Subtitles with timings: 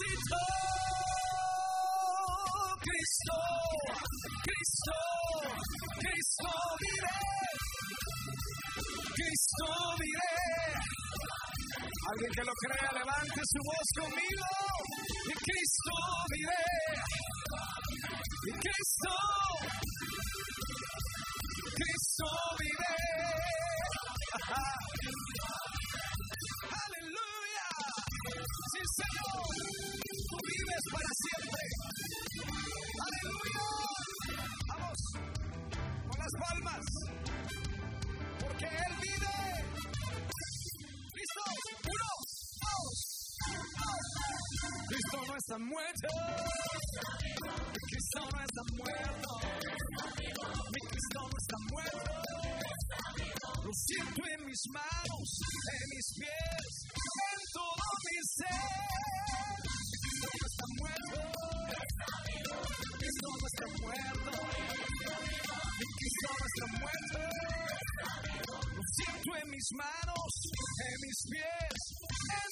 [0.00, 0.36] resucitó.
[2.80, 3.36] Cristo,
[4.42, 4.96] Cristo,
[5.98, 6.48] Cristo
[6.80, 7.16] vive.
[9.14, 9.66] Cristo
[9.98, 10.30] vive.
[12.10, 14.48] Alguien que lo crea, levante su voz conmigo.
[15.46, 15.94] Cristo
[16.30, 16.60] vive.
[18.60, 19.12] Cristo,
[21.76, 22.26] Cristo
[22.58, 22.89] vive.
[45.50, 46.06] Está muerto.
[47.72, 49.30] Mi Cristo no está muerto.
[50.70, 52.12] Mi Cristo no está muerto.
[53.64, 55.26] Lo siento en mis manos,
[55.74, 58.62] en mis pies, en todo mi ser.
[60.00, 61.18] Cristo no está muerto.
[63.00, 64.30] Cristo no está muerto.
[65.80, 67.18] Mi Cristo no está muerto.
[68.70, 70.30] Lo siento en mis manos,
[70.86, 71.74] en mis pies,
[72.38, 72.50] en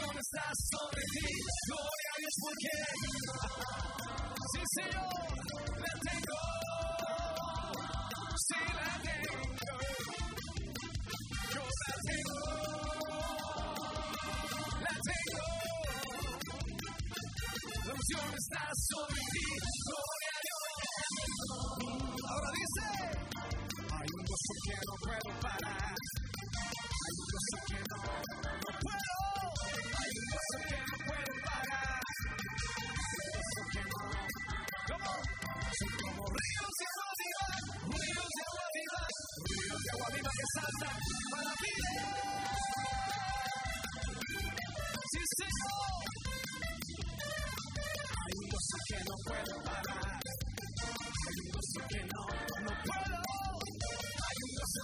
[0.00, 1.28] La unción está sobre ti.
[1.66, 2.72] Gloria a Dios porque.
[4.50, 5.12] Sí, Señor.
[5.76, 6.40] La tengo.
[8.46, 9.36] Sí, la tengo.
[11.52, 12.38] Yo la tengo.
[14.80, 15.46] La tengo.
[17.84, 19.44] La unción está sobre ti.
[19.84, 20.64] Gloria a Dios.
[22.30, 22.86] Ahora dice.
[23.92, 25.94] Hay un gozo que no puedo parar.
[27.04, 28.49] Hay un gozo que no, no puedo.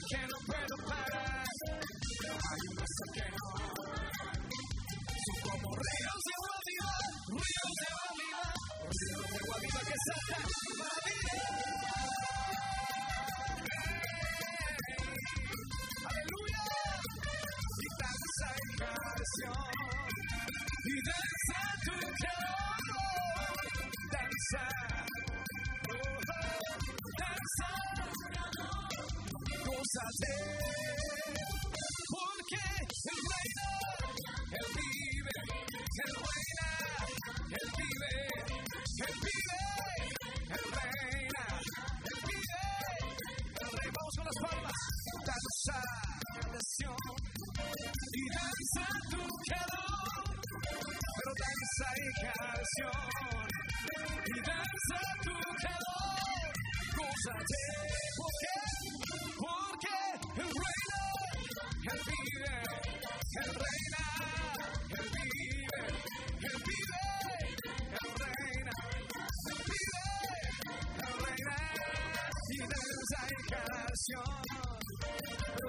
[0.09, 1.45] Que no puedo parar.
[2.29, 3.56] Hay un gozo que no,
[32.11, 32.61] Porque
[33.13, 33.69] Él reina.
[34.53, 35.35] Él vive.
[36.05, 36.69] Él reina.
[37.49, 38.15] Él vive.
[39.07, 39.61] Él vive.
[40.53, 41.45] Él reina.
[42.05, 42.65] Él vive.
[43.61, 43.97] Él reina.
[43.97, 44.79] Vamos con las palmas.
[45.25, 45.79] Danza.
[48.13, 50.25] Y danza tu calor.
[51.17, 53.09] Pero danza y canción.
[54.27, 55.97] Y danza tu calor.
[58.17, 58.46] Porque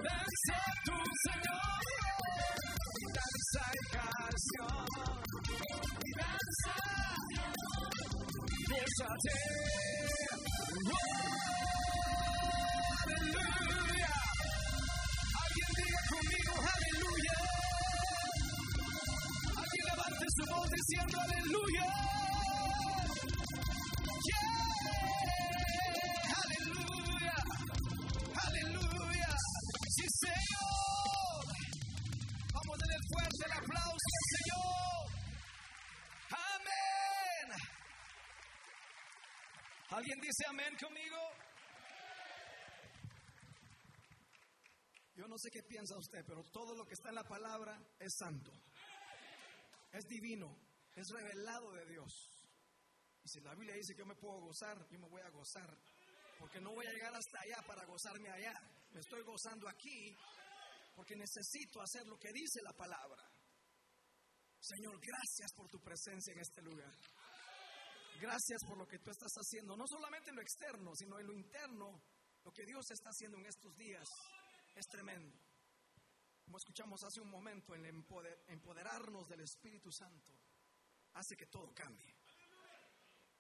[0.04, 1.82] danza tu Señor.
[3.18, 4.86] Danza y canción.
[6.18, 6.76] Danza.
[8.70, 9.38] Gózate.
[10.70, 11.04] Oh,
[13.02, 14.14] aleluya.
[15.42, 17.36] Alguien diga conmigo, aleluya.
[19.58, 21.86] Alguien levante su voz diciendo aleluya.
[24.28, 25.87] Yeah.
[39.98, 41.18] ¿Alguien dice amén conmigo?
[45.16, 48.14] Yo no sé qué piensa usted, pero todo lo que está en la palabra es
[48.16, 48.52] santo.
[49.92, 50.56] Es divino,
[50.94, 52.14] es revelado de Dios.
[53.24, 55.76] Y si la Biblia dice que yo me puedo gozar, yo me voy a gozar.
[56.38, 58.54] Porque no voy a llegar hasta allá para gozarme allá.
[58.92, 60.16] Me estoy gozando aquí
[60.96, 63.24] porque necesito hacer lo que dice la palabra.
[64.60, 66.94] Señor, gracias por tu presencia en este lugar.
[68.20, 71.34] Gracias por lo que tú estás haciendo, no solamente en lo externo, sino en lo
[71.34, 72.02] interno.
[72.44, 74.08] Lo que Dios está haciendo en estos días
[74.76, 75.38] es tremendo.
[76.44, 80.34] Como escuchamos hace un momento, el empoder- empoderarnos del Espíritu Santo
[81.14, 82.16] hace que todo cambie.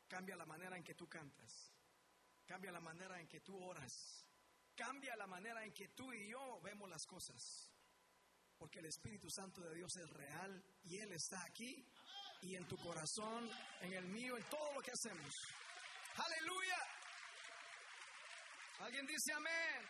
[0.07, 1.71] Cambia la manera en que tú cantas.
[2.45, 4.25] Cambia la manera en que tú oras.
[4.75, 7.71] Cambia la manera en que tú y yo vemos las cosas.
[8.57, 11.85] Porque el Espíritu Santo de Dios es real y Él está aquí
[12.41, 13.49] y en tu corazón,
[13.81, 15.33] en el mío, en todo lo que hacemos.
[16.15, 16.77] Aleluya.
[18.79, 19.85] ¿Alguien dice amén?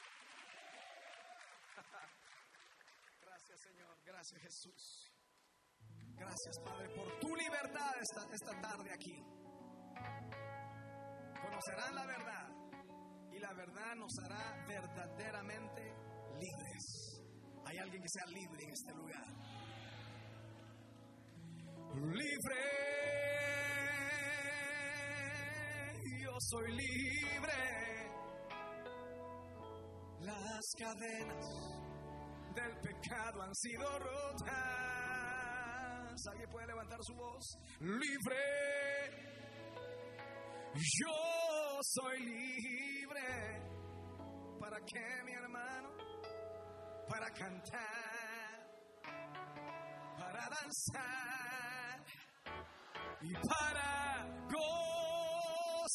[3.21, 5.11] Gracias Señor, gracias Jesús.
[6.15, 9.23] Gracias Padre por tu libertad esta, esta tarde aquí.
[11.41, 12.49] Conocerán la verdad
[13.31, 15.83] y la verdad nos hará verdaderamente
[16.39, 17.23] libres.
[17.65, 19.46] Hay alguien que sea libre en este lugar.
[21.95, 22.55] Libre.
[26.21, 27.61] Yo soy libre.
[30.19, 31.45] Las cadenas
[32.55, 34.47] del pecado han sido rotas.
[36.31, 37.57] ¿Alguien puede levantar su voz?
[37.79, 38.37] Libre.
[40.75, 43.61] Yo soy libre.
[44.59, 45.89] ¿Para qué, mi hermano?
[47.07, 48.67] Para cantar,
[50.17, 51.46] para danzar
[53.21, 55.87] y para gozar.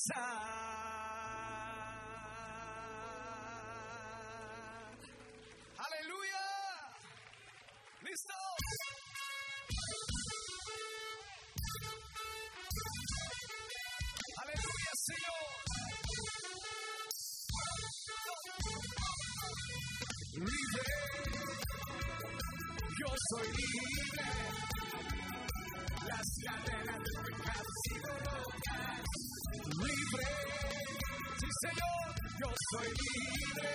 [31.62, 32.11] Señor.
[32.41, 33.70] Yo soy libre.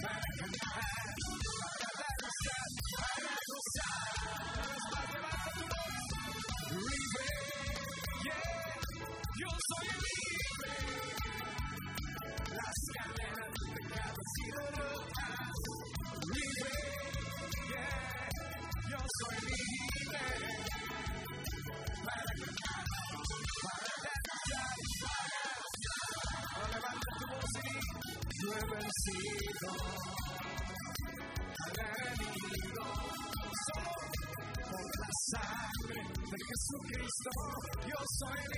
[0.00, 1.06] Para cantar,
[1.80, 2.70] para danzar,
[3.00, 4.14] para gozar.
[4.54, 6.06] Una vez más, levanta tu voz.
[6.70, 7.28] Libre.
[8.22, 8.78] Yeah.
[9.40, 10.33] Yo soy libre.
[37.24, 38.53] Jesucristo yo soy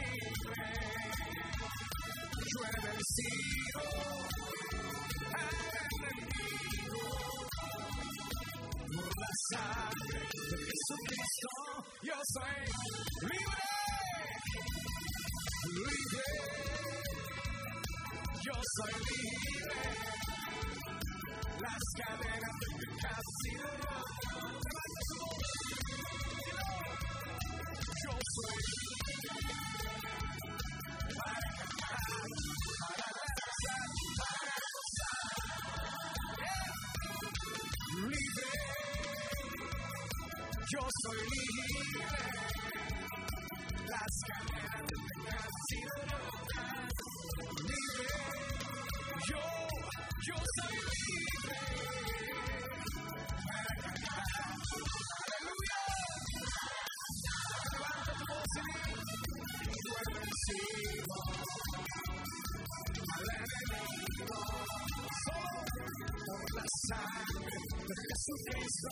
[68.67, 68.89] Jesucristo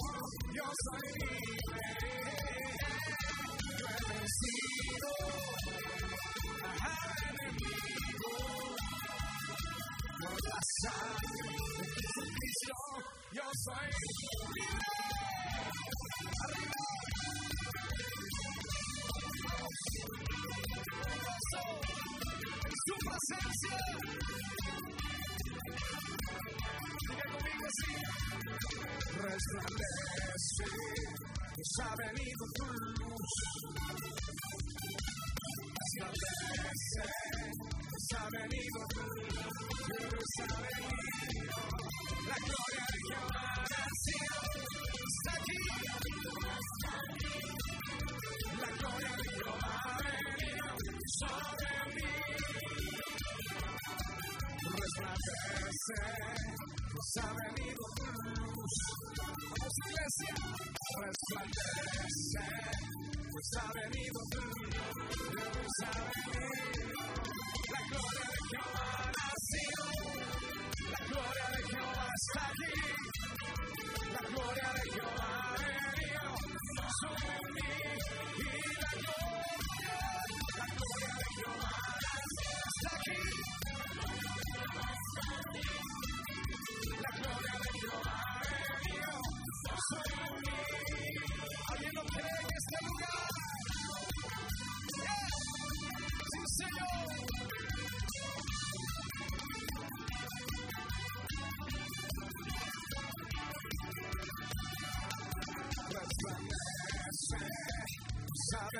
[0.54, 1.43] yo soy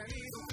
[0.04, 0.43] ha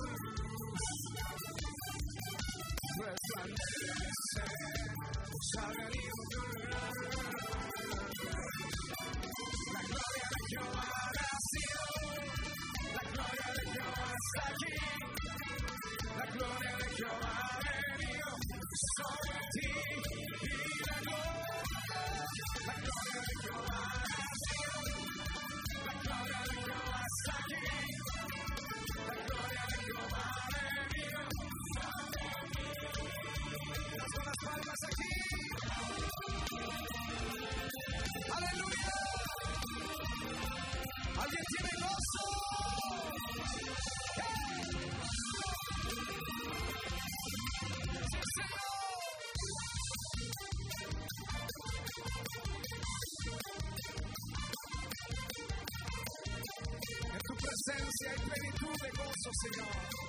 [59.42, 60.01] Señor.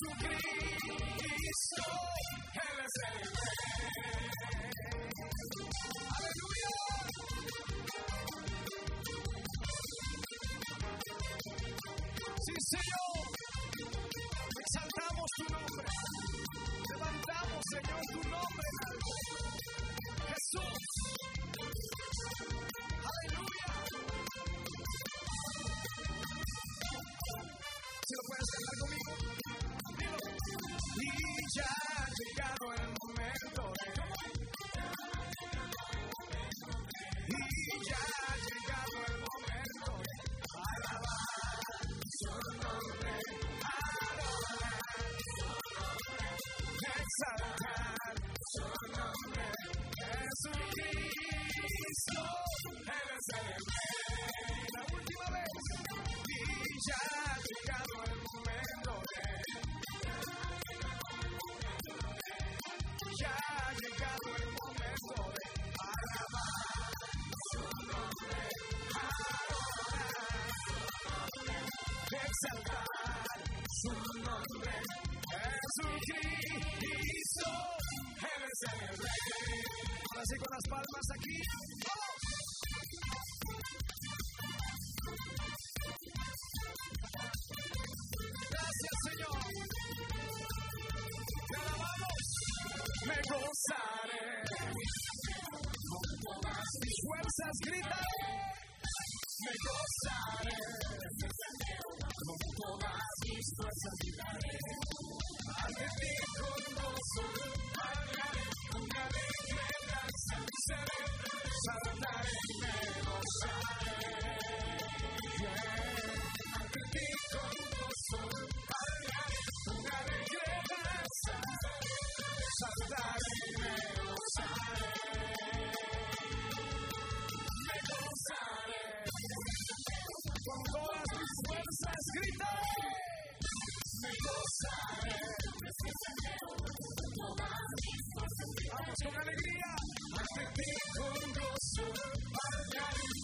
[0.00, 0.47] Jesucristo,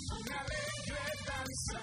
[0.09, 1.83] con alegre danza.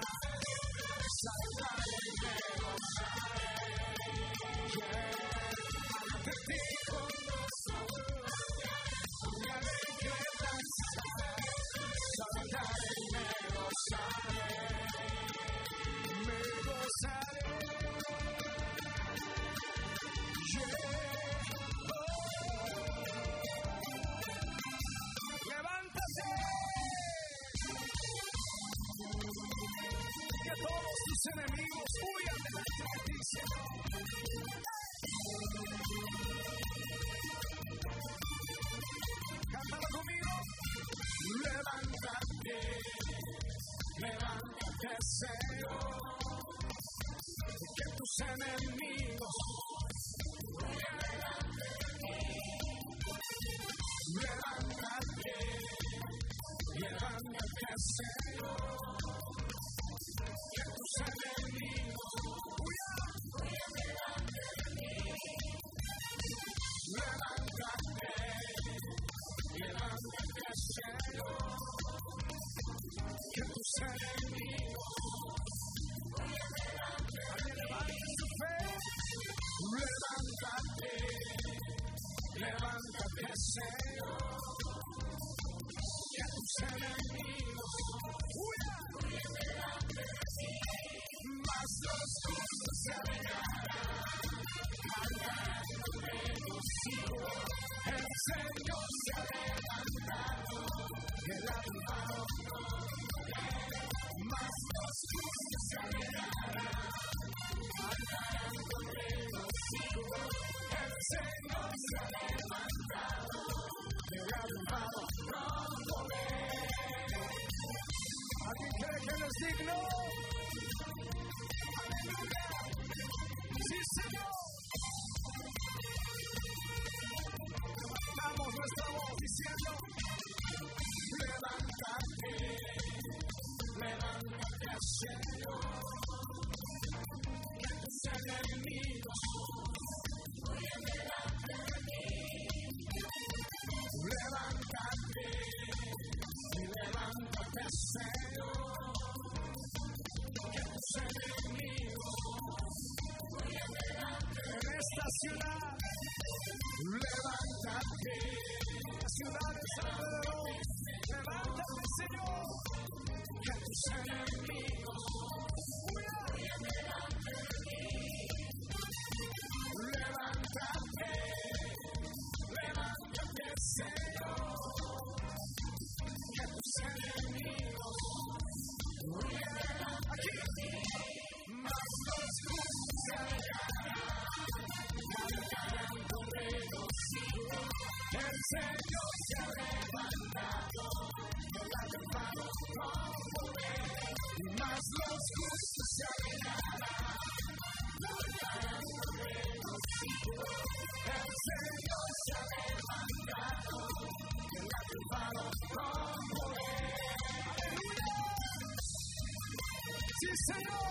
[210.35, 210.90] Señor.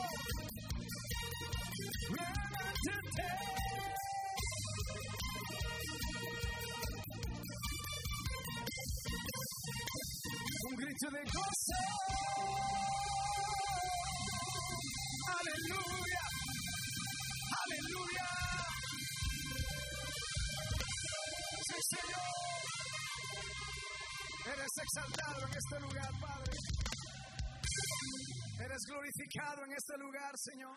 [29.30, 30.76] Glorificado en este lugar, Señor.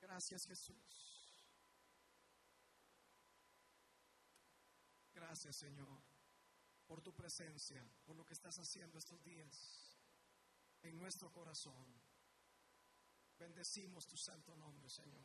[0.00, 1.34] Gracias, Jesús.
[5.12, 6.02] Gracias, Señor,
[6.86, 9.98] por tu presencia, por lo que estás haciendo estos días
[10.82, 12.00] en nuestro corazón.
[13.38, 15.24] Bendecimos tu santo nombre, Señor.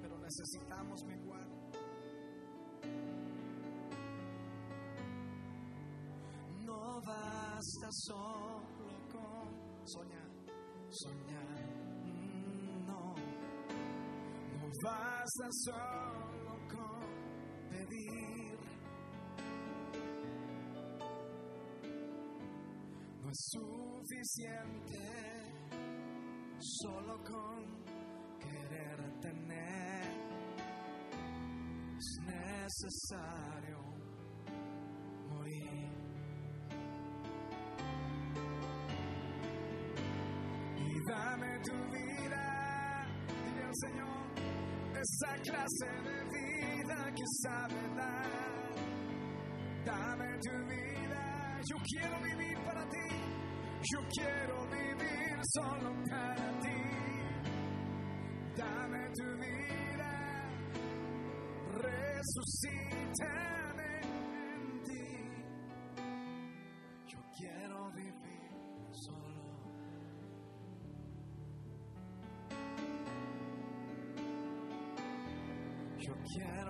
[0.00, 1.46] pero necesitamos menguar.
[6.66, 8.64] No basta solo
[9.12, 10.30] con soñar,
[10.90, 11.68] soñar,
[12.86, 13.14] no.
[14.58, 18.58] No basta solo con pedir.
[23.22, 24.98] No es suficiente
[26.58, 27.97] solo con
[28.38, 30.08] querer tener.
[31.98, 33.78] Es necesario
[35.28, 35.90] morir.
[40.76, 44.24] Y dame tu vida, dile al Señor,
[45.00, 48.48] esa clase de vida que sabe dar.
[49.84, 53.08] Dame tu vida, yo quiero vivir para ti,
[53.90, 56.57] yo quiero vivir solo para ti.
[62.18, 65.06] resucitan en ti.
[67.06, 68.50] Yo quiero vivir
[68.90, 69.44] solo.
[75.98, 76.67] Yo quiero.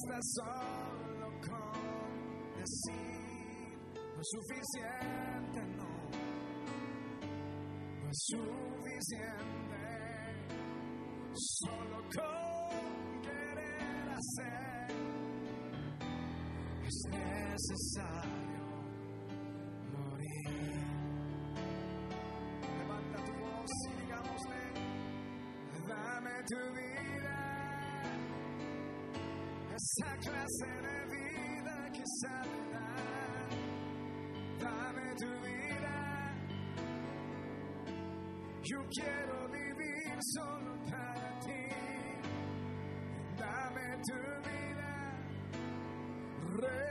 [0.00, 3.78] Basta solo con decir.
[3.94, 5.90] No es suficiente, no.
[8.02, 9.80] No es suficiente.
[11.32, 14.90] Solo con querer hacer
[16.86, 18.64] es necesario
[19.92, 20.82] morir.
[22.78, 24.62] Levanta tu voz y digámosle,
[25.88, 27.09] dame tu vida,
[30.00, 33.48] esa clase de vida que sabe dar.
[34.58, 35.96] Dame tu vida,
[38.62, 41.64] yo quiero vivir solo para ti.
[43.36, 44.92] Dame tu vida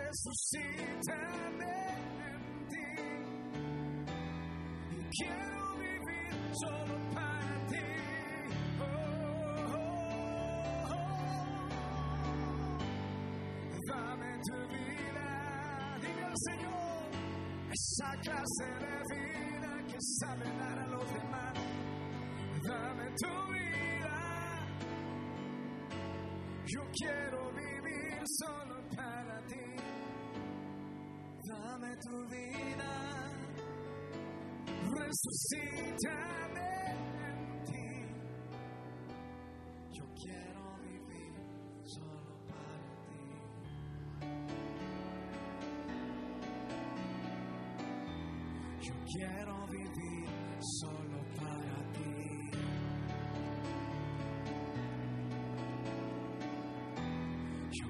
[0.09, 1.07] resucítame
[2.29, 2.89] en ti.
[4.91, 6.88] Y quiero vivir solo
[18.21, 21.53] clase de vida que sabe dar a los demás.
[22.67, 24.17] Dame tu vida.
[26.65, 29.75] Yo quiero vivir solo para ti.
[31.47, 32.91] Dame tu vida.
[34.97, 36.48] Resucítame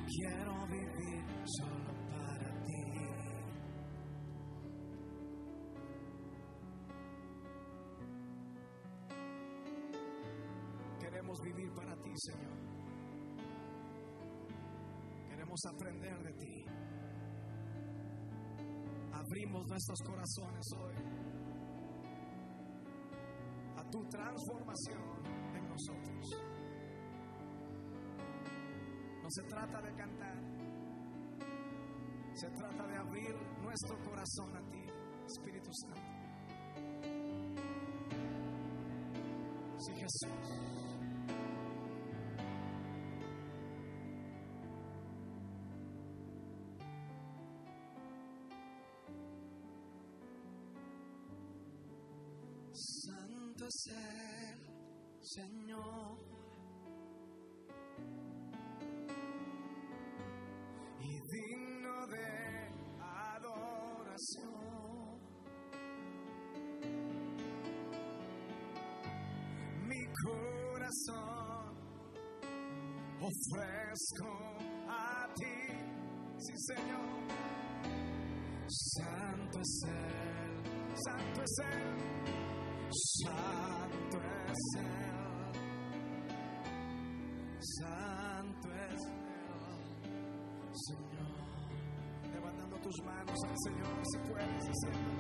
[0.10, 2.84] quiero vivir solo para ti.
[11.00, 12.58] Queremos vivir para ti, Señor.
[15.28, 16.66] Queremos aprender de ti.
[19.14, 20.96] Abrimos nuestros corazones hoy
[23.78, 26.49] a tu transformación en nosotros.
[29.30, 30.36] Se trata de cantar,
[32.34, 34.88] se trata de abrir nuestro corazón a ti,
[35.28, 36.02] Espíritu Santo.
[39.78, 40.89] Sí, Jesús.
[73.30, 74.32] Ofrezco
[74.88, 75.58] a ti,
[76.38, 77.10] sí Señor.
[78.68, 80.64] Santo es Él,
[81.06, 81.98] Santo es Él,
[82.92, 85.54] Santo es Él,
[87.60, 89.20] Santo es Él.
[90.72, 91.40] Señor.
[92.32, 95.12] Levantando tus manos al Señor, si puedes hacerlo.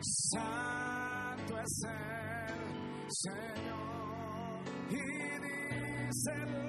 [0.00, 2.60] Santo es el
[3.08, 5.04] Señor, y
[5.42, 6.65] díselo,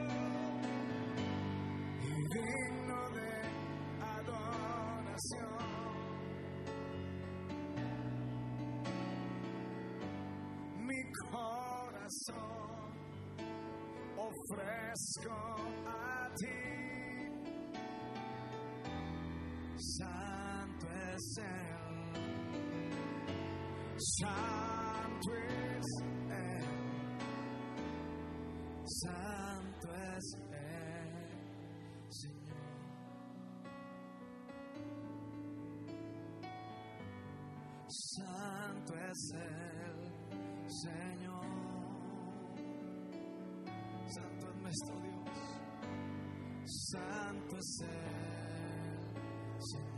[10.86, 11.02] Mi
[11.32, 12.92] corazón
[14.16, 15.38] ofrezco
[15.88, 16.78] a ti.
[19.80, 22.14] Santo es Él,
[23.98, 25.88] Santo es
[26.30, 26.66] Él,
[28.86, 30.57] Santo es Él,
[38.88, 41.46] Santo es Él, Señor.
[44.08, 45.30] Santo es nuestro Dios,
[46.64, 47.98] Santo es Él.
[49.60, 49.98] Señor.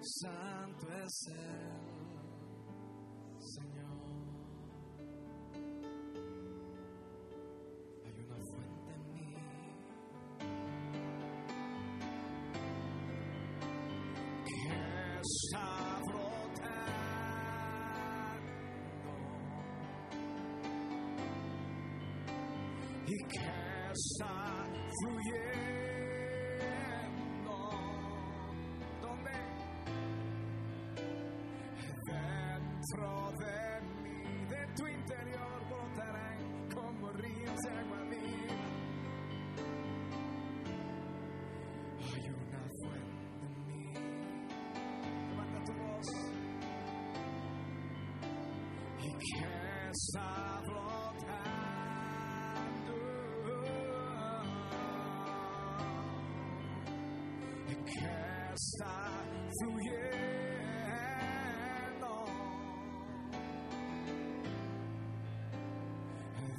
[0.00, 2.21] Santo es el
[23.12, 23.38] y que
[23.92, 24.66] está
[25.00, 25.71] fluyendo.
[58.62, 58.94] Está
[59.58, 60.10] fluyendo.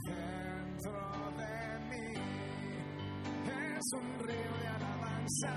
[0.06, 1.00] Dentro
[1.38, 1.56] de
[1.90, 2.08] mí
[3.48, 5.54] es un río de alabanza,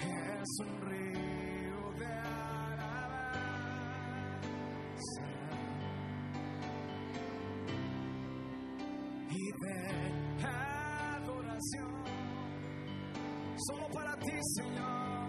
[0.00, 3.26] es un río de alabanza
[9.30, 9.78] y de
[11.16, 11.94] adoración,
[13.56, 15.28] solo para ti, Señor,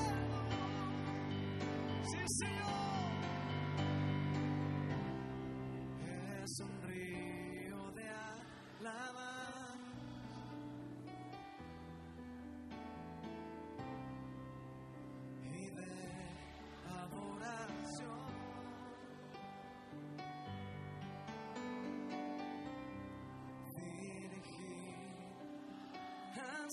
[2.03, 2.82] Sí, Señor.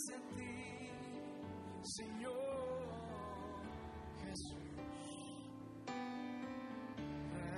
[0.00, 0.90] Hacia ti,
[1.82, 2.32] Señor
[4.24, 4.56] Jesús.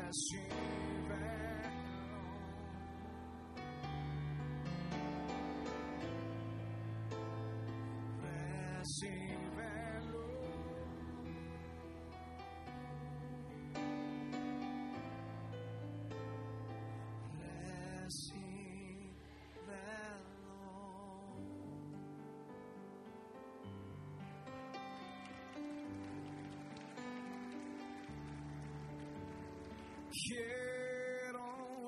[0.09, 0.63] Recíbelo.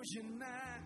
[0.04, 0.82] Llenar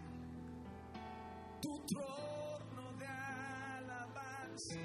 [1.60, 4.78] tu trono de alabanza.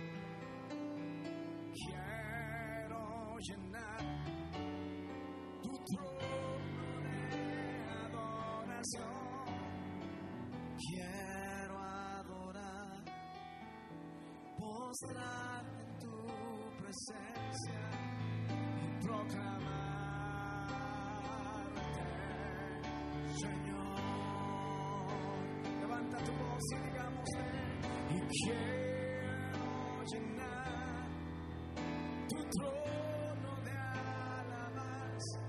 [1.71, 4.01] Quiero llenar
[5.61, 7.17] tu trono de
[8.05, 9.45] adoración.
[10.79, 13.03] Quiero adorar,
[14.57, 16.17] postrar en tu
[16.81, 17.81] presencia
[18.49, 19.53] y proclamarte,
[23.39, 23.62] Señor.
[26.69, 27.29] Digamos,
[28.09, 31.07] y quiero llenar
[32.29, 35.39] tu trono de alabanza.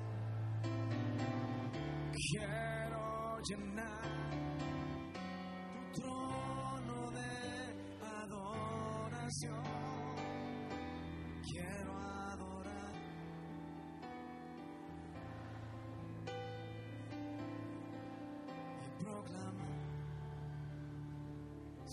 [2.12, 4.13] Quiero llenar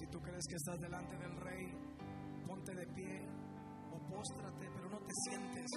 [0.01, 1.71] Si tú crees que estás delante del rey,
[2.47, 3.21] ponte de pie
[3.91, 5.69] o póstrate, pero no te sientes.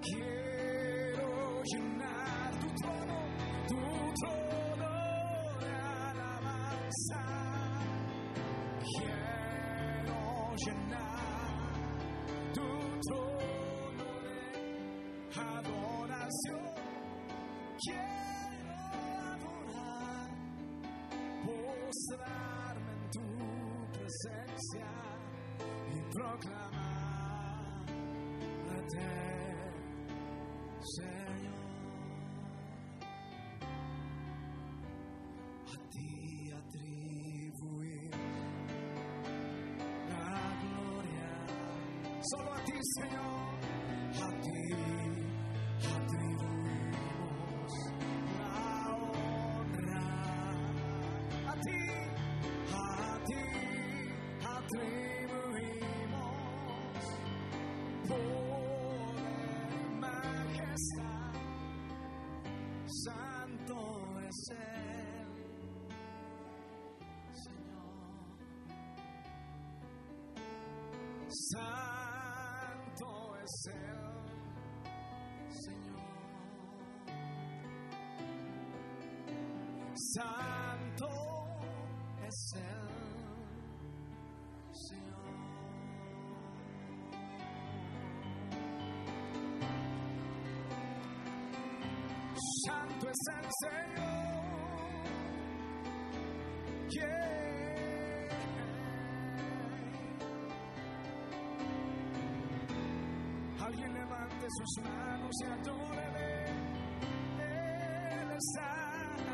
[0.00, 3.18] Quiero llenar tu trono,
[3.68, 3.76] tu
[4.22, 5.74] trono de
[6.08, 7.22] alabanza.
[8.96, 11.52] Quiero llenar
[12.54, 12.68] tu
[13.10, 14.40] trono de
[15.38, 16.64] adoración.
[17.84, 18.72] Quiero
[19.34, 20.30] adorar,
[21.44, 21.52] tu
[24.16, 24.86] presencia
[25.92, 26.66] y proclamarte,
[30.80, 31.66] Señor.
[35.66, 38.10] A ti atribuir
[40.08, 41.30] la gloria,
[42.22, 43.25] solo a ti, Señor.
[63.66, 65.86] santo es Él,
[67.32, 67.96] Señor.
[71.28, 73.08] Santo
[73.42, 74.06] es Él,
[75.48, 76.06] Señor.
[80.14, 81.08] Santo
[82.26, 82.88] es Él,
[84.72, 85.26] Señor.
[92.64, 94.06] Santo es el Señor.
[96.90, 98.28] Yeah.
[103.64, 106.44] Alguien levante sus manos y adórele.
[108.12, 108.68] Él está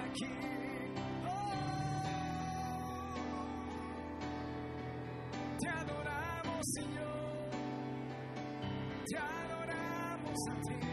[0.05, 0.35] aquí.
[1.27, 1.53] Oh.
[5.61, 7.51] Te adoramos, Señor.
[9.07, 10.92] Te adoramos a ti.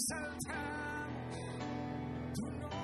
[0.00, 1.38] Exaltamos
[2.34, 2.79] tu nombre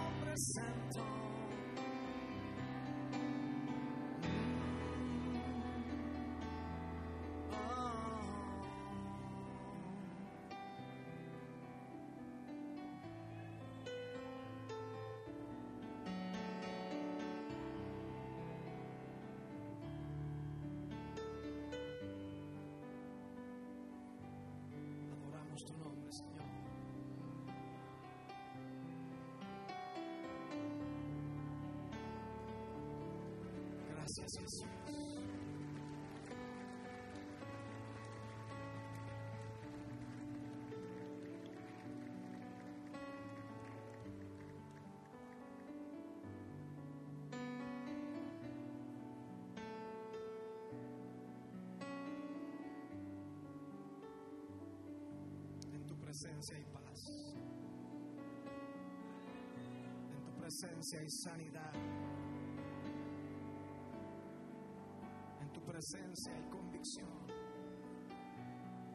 [34.27, 34.65] Jesús.
[55.73, 57.01] En tu presencia hay paz.
[60.11, 61.96] En tu presencia hay sanidad.
[65.67, 67.09] Presencia hay convicción.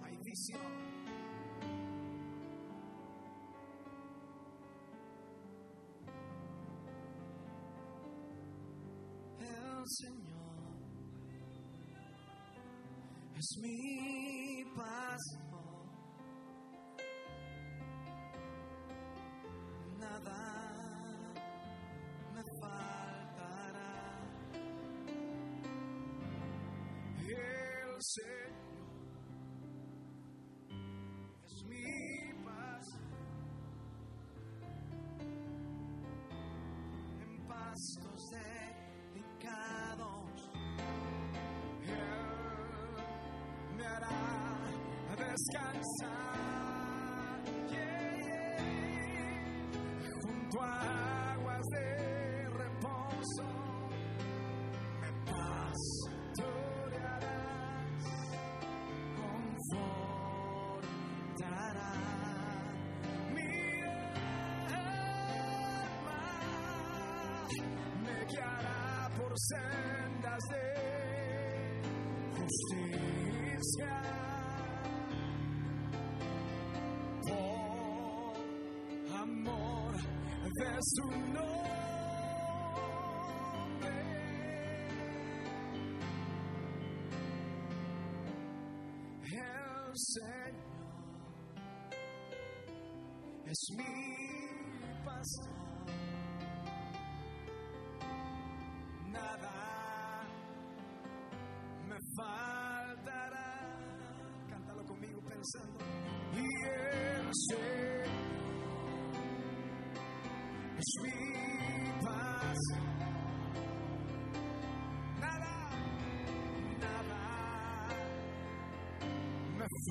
[0.03, 0.61] Hay visión.
[9.39, 10.41] El Señor
[13.37, 15.50] es mi pastor.
[28.01, 28.49] Señor
[31.45, 32.87] es mi paz.
[37.21, 38.21] En pastos
[39.13, 40.49] delicados,
[41.83, 42.97] Él
[43.77, 44.65] me hará
[45.15, 46.31] descansar.
[47.69, 49.11] Yeah, yeah.
[50.23, 51.10] Junto a
[68.03, 70.65] me guiará por sendas de
[72.37, 73.93] justicia.
[77.27, 78.35] Por
[79.17, 79.93] amor
[80.59, 81.71] de su nombre.
[89.23, 90.41] El Señor
[93.45, 94.00] es mi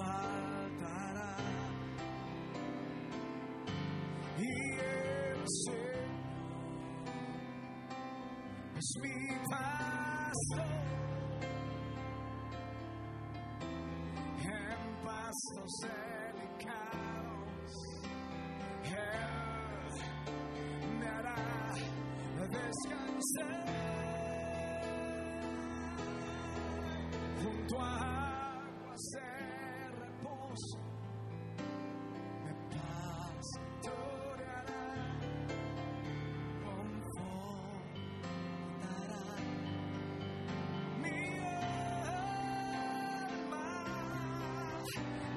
[0.01, 0.40] me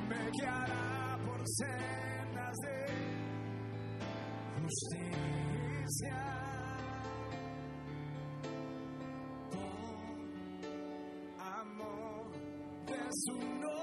[0.09, 2.77] me guiará por sendas de
[4.61, 6.21] justicia.
[9.51, 10.17] Por
[11.39, 12.31] amor
[12.87, 13.73] de su nombre.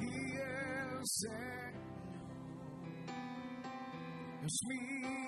[0.00, 0.04] Y
[0.36, 1.60] el Señor
[4.44, 5.19] es mi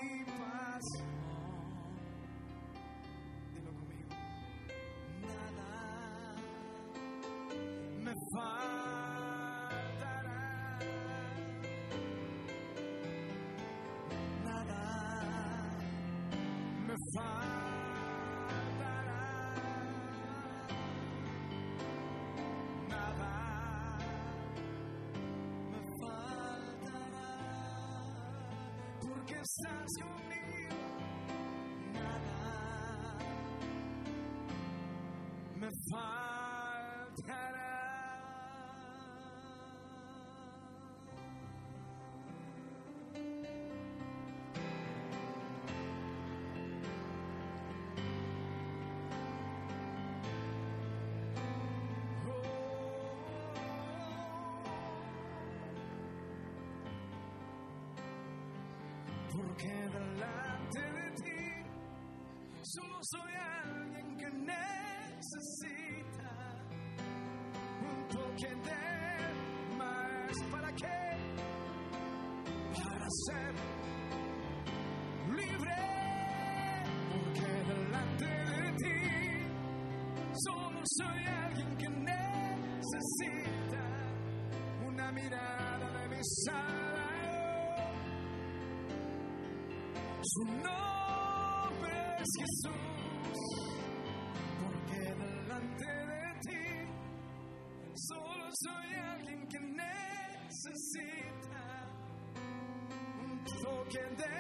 [29.43, 30.77] Porque estás conmigo.
[31.95, 33.19] Nada
[35.59, 37.52] me faltará.
[59.43, 61.43] Porque delante de ti
[62.63, 63.33] solo soy
[63.65, 66.31] alguien que necesita
[67.81, 70.33] un toque de más.
[70.51, 70.99] ¿Para qué?
[72.73, 73.55] Para ser
[75.29, 75.77] libre.
[77.11, 78.99] Porque delante de ti
[80.45, 81.32] solo soy
[90.25, 92.79] Su nombre es Jesús,
[94.63, 96.63] porque delante de ti
[97.95, 100.85] solo soy alguien que necesita
[103.21, 104.37] un toque de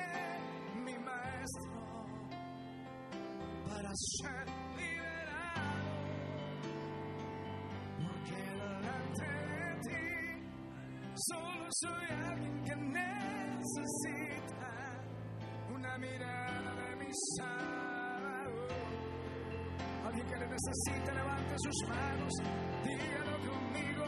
[0.84, 2.06] mi maestro
[3.66, 5.82] para ser liberado.
[7.98, 10.06] Porque delante de ti
[11.16, 14.21] solo soy alguien que necesita
[15.92, 18.72] una mirada de mi Salvador.
[20.06, 22.32] Alguien que le necesita, levante sus manos,
[22.84, 24.01] dígalo conmigo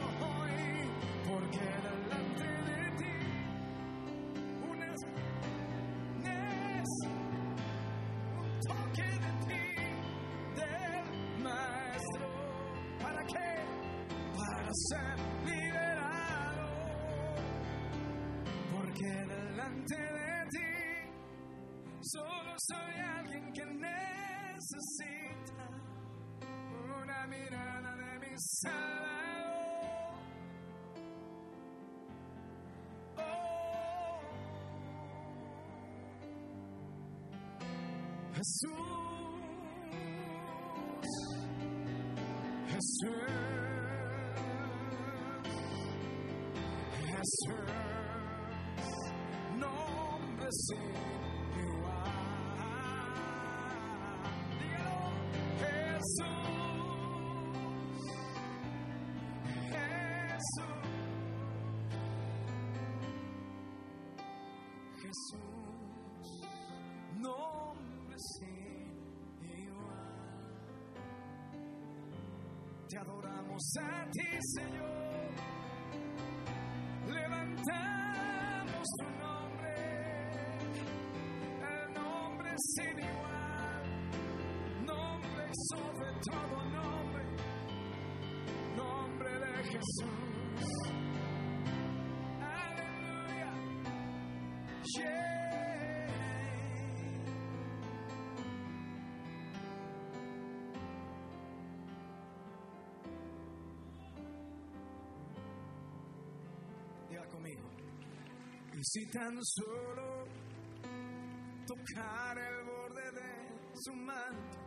[38.45, 38.77] Jesús,
[42.69, 43.25] Jesús,
[47.07, 47.71] Jesús,
[49.57, 50.93] nombre sin
[51.59, 52.05] igual.
[54.61, 55.09] Dígalo,
[55.61, 56.29] Jesús,
[60.53, 60.85] Jesús,
[65.01, 65.54] Jesús,
[72.97, 74.85] Adoramos a ti, Señor.
[77.09, 79.75] Levantamos tu nombre,
[81.61, 83.83] el nombre sin igual,
[84.87, 87.25] nombre sobre todo nombre,
[88.77, 90.24] nombre de Jesús.
[107.35, 107.69] Conmigo.
[108.73, 110.25] Y si tan solo
[111.67, 114.59] tocar el borde de su manto,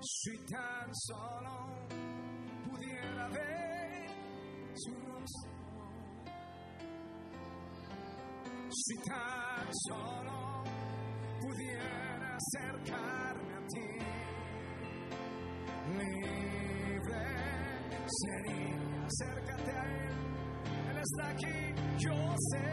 [0.00, 1.86] si tan solo
[2.70, 4.08] pudiera ver
[4.74, 5.52] su rostro,
[8.70, 10.62] si tan solo
[11.40, 13.88] pudiera acercarme a ti,
[15.98, 17.26] libre
[18.06, 18.65] sería.
[19.06, 20.14] Acércate a Él,
[20.90, 22.68] Él está aquí, yo sé,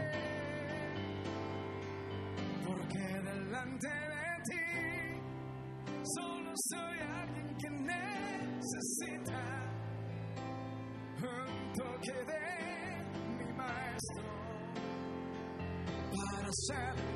[2.66, 4.66] porque delante de ti
[6.02, 9.42] solo soy alguien que necesita
[11.22, 12.44] un toque de
[13.38, 14.24] mi maestro
[16.10, 17.13] para ser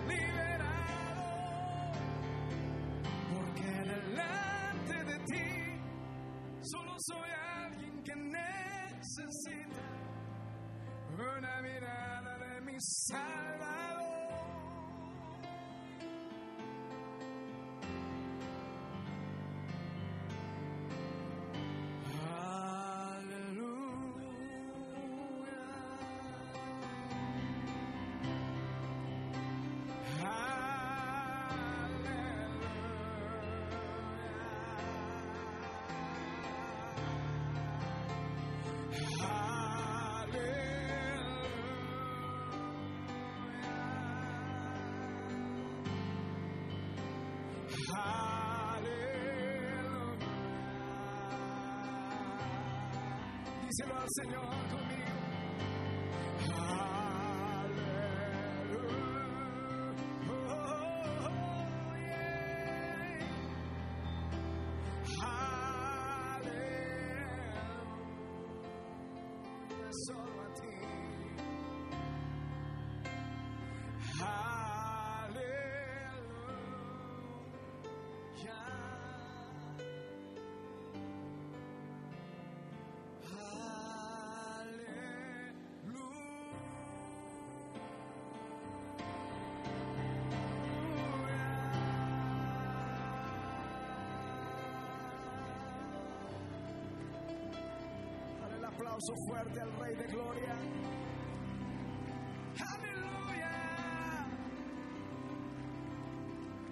[53.69, 54.88] Díselo al Señor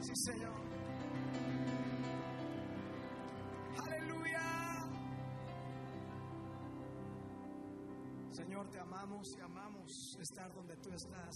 [0.06, 0.54] Sí, Señor.
[3.76, 4.40] Aleluya.
[8.30, 11.34] Señor, te amamos y amamos estar donde tú estás.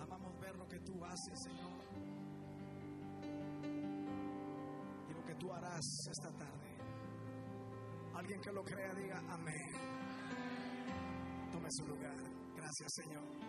[0.00, 1.82] Amamos ver lo que tú haces, Señor.
[5.06, 6.76] Y lo que tú harás esta tarde.
[8.14, 9.70] Alguien que lo crea diga amén.
[11.52, 12.16] Tome su lugar.
[12.56, 13.39] Gracias, Señor.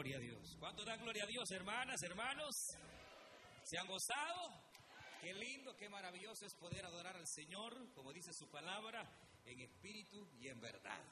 [0.00, 0.56] Gloria a Dios.
[0.58, 2.74] ¿Cuánto dan gloria a Dios, hermanas, hermanos?
[3.64, 4.50] ¿Se han gozado?
[5.20, 9.06] Qué lindo, qué maravilloso es poder adorar al Señor, como dice su palabra,
[9.44, 11.04] en espíritu y en verdad.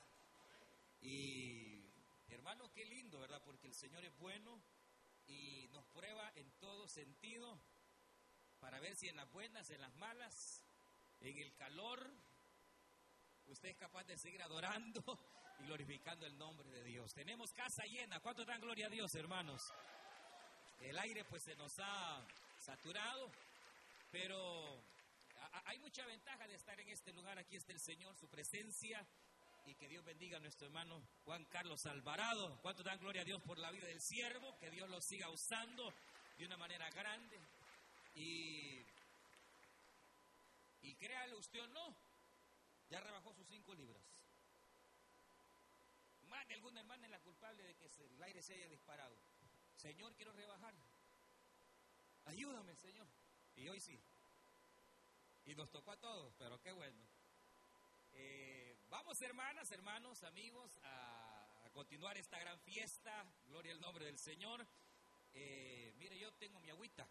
[1.03, 1.85] Y
[2.31, 3.43] hermano, qué lindo, ¿verdad?
[3.45, 4.59] Porque el Señor es bueno
[5.27, 7.61] y nos prueba en todo sentido
[8.59, 10.65] para ver si en las buenas, en las malas,
[11.21, 12.11] en el calor,
[13.49, 15.03] usted es capaz de seguir adorando
[15.59, 16.78] y glorificando el nombre de
[17.15, 18.21] Tenemos casa llena.
[18.21, 19.73] ¿Cuánto dan gloria a Dios, hermanos?
[20.81, 22.27] El aire pues se nos ha
[22.59, 23.31] saturado,
[24.11, 24.83] pero
[25.65, 27.39] hay mucha ventaja de estar en este lugar.
[27.39, 29.05] Aquí está el Señor, su presencia.
[29.67, 32.59] Y que Dios bendiga a nuestro hermano Juan Carlos Alvarado.
[32.63, 34.57] ¿Cuánto dan gloria a Dios por la vida del siervo?
[34.59, 35.93] Que Dios lo siga usando
[36.39, 37.39] de una manera grande.
[38.15, 38.83] Y,
[40.83, 41.95] y créale usted o no,
[42.89, 44.18] ya rebajó sus cinco libras.
[46.49, 49.15] De alguna hermana es la culpable de que el aire se haya disparado.
[49.77, 50.75] Señor, quiero rebajar.
[52.25, 53.07] Ayúdame, Señor.
[53.55, 54.01] Y hoy sí.
[55.45, 56.99] Y nos tocó a todos, pero qué bueno.
[58.15, 63.25] Eh, vamos, hermanas, hermanos, amigos, a, continuar esta gran fiesta.
[63.47, 64.67] Gloria al nombre del Señor.
[65.35, 67.07] Eh, mire, yo tengo mi agüita.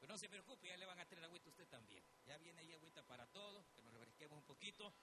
[0.00, 2.04] Pero no se preocupe, ya le van a tener agüita a usted también.
[2.24, 4.94] Ya viene ahí agüita para todos, que nos refresquemos un poquito.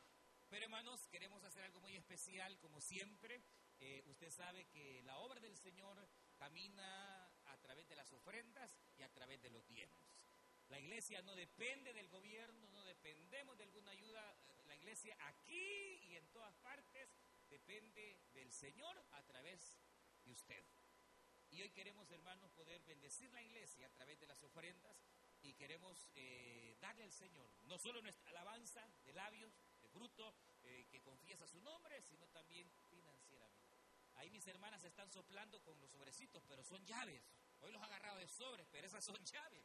[0.49, 3.41] Pero hermanos, queremos hacer algo muy especial, como siempre.
[3.79, 9.03] Eh, usted sabe que la obra del Señor camina a través de las ofrendas y
[9.03, 10.15] a través de los diezmos.
[10.69, 14.35] La iglesia no depende del gobierno, no dependemos de alguna ayuda.
[14.65, 17.15] La iglesia aquí y en todas partes
[17.49, 19.79] depende del Señor a través
[20.23, 20.63] de usted.
[21.51, 24.97] Y hoy queremos, hermanos, poder bendecir la iglesia a través de las ofrendas
[25.41, 29.53] y queremos eh, darle al Señor no solo nuestra alabanza de labios,
[29.95, 33.79] fruto, eh, que confiesa su nombre, sino también financieramente.
[34.15, 37.23] Ahí mis hermanas están soplando con los sobrecitos, pero son llaves.
[37.61, 39.63] Hoy los he agarrado de sobres, pero esas son llaves.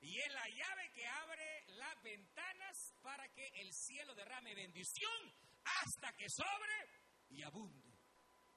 [0.00, 6.12] Y es la llave que abre las ventanas para que el cielo derrame bendición hasta
[6.12, 6.76] que sobre
[7.30, 7.94] y abunde.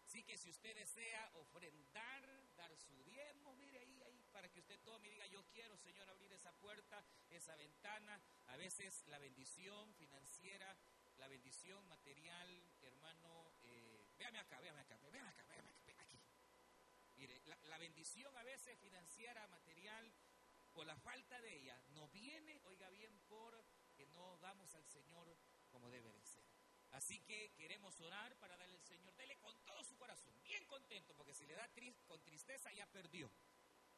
[0.03, 4.79] Así que si usted desea ofrendar, dar su diezmo, mire ahí, ahí, para que usted
[4.81, 8.21] tome y diga, yo quiero, Señor, abrir esa puerta, esa ventana.
[8.47, 10.77] A veces la bendición financiera,
[11.17, 16.19] la bendición material, hermano, eh, véame acá, véame acá, véame acá, véame acá, véame aquí.
[17.15, 20.11] Mire, la, la bendición a veces financiera, material,
[20.73, 23.63] por la falta de ella, no viene, oiga bien, por
[23.95, 25.35] que no damos al Señor
[25.71, 26.45] como debe de ser.
[26.91, 31.15] Así que queremos orar para darle al Señor, dele con todo su corazón, bien contento,
[31.15, 31.67] porque si le da
[32.05, 33.31] con tristeza ya perdió.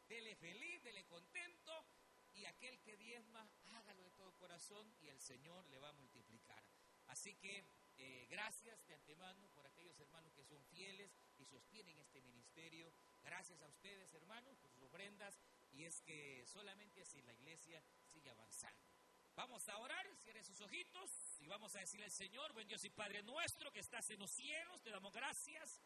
[0.07, 1.86] Dele feliz, dele contento,
[2.34, 6.63] y aquel que diezma, hágalo de todo corazón y el Señor le va a multiplicar.
[7.10, 7.66] Así que
[7.97, 12.93] eh, gracias de antemano por aquellos hermanos que son fieles y sostienen este ministerio.
[13.24, 15.39] Gracias a ustedes, hermanos, por sus ofrendas.
[15.72, 18.89] Y es que solamente así la iglesia sigue avanzando.
[19.36, 22.89] Vamos a orar, cierren sus ojitos y vamos a decirle al Señor, buen Dios y
[22.89, 25.82] Padre nuestro que estás en los cielos, te damos gracias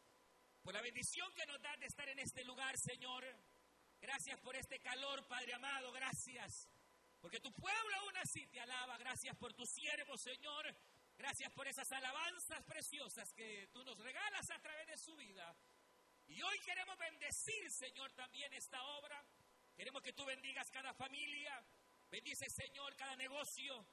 [0.63, 3.23] por la bendición que nos da de estar en este lugar, Señor.
[3.99, 6.69] Gracias por este calor, Padre amado, gracias.
[7.19, 10.75] Porque tu pueblo aún así te alaba, gracias por tu siervo, Señor.
[11.17, 15.55] Gracias por esas alabanzas preciosas que tú nos regalas a través de su vida.
[16.27, 19.23] Y hoy queremos bendecir, Señor, también esta obra.
[19.75, 21.63] Queremos que tú bendigas cada familia.
[22.09, 23.85] Bendice, Señor, cada negocio,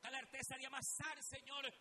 [0.00, 1.72] cada artesa de amasar, Señor.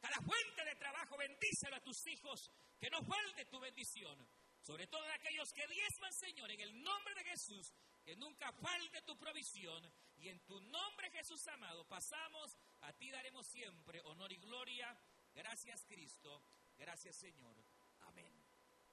[0.00, 2.50] Cada fuente de trabajo, bendícelo a tus hijos.
[2.78, 4.28] Que no falte tu bendición.
[4.60, 7.72] Sobre todo aquellos que diezman, Señor, en el nombre de Jesús.
[8.04, 9.92] Que nunca falte tu provisión.
[10.16, 12.56] Y en tu nombre, Jesús amado, pasamos.
[12.82, 14.96] A ti daremos siempre honor y gloria.
[15.34, 16.42] Gracias, Cristo.
[16.76, 17.56] Gracias, Señor.
[18.00, 18.32] Amén.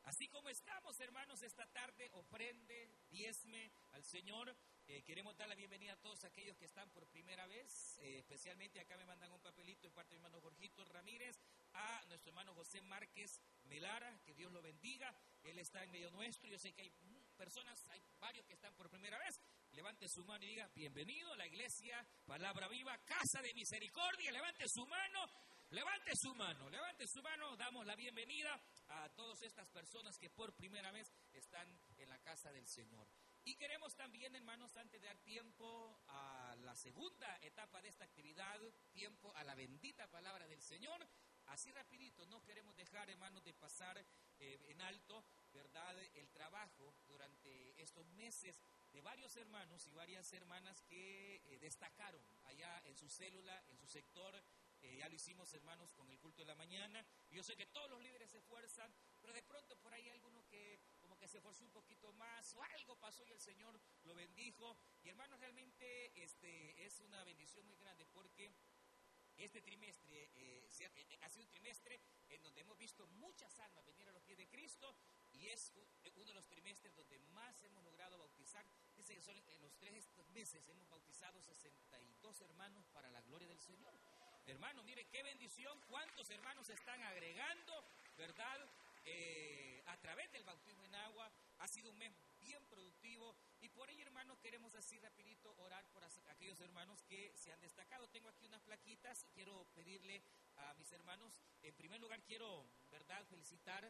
[0.04, 4.56] Así como estamos, hermanos, esta tarde, ofrende, diezme al Señor.
[4.88, 8.80] Eh, queremos dar la bienvenida a todos aquellos que están por primera vez, eh, especialmente
[8.80, 11.40] acá me mandan un papelito en parte de mi hermano Jorgito Ramírez,
[11.74, 15.16] a nuestro hermano José Márquez Melara, que Dios lo bendiga.
[15.44, 16.50] Él está en medio nuestro.
[16.50, 16.94] Yo sé que hay
[17.38, 19.40] personas, hay varios que están por primera vez.
[19.80, 24.30] Levante su mano y diga, bienvenido a la iglesia, palabra viva, casa de misericordia.
[24.30, 25.26] Levante su mano
[25.72, 30.56] Levante su mano, levante su mano, damos la bienvenida a todas estas personas que por
[30.56, 33.08] primera vez están en la casa del Señor.
[33.44, 38.60] Y queremos también, hermanos, antes de dar tiempo a la segunda etapa de esta actividad,
[38.92, 41.08] tiempo a la bendita palabra del Señor,
[41.46, 43.96] así rapidito, no queremos dejar, hermanos, de pasar
[44.40, 45.24] eh, en alto,
[45.54, 48.60] ¿verdad?, el trabajo durante estos meses
[49.02, 54.41] varios hermanos y varias hermanas que eh, destacaron allá en su célula, en su sector,
[54.82, 57.06] eh, ya lo hicimos, hermanos, con el culto de la mañana.
[57.30, 60.45] Yo sé que todos los líderes se esfuerzan, pero de pronto por ahí hay alguno
[60.47, 64.16] que como que se esforzó un poquito más o algo pasó y el Señor lo
[64.16, 64.78] bendijo.
[65.04, 68.54] Y hermanos, realmente este, es una bendición muy grande porque
[69.44, 74.08] este trimestre eh, eh, ha sido un trimestre en donde hemos visto muchas almas venir
[74.10, 74.96] a los pies de Cristo
[75.34, 75.74] y es
[76.16, 78.66] uno de los trimestres donde más hemos logrado bautizar.
[78.96, 83.94] Dice que en los tres meses hemos bautizado 62 hermanos para la gloria del Señor.
[84.46, 87.86] Hermano, mire qué bendición, cuántos hermanos están agregando,
[88.18, 88.68] ¿verdad?
[89.06, 91.32] Eh, a través del bautismo en agua.
[91.60, 93.36] Ha sido un mes bien productivo
[93.80, 98.10] por ello, hermanos, queremos así rapidito orar por aquellos hermanos que se han destacado.
[98.10, 100.22] Tengo aquí unas plaquitas y quiero pedirle
[100.58, 103.90] a mis hermanos, en primer lugar quiero, ¿verdad?, felicitar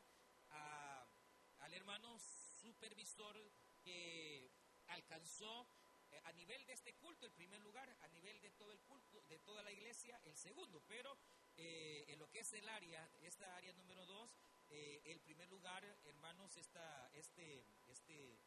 [0.50, 4.52] al hermano supervisor que
[4.90, 5.68] alcanzó
[6.12, 9.24] eh, a nivel de este culto el primer lugar, a nivel de todo el culto,
[9.24, 11.18] de toda la iglesia el segundo, pero
[11.58, 14.38] eh, en lo que es el área, esta área número dos,
[14.70, 18.38] eh, el primer lugar, hermanos, esta, este, este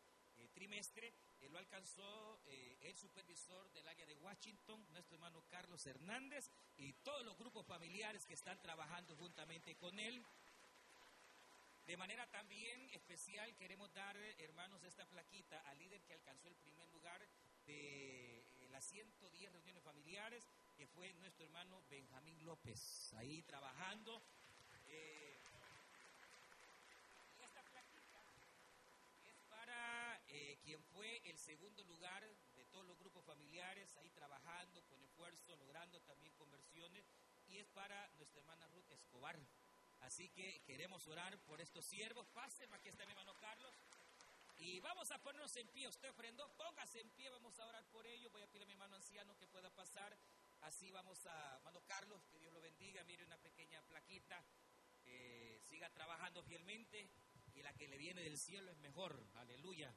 [0.63, 1.13] trimestre
[1.51, 7.37] lo alcanzó el supervisor del área de Washington, nuestro hermano Carlos Hernández, y todos los
[7.37, 10.25] grupos familiares que están trabajando juntamente con él.
[11.85, 16.89] De manera también especial queremos dar, hermanos, esta plaquita al líder que alcanzó el primer
[16.91, 17.21] lugar
[17.67, 24.23] de eh, las 110 reuniones familiares, que fue nuestro hermano Benjamín López, ahí trabajando.
[24.87, 25.41] Eh,
[27.39, 28.21] y esta plaquita
[29.27, 32.23] es para eh, quien fue el segundo lugar
[32.55, 37.05] de todos los grupos familiares, ahí trabajando con esfuerzo, logrando también conversiones,
[37.49, 39.39] y es para nuestra hermana Ruth Escobar.
[40.01, 42.27] Así que queremos orar por estos siervos.
[42.29, 43.75] Pasen, aquí está mi hermano Carlos.
[44.59, 45.89] Y vamos a ponernos en pie.
[45.89, 48.31] Usted ofrendó, póngase en pie, vamos a orar por ello.
[48.31, 50.17] Voy a pedirle a mi hermano anciano que pueda pasar.
[50.63, 53.05] Así vamos a, hermano Carlos, que Dios lo bendiga.
[53.05, 54.43] Mire una pequeña plaquita.
[55.69, 57.09] siga trabajando fielmente
[57.55, 59.25] y la que le viene del cielo es mejor.
[59.35, 59.93] Aleluya.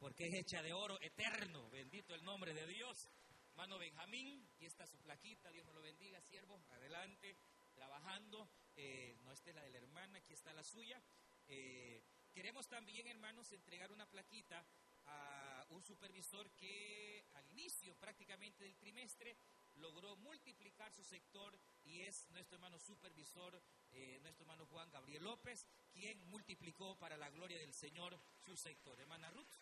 [0.00, 1.70] Porque es hecha de oro eterno.
[1.70, 3.08] Bendito el nombre de Dios.
[3.50, 5.52] Hermano Benjamín, aquí está su plaquita.
[5.52, 6.60] Dios me lo bendiga, siervo.
[6.70, 7.36] Adelante,
[7.74, 8.48] trabajando.
[8.76, 11.00] Eh, no, esta es la de la hermana, aquí está la suya.
[11.48, 14.64] Eh, Queremos también, hermanos, entregar una plaquita
[15.06, 19.36] a un supervisor que al inicio prácticamente del trimestre
[19.76, 25.66] logró multiplicar su sector y es nuestro hermano supervisor, eh, nuestro hermano Juan Gabriel López,
[25.92, 29.00] quien multiplicó para la gloria del Señor su sector.
[29.00, 29.52] Hermana Ruth,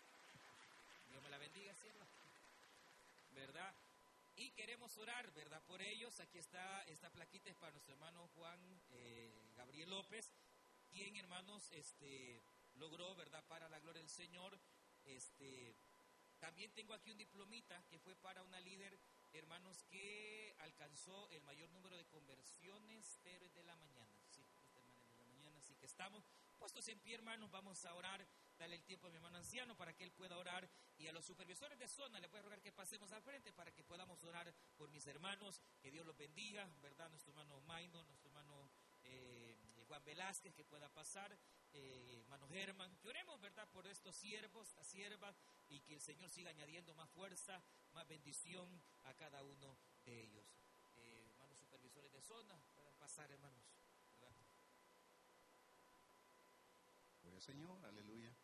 [1.23, 2.07] Me la bendiga, sierva.
[3.35, 3.75] ¿Verdad?
[4.39, 5.61] y queremos orar, ¿verdad?
[5.67, 6.21] Por ellos.
[6.21, 8.61] Aquí está, esta plaquita es para nuestro hermano Juan
[8.93, 10.31] eh, Gabriel López,
[10.93, 12.41] quien, hermanos, este,
[12.77, 13.43] logró, ¿verdad?
[13.49, 14.57] Para la gloria del Señor,
[15.07, 15.75] este,
[16.39, 18.97] también tengo aquí un diplomita que fue para una líder,
[19.33, 24.13] hermanos, que alcanzó el mayor número de conversiones de la mañana.
[24.31, 25.59] Sí, esta hermana de la mañana.
[25.59, 26.23] Así que estamos
[26.61, 27.51] puestos en pie, hermanos.
[27.51, 28.25] Vamos a orar.
[28.59, 30.69] Dale el tiempo a mi hermano anciano para que él pueda orar.
[30.99, 33.73] Y a los supervisores de zona le voy a rogar que pasemos al frente para
[33.73, 35.61] que podamos orar por mis hermanos.
[35.81, 37.09] Que Dios los bendiga, ¿verdad?
[37.11, 38.69] Nuestro hermano Maino, nuestro hermano
[39.05, 39.57] eh,
[39.87, 41.39] Juan Velázquez, que pueda pasar
[41.73, 45.37] eh, hermano Germán, que oremos, ¿verdad?, por estos siervos, las siervas,
[45.69, 48.69] y que el Señor siga añadiendo más fuerza, más bendición
[49.05, 50.47] a cada uno de ellos.
[50.97, 53.63] Eh, hermanos supervisores de zona, puedan pasar, hermanos.
[57.23, 58.35] Gloria Señor, aleluya.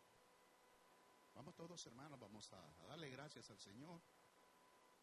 [1.35, 4.01] Vamos todos, hermanos, vamos a, a darle gracias al Señor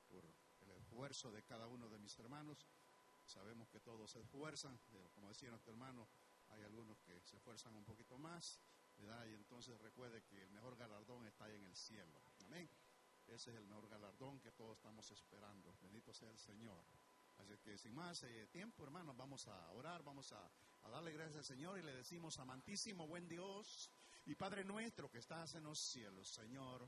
[0.09, 2.67] por el esfuerzo de cada uno de mis hermanos.
[3.27, 4.79] Sabemos que todos se esfuerzan,
[5.15, 6.09] como decía nuestro hermano,
[6.49, 8.59] hay algunos que se esfuerzan un poquito más,
[8.97, 9.27] ¿verdad?
[9.27, 12.23] Y entonces recuerde que el mejor galardón está ahí en el cielo.
[12.47, 12.69] Amén.
[13.27, 15.77] Ese es el mejor galardón que todos estamos esperando.
[15.83, 16.83] Bendito sea el Señor.
[17.39, 20.51] Así que sin más eh, tiempo, hermanos, vamos a orar, vamos a,
[20.83, 23.91] a, darle gracias al Señor y le decimos, amantísimo buen Dios
[24.27, 26.87] y Padre nuestro que estás en los cielos, Señor.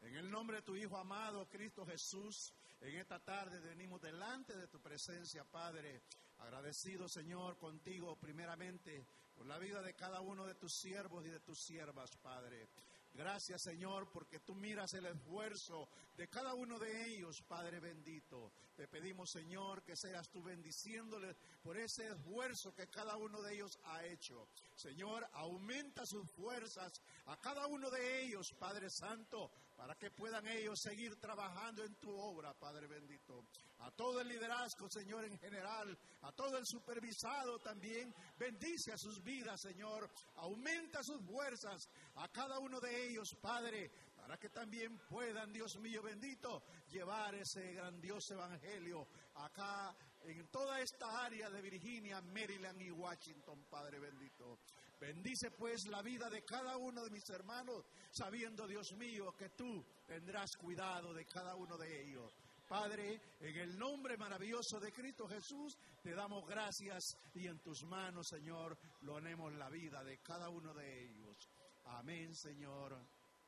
[0.00, 4.68] En el nombre de tu Hijo amado, Cristo Jesús, en esta tarde venimos delante de
[4.68, 6.02] tu presencia, Padre,
[6.38, 11.40] Agradecido, Señor, contigo primeramente por la vida de cada uno de tus siervos y de
[11.40, 12.68] tus siervas, Padre.
[13.16, 15.88] Gracias, Señor, porque tú miras el esfuerzo
[16.18, 18.52] de cada uno de ellos, Padre bendito.
[18.76, 23.78] Te pedimos, Señor, que seas tú bendiciéndoles por ese esfuerzo que cada uno de ellos
[23.84, 24.48] ha hecho.
[24.74, 26.92] Señor, aumenta sus fuerzas
[27.24, 32.10] a cada uno de ellos, Padre Santo, para que puedan ellos seguir trabajando en tu
[32.10, 33.44] obra, Padre bendito.
[33.80, 39.22] A todo el liderazgo, Señor, en general, a todo el supervisado también, bendice a sus
[39.22, 40.10] vidas, Señor.
[40.36, 46.02] Aumenta sus fuerzas a cada uno de ellos, Padre, para que también puedan, Dios mío
[46.02, 49.94] bendito, llevar ese grandioso evangelio acá
[50.24, 54.58] en toda esta área de Virginia, Maryland y Washington, Padre bendito.
[54.98, 59.84] Bendice pues la vida de cada uno de mis hermanos, sabiendo, Dios mío, que tú
[60.06, 62.34] tendrás cuidado de cada uno de ellos.
[62.66, 68.26] Padre, en el nombre maravilloso de Cristo Jesús, te damos gracias y en tus manos,
[68.28, 71.48] Señor, lo la vida de cada uno de ellos.
[71.86, 72.98] Amén, Señor,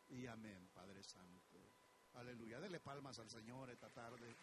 [0.09, 1.59] y amén, Padre Santo.
[2.15, 2.61] Aleluya.
[2.61, 4.35] Dele palmas al Señor esta tarde.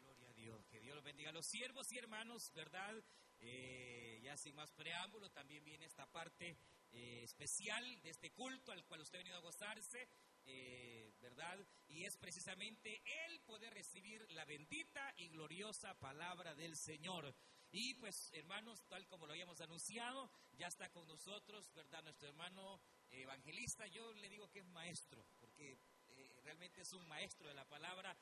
[0.00, 0.66] Gloria a Dios.
[0.66, 1.30] Que Dios los bendiga.
[1.30, 3.02] Los siervos y hermanos, ¿verdad?
[3.40, 6.56] Eh, ya sin más preámbulo, también viene esta parte
[6.92, 10.08] eh, especial de este culto al cual usted ha venido a gozarse,
[10.46, 11.58] eh, ¿verdad?
[11.88, 17.34] Y es precisamente el poder recibir la bendita y gloriosa palabra del Señor.
[17.70, 22.02] Y pues, hermanos, tal como lo habíamos anunciado, ya está con nosotros, ¿verdad?
[22.02, 22.80] Nuestro hermano
[23.10, 25.78] evangelista, yo le digo que es maestro, porque
[26.08, 28.16] eh, realmente es un maestro de la palabra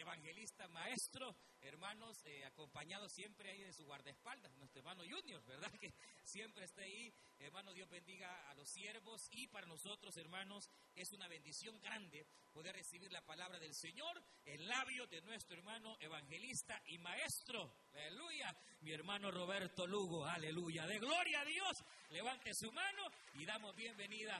[0.00, 5.70] evangelista, maestro, hermanos, eh, acompañado siempre ahí de su guardaespaldas, nuestro hermano Junior, ¿verdad?
[5.80, 5.92] Que
[6.24, 7.12] siempre está ahí.
[7.38, 12.74] Hermano, Dios bendiga a los siervos y para nosotros, hermanos, es una bendición grande poder
[12.74, 17.72] recibir la palabra del Señor en labio de nuestro hermano evangelista y maestro.
[17.94, 18.54] Aleluya.
[18.80, 20.86] Mi hermano Roberto Lugo, aleluya.
[20.86, 21.84] De gloria a Dios.
[22.10, 23.02] Levante su mano
[23.34, 24.36] y damos bienvenida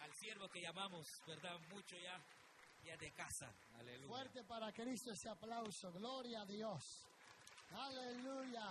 [0.00, 1.58] al siervo que llamamos, ¿verdad?
[1.70, 2.20] Mucho ya
[2.96, 3.52] de casa.
[4.06, 5.92] Fuerte para Cristo ese aplauso.
[5.92, 7.06] Gloria a Dios.
[7.72, 8.66] Aleluya.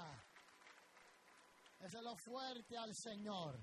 [1.82, 3.60] Es lo fuerte al Señor.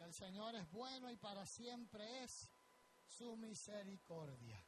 [0.00, 2.48] El Señor es bueno y para siempre es
[3.06, 4.64] su misericordia.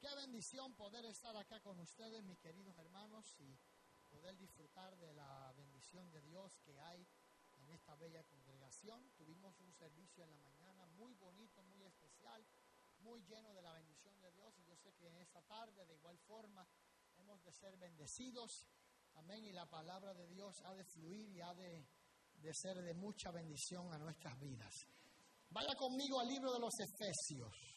[0.00, 3.56] Qué bendición poder estar acá con ustedes, mis queridos hermanos, y
[4.10, 7.06] poder disfrutar de la bendición de Dios que hay
[7.58, 9.10] en esta bella congregación.
[9.16, 12.44] Tuvimos un servicio en la mañana muy bonito, muy especial
[13.06, 15.94] muy lleno de la bendición de Dios y yo sé que en esta tarde de
[15.94, 16.66] igual forma
[17.18, 18.66] hemos de ser bendecidos.
[19.14, 19.44] Amén.
[19.44, 21.86] Y la palabra de Dios ha de fluir y ha de,
[22.34, 24.74] de ser de mucha bendición a nuestras vidas.
[25.50, 27.76] Vaya conmigo al libro de los Efesios.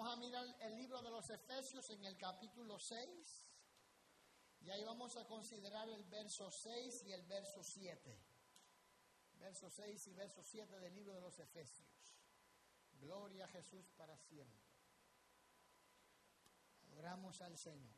[0.11, 3.47] a mirar el libro de los Efesios en el capítulo 6.
[4.59, 8.19] Y ahí vamos a considerar el verso 6 y el verso 7.
[9.39, 11.87] verso 6 y verso 7 del libro de los Efesios.
[12.99, 14.69] Gloria a Jesús para siempre.
[16.91, 17.95] Adoramos al Señor.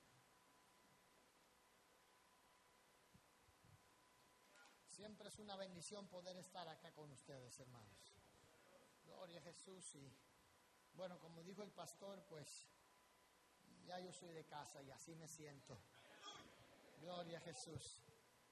[4.88, 8.14] Siempre es una bendición poder estar acá con ustedes, hermanos.
[9.04, 10.16] Gloria a Jesús y
[10.96, 12.68] bueno, como dijo el pastor, pues
[13.86, 15.78] ya yo soy de casa y así me siento.
[17.00, 18.02] Gloria a Jesús.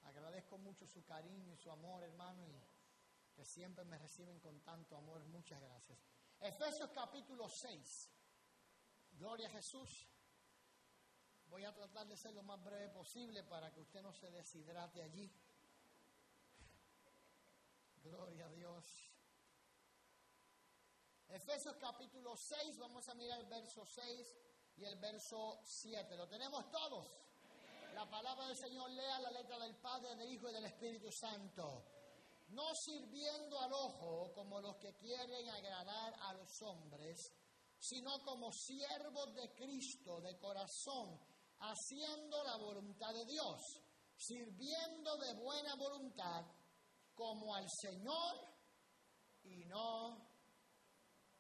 [0.04, 2.62] Agradezco mucho su cariño y su amor, hermano, y
[3.34, 5.24] que siempre me reciben con tanto amor.
[5.26, 6.00] Muchas gracias.
[6.40, 8.10] Efesios capítulo 6.
[9.14, 10.08] Gloria a Jesús.
[11.48, 15.02] Voy a tratar de ser lo más breve posible para que usted no se deshidrate
[15.02, 15.32] allí.
[18.04, 18.71] Gloria a Dios.
[21.34, 24.36] Efesios capítulo 6, vamos a mirar el verso 6
[24.76, 26.18] y el verso 7.
[26.18, 27.08] ¿Lo tenemos todos?
[27.94, 31.86] La palabra del Señor lea la letra del Padre, del Hijo y del Espíritu Santo.
[32.50, 37.18] No sirviendo al ojo como los que quieren agradar a los hombres,
[37.80, 41.18] sino como siervos de Cristo de corazón,
[41.60, 43.58] haciendo la voluntad de Dios,
[44.18, 46.46] sirviendo de buena voluntad
[47.16, 48.36] como al Señor
[49.44, 50.31] y no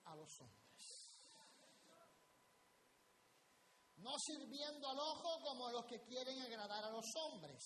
[0.05, 0.61] a los hombres.
[3.97, 7.61] No sirviendo al ojo como los que quieren agradar a los hombres,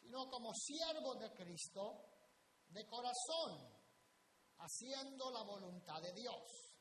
[0.00, 2.10] sino como siervos de Cristo
[2.68, 3.80] de corazón,
[4.58, 6.74] haciendo la voluntad de Dios,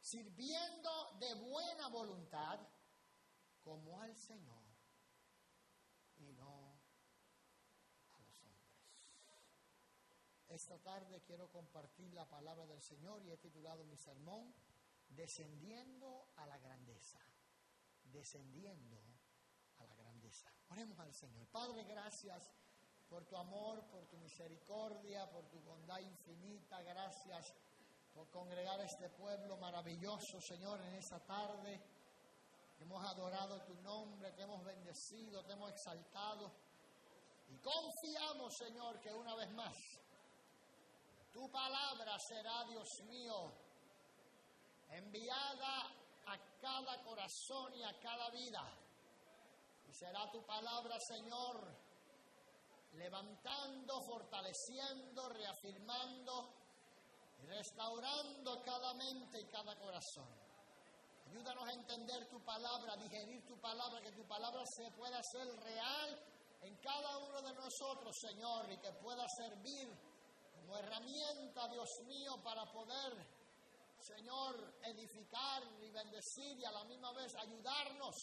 [0.00, 2.60] sirviendo de buena voluntad
[3.62, 4.64] como al Señor
[6.18, 6.80] y no
[8.12, 8.74] a los hombres.
[10.54, 14.54] Esta tarde quiero compartir la palabra del Señor y he titulado mi sermón
[15.08, 17.18] Descendiendo a la grandeza.
[18.04, 19.02] Descendiendo
[19.78, 20.48] a la grandeza.
[20.68, 21.48] Oremos al Señor.
[21.48, 22.52] Padre, gracias
[23.08, 26.80] por tu amor, por tu misericordia, por tu bondad infinita.
[26.82, 27.52] Gracias
[28.12, 31.82] por congregar a este pueblo maravilloso, Señor, en esta tarde.
[32.78, 36.52] Hemos adorado tu nombre, te hemos bendecido, te hemos exaltado.
[37.48, 40.03] Y confiamos, Señor, que una vez más
[41.34, 43.52] tu palabra será, Dios mío,
[44.88, 45.90] enviada
[46.26, 48.62] a cada corazón y a cada vida.
[49.88, 51.76] Y será tu palabra, Señor,
[52.92, 56.54] levantando, fortaleciendo, reafirmando
[57.42, 60.28] y restaurando cada mente y cada corazón.
[61.26, 66.16] Ayúdanos a entender tu palabra, digerir tu palabra, que tu palabra se pueda hacer real
[66.62, 70.13] en cada uno de nosotros, Señor, y que pueda servir
[70.64, 73.34] como herramienta, Dios mío, para poder
[74.04, 78.14] Señor, edificar y bendecir y a la misma vez ayudarnos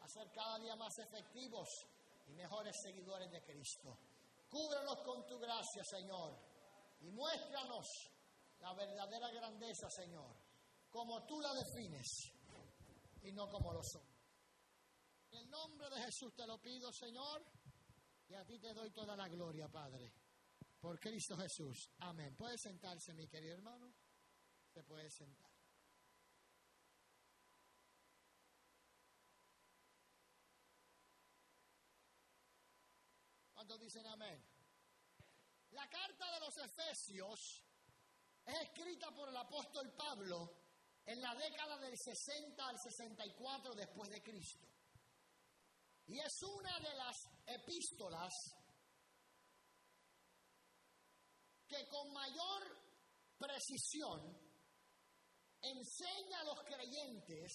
[0.00, 1.66] a ser cada día más efectivos
[2.28, 3.98] y mejores seguidores de Cristo.
[4.48, 6.38] Cúbrenos con tu gracia, Señor,
[7.00, 7.86] y muéstranos
[8.60, 10.36] la verdadera grandeza, Señor,
[10.90, 12.32] como tú la defines
[13.22, 14.06] y no como lo son.
[15.32, 17.44] En el nombre de Jesús te lo pido, Señor,
[18.28, 20.12] y a ti te doy toda la gloria, Padre,
[20.80, 21.90] por Cristo Jesús.
[21.98, 22.34] Amén.
[22.36, 23.92] ¿Puede sentarse, mi querido hermano?
[24.72, 25.50] Se puede sentar.
[33.54, 34.44] ¿Cuántos dicen amén?
[35.70, 37.64] La carta de los Efesios
[38.44, 40.66] es escrita por el apóstol Pablo
[41.04, 44.66] en la década del 60 al 64 después de Cristo.
[46.06, 48.55] Y es una de las epístolas
[51.68, 52.62] que con mayor
[53.38, 54.20] precisión
[55.60, 57.52] enseña a los creyentes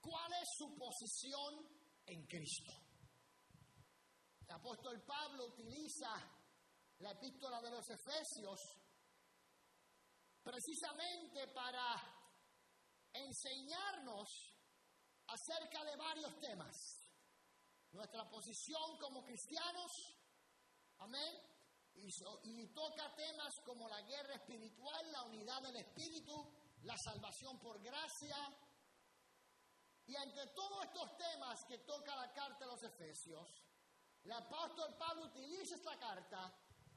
[0.00, 1.54] cuál es su posición
[2.06, 2.72] en Cristo.
[4.40, 6.08] El apóstol Pablo utiliza
[7.00, 8.60] la epístola de los Efesios
[10.42, 11.84] precisamente para
[13.12, 14.28] enseñarnos
[15.26, 16.74] acerca de varios temas.
[17.92, 19.90] Nuestra posición como cristianos,
[20.98, 21.47] amén,
[22.00, 26.34] y, toca temas como la guerra espiritual, la unidad del espíritu,
[26.82, 28.36] la salvación por gracia.
[30.06, 33.48] Y entre todos estos temas que toca la carta de los Efesios,
[34.24, 36.52] el apóstol Pablo utiliza esta carta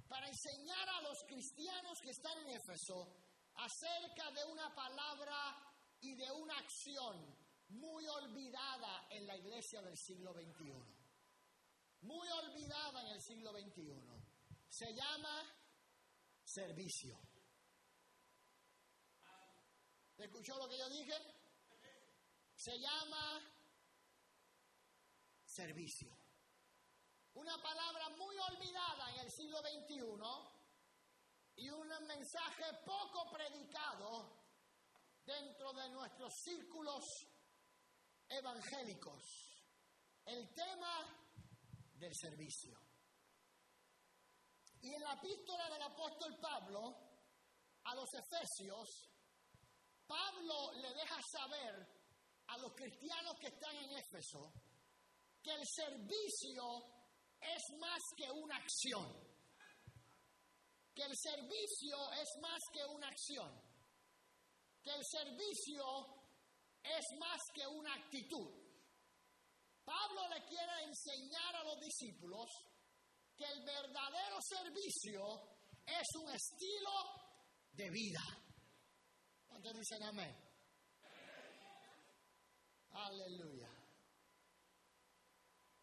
[0.08, 3.16] para enseñar a los cristianos que están en Éfeso
[3.56, 5.58] acerca de una palabra
[6.02, 7.36] y de una acción
[7.70, 10.74] muy olvidada en la iglesia del siglo XXI.
[12.02, 14.21] Muy olvidada en el siglo XXI.
[14.72, 15.54] Se llama
[16.46, 17.20] servicio.
[20.18, 21.14] ¿Escuchó lo que yo dije?
[22.56, 23.42] Se llama
[25.44, 26.10] servicio.
[27.34, 29.96] Una palabra muy olvidada en el siglo XXI
[31.58, 34.42] y un mensaje poco predicado
[35.26, 37.04] dentro de nuestros círculos
[38.30, 39.22] evangélicos.
[40.26, 41.28] El tema
[41.96, 42.81] del servicio.
[44.82, 46.96] Y en la epístola del apóstol Pablo
[47.84, 49.10] a los Efesios,
[50.08, 51.88] Pablo le deja saber
[52.48, 54.52] a los cristianos que están en Éfeso
[55.42, 56.64] que el servicio
[57.40, 59.32] es más que una acción.
[60.94, 63.62] Que el servicio es más que una acción.
[64.84, 65.86] Que el servicio
[66.84, 68.52] es más que una actitud.
[69.84, 72.50] Pablo le quiere enseñar a los discípulos
[73.42, 75.22] que el verdadero servicio
[75.84, 76.92] es un estilo
[77.72, 78.22] de vida.
[79.48, 80.36] ¿Cuántos dicen amén?
[82.92, 83.70] Aleluya.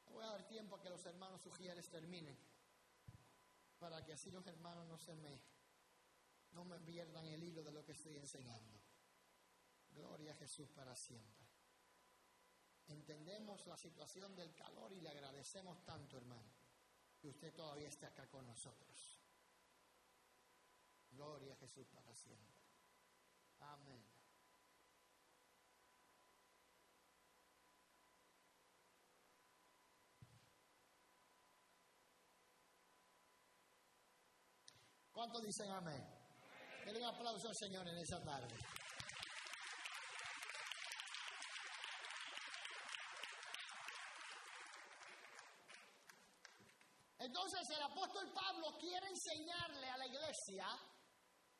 [0.07, 2.39] Voy a dar tiempo a que los hermanos sugieres terminen,
[3.79, 5.43] para que así los hermanos no se me,
[6.53, 8.79] no me pierdan el hilo de lo que estoy enseñando.
[9.91, 11.49] Gloria a Jesús para siempre.
[12.87, 16.58] Entendemos la situación del calor y le agradecemos tanto, hermano,
[17.21, 19.19] que usted todavía esté acá con nosotros.
[21.11, 22.55] Gloria a Jesús para siempre.
[23.61, 24.05] Amén.
[35.13, 36.01] ¿Cuántos dicen amén?
[36.85, 38.55] Denle un aplauso al Señor en esa tarde.
[47.29, 50.65] Entonces el apóstol Pablo quiere enseñarle a la iglesia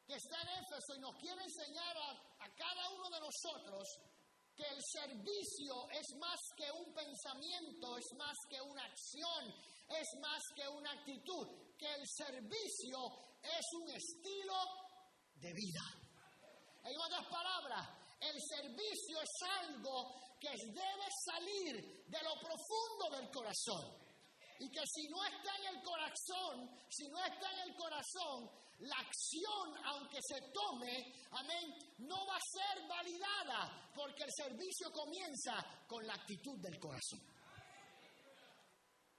[0.07, 2.11] que está en Éfeso y nos quiere enseñar a,
[2.43, 3.85] a cada uno de nosotros
[4.57, 9.55] que el servicio es más que un pensamiento, es más que una acción,
[9.91, 11.47] es más que una actitud,
[11.77, 12.99] que el servicio
[13.43, 14.57] es un estilo
[15.35, 15.85] de vida.
[16.83, 17.89] En otras palabras,
[18.21, 24.08] el servicio es algo que debe salir de lo profundo del corazón.
[24.61, 28.51] Y que si no está en el corazón, si no está en el corazón,
[28.81, 35.65] la acción, aunque se tome, amén, no va a ser validada, porque el servicio comienza
[35.87, 37.21] con la actitud del corazón.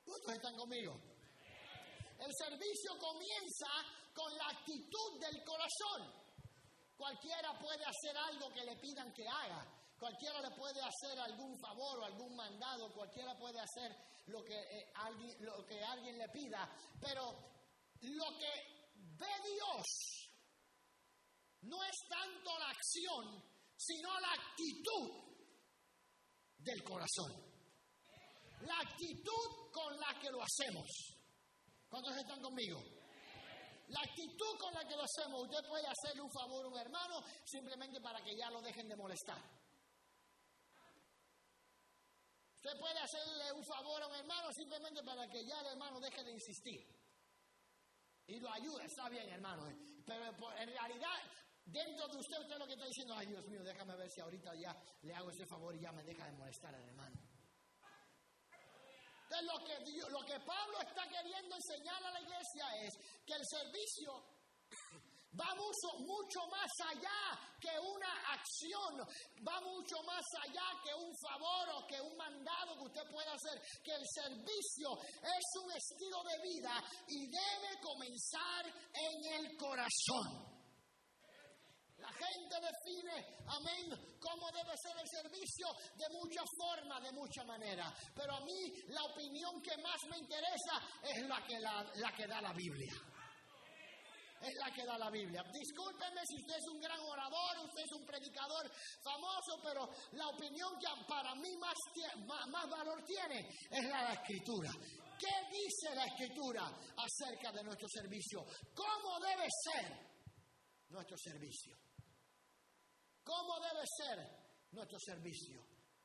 [0.05, 0.99] ¿Cuántos están conmigo?
[2.19, 3.67] El servicio comienza
[4.13, 6.13] con la actitud del corazón.
[6.97, 9.78] Cualquiera puede hacer algo que le pidan que haga.
[10.00, 12.91] Cualquiera le puede hacer algún favor o algún mandado.
[12.93, 13.95] Cualquiera puede hacer
[14.28, 16.70] lo que, eh, alguien, lo que alguien le pida.
[17.02, 17.22] Pero
[18.02, 18.52] lo que
[18.95, 19.86] ve Dios
[21.64, 23.43] no es tanto la acción,
[23.76, 25.30] sino la actitud
[26.60, 27.50] del corazón.
[28.62, 30.88] La actitud con la que lo hacemos.
[31.89, 32.80] ¿Cuántos están conmigo?
[33.88, 37.24] La actitud con la que lo hacemos, usted puede hacerle un favor a un hermano
[37.43, 39.59] simplemente para que ya lo dejen de molestar.
[42.62, 46.22] Usted puede hacerle un favor a un hermano simplemente para que ya el hermano deje
[46.26, 46.86] de insistir.
[48.28, 49.66] Y lo ayuda, está bien hermano.
[49.70, 49.78] eh.
[50.05, 50.26] Pero
[50.57, 51.22] en realidad,
[51.64, 54.53] dentro de usted, usted lo que está diciendo, ay Dios mío, déjame ver si ahorita
[54.55, 57.16] ya le hago ese favor y ya me deja de molestar al hermano.
[59.24, 62.93] Entonces, lo que, lo que Pablo está queriendo enseñar a la iglesia es
[63.26, 64.26] que el servicio
[65.39, 68.99] va mucho, más allá que una acción,
[69.47, 73.61] va mucho más allá que un favor o que un mandado que usted pueda hacer,
[73.83, 80.59] que el servicio es un estilo de vida y debe comenzar en el corazón.
[81.97, 87.93] La gente define, amén, cómo debe ser el servicio de muchas formas, de muchas maneras.
[88.15, 92.41] Pero a mí la opinión que más me interesa es la que, la que da
[92.41, 93.18] la Biblia.
[94.41, 95.43] Es la que da la Biblia.
[95.51, 98.71] Discúlpeme si usted es un gran orador, usted es un predicador
[99.03, 101.75] famoso, pero la opinión que para mí más,
[102.47, 104.71] más valor tiene es la de la Escritura.
[105.19, 108.45] ¿Qué dice la Escritura acerca de nuestro servicio?
[108.73, 110.09] ¿Cómo debe ser
[110.89, 111.75] nuestro servicio?
[113.23, 114.17] ¿Cómo debe ser
[114.71, 115.61] nuestro servicio?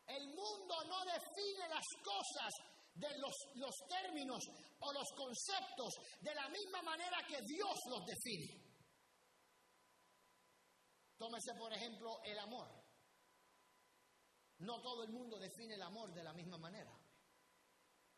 [0.07, 4.45] El mundo no define las cosas de los, los términos
[4.81, 8.65] o los conceptos de la misma manera que Dios los define.
[11.17, 12.69] Tómese, por ejemplo, el amor.
[14.59, 16.93] No todo el mundo define el amor de la misma manera.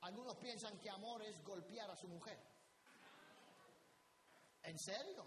[0.01, 2.39] Algunos piensan que amor es golpear a su mujer.
[4.63, 5.25] ¿En serio?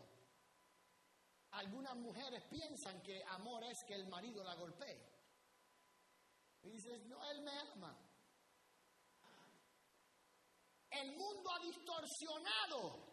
[1.52, 5.10] Algunas mujeres piensan que amor es que el marido la golpee.
[6.62, 8.09] Y dices, no, él me ama.
[10.92, 13.10] El mundo ha distorsionado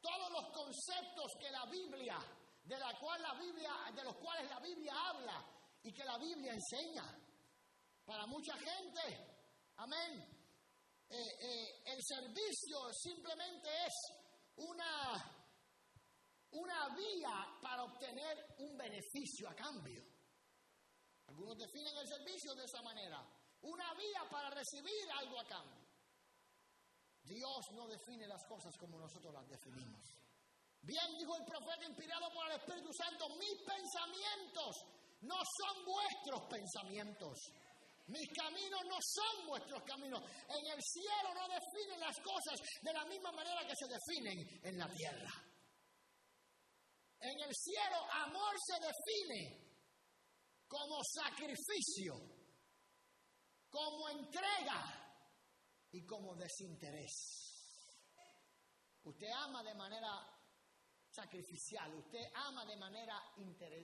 [0.00, 2.18] todos los conceptos que la Biblia,
[2.64, 5.44] de la cual la Biblia, de los cuales la Biblia habla
[5.82, 7.04] y que la Biblia enseña.
[8.04, 9.00] Para mucha gente,
[9.76, 10.32] amén.
[11.08, 13.94] Eh, eh, el servicio simplemente es
[14.56, 15.44] una,
[16.52, 20.02] una vía para obtener un beneficio a cambio.
[21.26, 23.24] Algunos definen el servicio de esa manera,
[23.62, 25.81] una vía para recibir algo a cambio.
[27.24, 30.02] Dios no define las cosas como nosotros las definimos.
[30.82, 34.76] Bien dijo el profeta inspirado por el Espíritu Santo, mis pensamientos
[35.22, 37.38] no son vuestros pensamientos.
[38.08, 40.20] Mis caminos no son vuestros caminos.
[40.48, 44.78] En el cielo no definen las cosas de la misma manera que se definen en
[44.78, 45.30] la tierra.
[47.20, 49.72] En el cielo amor se define
[50.66, 52.14] como sacrificio,
[53.70, 55.01] como entrega,
[55.92, 57.12] y como desinterés.
[59.04, 60.26] Usted ama de manera
[61.10, 63.20] sacrificial, usted ama de manera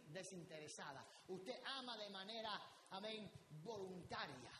[0.08, 2.50] desinteresada, usted ama de manera,
[2.90, 3.30] amén,
[3.62, 4.52] voluntaria.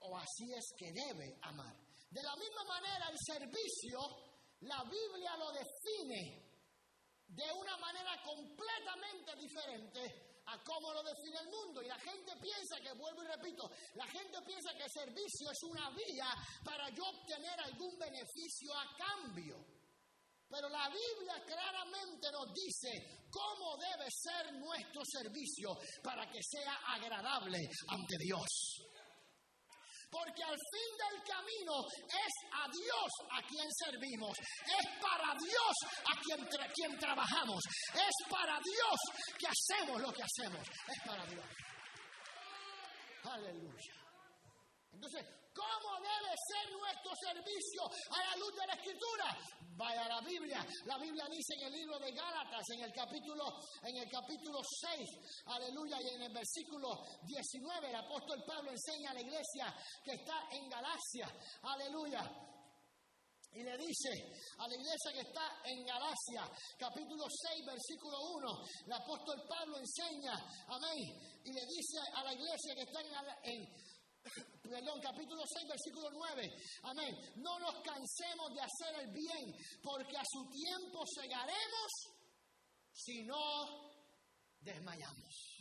[0.00, 1.74] O así es que debe amar.
[2.10, 3.98] De la misma manera el servicio,
[4.60, 6.46] la Biblia lo define
[7.28, 11.82] de una manera completamente diferente a cómo lo define el mundo.
[11.82, 15.62] Y la gente piensa que, vuelvo y repito, la gente piensa que el servicio es
[15.64, 16.28] una vía
[16.64, 19.64] para yo obtener algún beneficio a cambio.
[20.48, 27.58] Pero la Biblia claramente nos dice cómo debe ser nuestro servicio para que sea agradable
[27.88, 28.46] ante Dios.
[30.10, 31.74] Porque al fin del camino
[32.06, 35.74] es a Dios a quien servimos, es para Dios
[36.06, 37.60] a quien, quien trabajamos,
[37.92, 38.98] es para Dios
[39.38, 41.44] que hacemos lo que hacemos, es para Dios.
[43.24, 43.94] Aleluya.
[44.92, 47.80] Entonces, ¿cómo debe ser nuestro servicio
[48.12, 49.38] a la luz de la Escritura?
[49.76, 50.64] Vaya a la Biblia.
[50.84, 53.44] La Biblia dice en el libro de Gálatas, en el capítulo,
[53.82, 55.08] en el capítulo 6,
[55.46, 59.74] aleluya, y en el versículo 19, el apóstol Pablo enseña a la iglesia
[60.04, 61.28] que está en Galacia,
[61.62, 62.52] aleluya.
[63.52, 64.12] Y le dice
[64.58, 66.44] a la iglesia que está en Galacia,
[66.78, 70.34] capítulo 6, versículo 1, el apóstol Pablo enseña,
[70.68, 73.95] amén, y le dice a la iglesia que está en, en
[74.68, 76.50] perdón, capítulo 6, versículo 9.
[76.82, 77.14] Amén.
[77.36, 81.90] No nos cansemos de hacer el bien, porque a su tiempo segaremos
[82.92, 83.86] si no
[84.60, 85.56] desmayamos.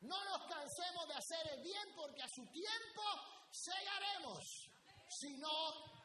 [0.00, 3.02] No nos cansemos de hacer el bien, porque a su tiempo
[3.50, 4.44] segaremos
[5.08, 5.98] si no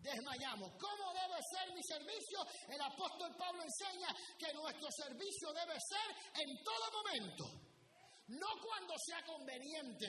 [0.00, 0.72] desmayamos.
[0.80, 2.46] ¿Cómo debe ser mi servicio?
[2.68, 4.08] El apóstol Pablo enseña
[4.38, 7.44] que nuestro servicio debe ser en todo momento.
[8.28, 10.06] No cuando sea conveniente,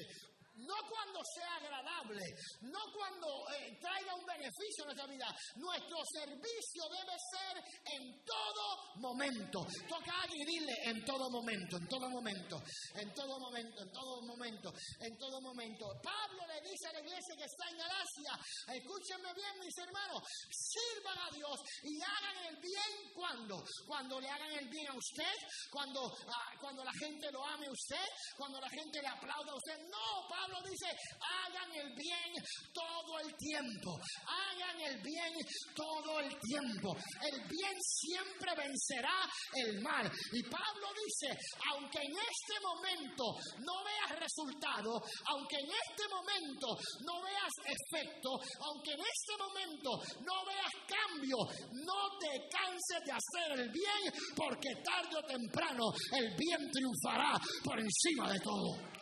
[0.59, 2.25] no cuando sea agradable,
[2.61, 5.27] no cuando eh, traiga un beneficio a nuestra vida.
[5.55, 7.63] Nuestro servicio debe ser
[7.93, 9.65] en todo momento.
[9.87, 12.61] Toca y dile en todo momento, en todo momento,
[12.95, 15.85] en todo momento, en todo momento, en todo momento.
[16.03, 18.39] Pablo le dice a la iglesia que está en Galacia,
[18.75, 24.51] escúchenme bien mis hermanos, sirvan a Dios y hagan el bien cuando, cuando le hagan
[24.51, 25.35] el bien a usted,
[25.71, 28.05] cuando, ah, cuando la gente lo ame a usted,
[28.37, 29.77] cuando la gente le aplauda a usted.
[29.89, 30.87] No, Pablo Pablo dice,
[31.21, 32.33] hagan el bien
[32.73, 35.33] todo el tiempo, hagan el bien
[35.75, 36.95] todo el tiempo.
[37.21, 40.09] El bien siempre vencerá el mal.
[40.33, 41.37] Y Pablo dice,
[41.71, 46.67] aunque en este momento no veas resultado, aunque en este momento
[47.05, 48.29] no veas efecto,
[48.61, 49.89] aunque en este momento
[50.25, 51.37] no veas cambio,
[51.85, 57.79] no te canses de hacer el bien, porque tarde o temprano el bien triunfará por
[57.79, 58.98] encima de todo.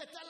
[0.00, 0.29] Que está lado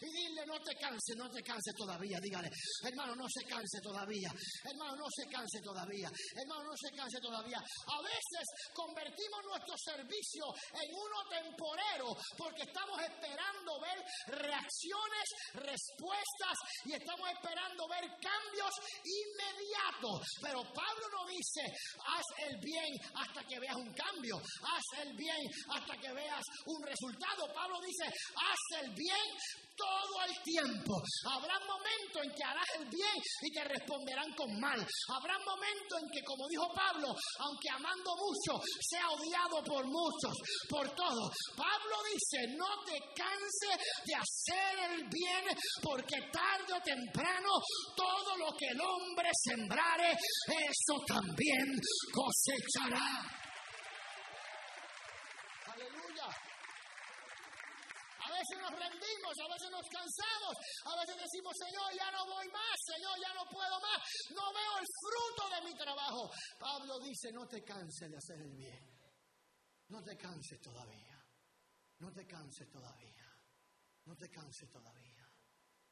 [0.00, 2.18] y dile, no te canses, no te canses todavía.
[2.20, 2.50] Dígale,
[2.84, 4.30] hermano, no se canse todavía.
[4.64, 6.10] Hermano, no se canse todavía.
[6.36, 7.58] Hermano, no se canse todavía.
[7.58, 8.44] A veces
[8.74, 10.44] convertimos nuestro servicio
[10.74, 13.98] en uno temporero porque estamos esperando ver
[14.38, 18.72] reacciones, respuestas y estamos esperando ver cambios
[19.02, 20.26] inmediatos.
[20.42, 21.62] Pero Pablo no dice,
[22.06, 26.82] haz el bien hasta que veas un cambio, haz el bien hasta que veas un
[26.82, 27.52] resultado.
[27.54, 29.37] Pablo dice, haz el bien
[29.78, 31.00] todo el tiempo.
[31.30, 34.80] Habrá momentos en que harás el bien y te responderán con mal.
[35.14, 40.34] Habrá momentos en que, como dijo Pablo, aunque amando mucho, sea odiado por muchos,
[40.68, 41.30] por todos.
[41.56, 45.44] Pablo dice, no te canses de hacer el bien,
[45.82, 47.50] porque tarde o temprano
[47.96, 51.78] todo lo que el hombre sembrare, eso también
[52.12, 53.38] cosechará.
[58.20, 60.54] A veces nos rendimos, a veces nos cansamos,
[60.86, 63.98] a veces decimos, Señor, ya no voy más, Señor, ya no puedo más,
[64.30, 66.30] no veo el fruto de mi trabajo.
[66.58, 68.98] Pablo dice, no te canses de hacer el bien.
[69.88, 71.16] No te canses todavía.
[71.98, 73.26] No te canses todavía.
[74.04, 75.26] No te canses todavía.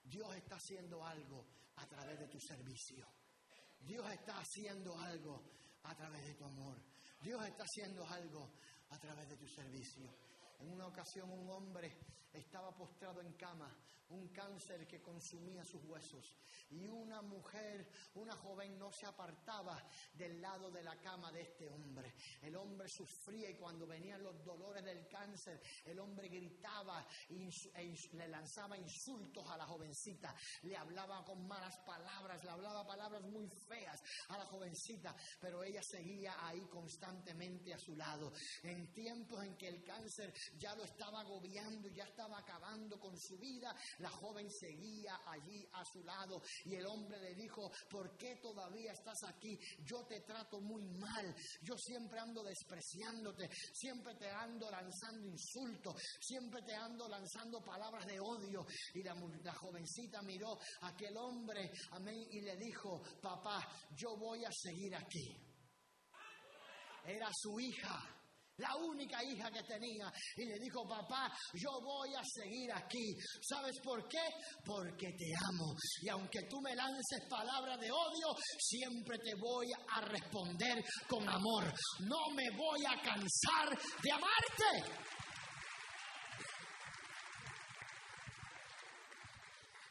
[0.03, 1.47] Dios está haciendo algo
[1.77, 3.07] a través de tu servicio.
[3.81, 5.43] Dios está haciendo algo
[5.83, 6.81] a través de tu amor.
[7.21, 8.53] Dios está haciendo algo
[8.91, 10.26] a través de tu servicio.
[10.59, 11.93] En una ocasión un hombre
[12.33, 13.71] estaba postrado en cama,
[14.11, 16.35] un cáncer que consumía sus huesos.
[16.71, 21.69] Y una mujer, una joven, no se apartaba del lado de la cama de este
[21.69, 22.15] hombre.
[22.43, 28.29] El hombre sufría y cuando venían los dolores del cáncer, el hombre gritaba e le
[28.29, 30.35] lanzaba insultos a la jovencita.
[30.63, 35.83] Le hablaba con malas palabras, le hablaba palabras muy feas a la jovencita, pero ella
[35.83, 38.33] seguía ahí constantemente a su lado.
[38.63, 43.39] En tiempos en que el cáncer ya lo estaba agobiando, ya estaba acabando con su
[43.39, 48.37] vida, la joven seguía allí a su lado y el hombre le dijo, ¿por qué
[48.37, 49.59] todavía estás aquí?
[49.85, 56.63] Yo te trato muy mal, yo siempre ando despreciándote, siempre te ando lanzando insultos, siempre
[56.63, 58.67] te ando lanzando palabras de odio.
[58.95, 63.67] Y la, la jovencita miró a aquel hombre, amén, y le dijo, papá,
[63.97, 65.37] yo voy a seguir aquí.
[67.05, 68.16] Era su hija
[68.59, 73.15] la única hija que tenía, y le dijo, papá, yo voy a seguir aquí.
[73.43, 74.25] ¿Sabes por qué?
[74.65, 75.75] Porque te amo.
[76.03, 81.73] Y aunque tú me lances palabras de odio, siempre te voy a responder con amor.
[82.01, 85.06] No me voy a cansar de amarte.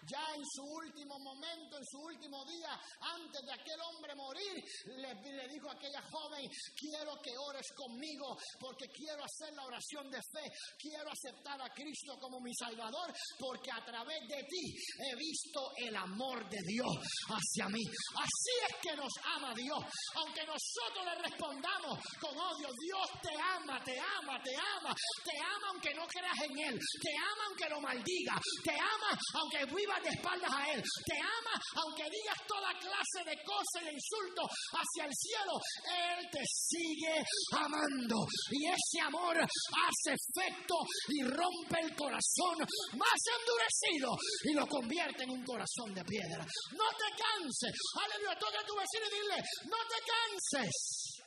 [0.08, 4.64] Ya en su último momento, en su último día, antes de aquel hombre morir,
[4.98, 10.22] le, dijo a aquella joven, quiero que ores conmigo porque quiero hacer la oración de
[10.22, 15.72] fe, quiero aceptar a Cristo como mi Salvador porque a través de ti he visto
[15.78, 16.94] el amor de Dios
[17.30, 17.82] hacia mí.
[18.16, 19.84] Así es que nos ama Dios.
[20.16, 25.68] Aunque nosotros le respondamos con odio, Dios te ama, te ama, te ama, te ama
[25.70, 30.10] aunque no creas en Él, te ama aunque lo maldiga, te ama aunque viva de
[30.10, 30.82] espaldas a Él.
[31.06, 35.54] Te ama aunque digas toda clase de cosas y de insultos hacia el cielo.
[35.86, 38.28] Él te sigue amando.
[38.52, 40.76] Y ese amor hace efecto
[41.10, 42.58] y rompe el corazón
[42.96, 44.10] más endurecido
[44.44, 46.46] y lo convierte en un corazón de piedra.
[46.72, 47.76] No te canses.
[48.04, 48.40] Aleluya.
[48.40, 51.24] Toca a tu vecino y dile, no te canses.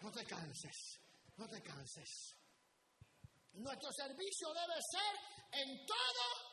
[0.00, 0.98] No te canses.
[1.36, 2.36] No te canses.
[3.54, 6.51] Nuestro servicio debe ser en todo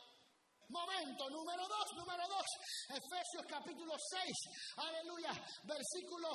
[0.70, 1.30] momento.
[1.30, 2.46] Número dos, número dos.
[2.88, 4.34] Efesios capítulo 6.
[4.76, 5.32] Aleluya.
[5.64, 6.28] Versículo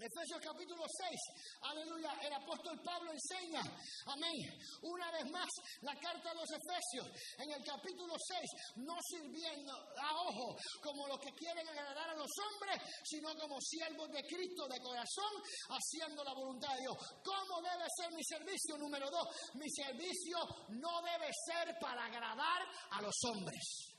[0.00, 1.20] Efesios capítulo 6,
[1.60, 3.60] aleluya, el apóstol Pablo enseña,
[4.06, 4.48] amén,
[4.80, 5.48] una vez más
[5.82, 7.06] la carta a los Efesios
[7.38, 12.30] en el capítulo 6, no sirviendo a ojo como los que quieren agradar a los
[12.38, 15.32] hombres, sino como siervos de Cristo de corazón,
[15.68, 16.96] haciendo la voluntad de Dios.
[17.22, 18.78] ¿Cómo debe ser mi servicio?
[18.78, 20.38] Número dos, mi servicio
[20.70, 22.62] no debe ser para agradar
[22.92, 23.94] a los hombres.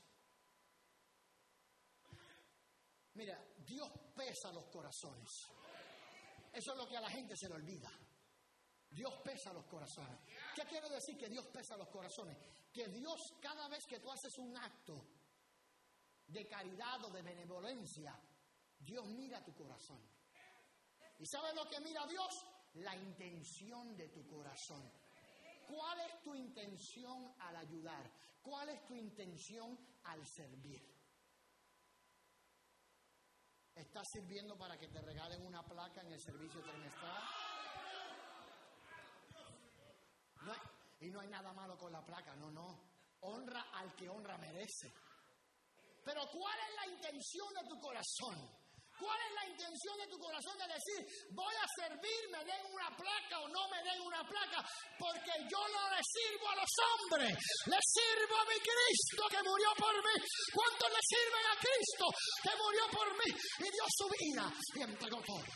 [3.14, 5.61] Mira, Dios pesa los corazones.
[6.52, 7.90] Eso es lo que a la gente se le olvida.
[8.90, 10.18] Dios pesa los corazones.
[10.54, 12.36] ¿Qué quiere decir que Dios pesa los corazones?
[12.70, 15.06] Que Dios cada vez que tú haces un acto
[16.26, 18.18] de caridad o de benevolencia,
[18.78, 20.00] Dios mira tu corazón.
[21.18, 22.44] ¿Y sabes lo que mira Dios?
[22.74, 24.90] La intención de tu corazón.
[25.68, 28.10] ¿Cuál es tu intención al ayudar?
[28.42, 30.91] ¿Cuál es tu intención al servir?
[33.74, 37.22] ¿Estás sirviendo para que te regalen una placa en el servicio trimestral?
[41.00, 42.80] y no hay nada malo con la placa, no, no.
[43.22, 44.92] Honra al que honra merece.
[46.04, 48.61] Pero ¿cuál es la intención de tu corazón?
[49.02, 52.88] ¿Cuál es la intención de tu corazón de decir, voy a servir, me den una
[52.94, 54.62] placa o no me den una placa?
[54.96, 57.34] Porque yo no le sirvo a los hombres,
[57.66, 60.16] le sirvo a mi Cristo que murió por mí.
[60.54, 62.06] ¿Cuántos le sirven a Cristo
[62.46, 64.44] que murió por mí y dio su vida
[64.76, 65.50] y entregó todo?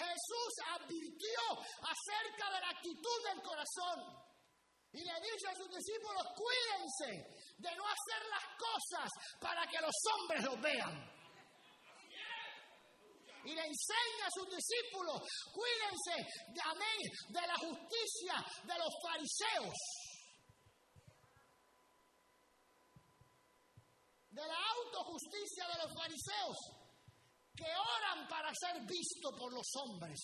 [0.00, 4.23] Jesús advirtió acerca de la actitud del corazón.
[4.94, 7.26] Y le dice a sus discípulos, cuídense
[7.58, 9.10] de no hacer las cosas
[9.40, 11.14] para que los hombres los vean.
[13.44, 15.20] Y le enseña a sus discípulos,
[15.52, 16.14] cuídense
[16.54, 19.74] de, amén, de la justicia de los fariseos.
[24.30, 26.56] De la autojusticia de los fariseos,
[27.56, 30.20] que oran para ser vistos por los hombres.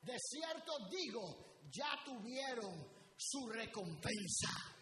[0.00, 4.75] De cierto digo, ya tuvieron su recompensa.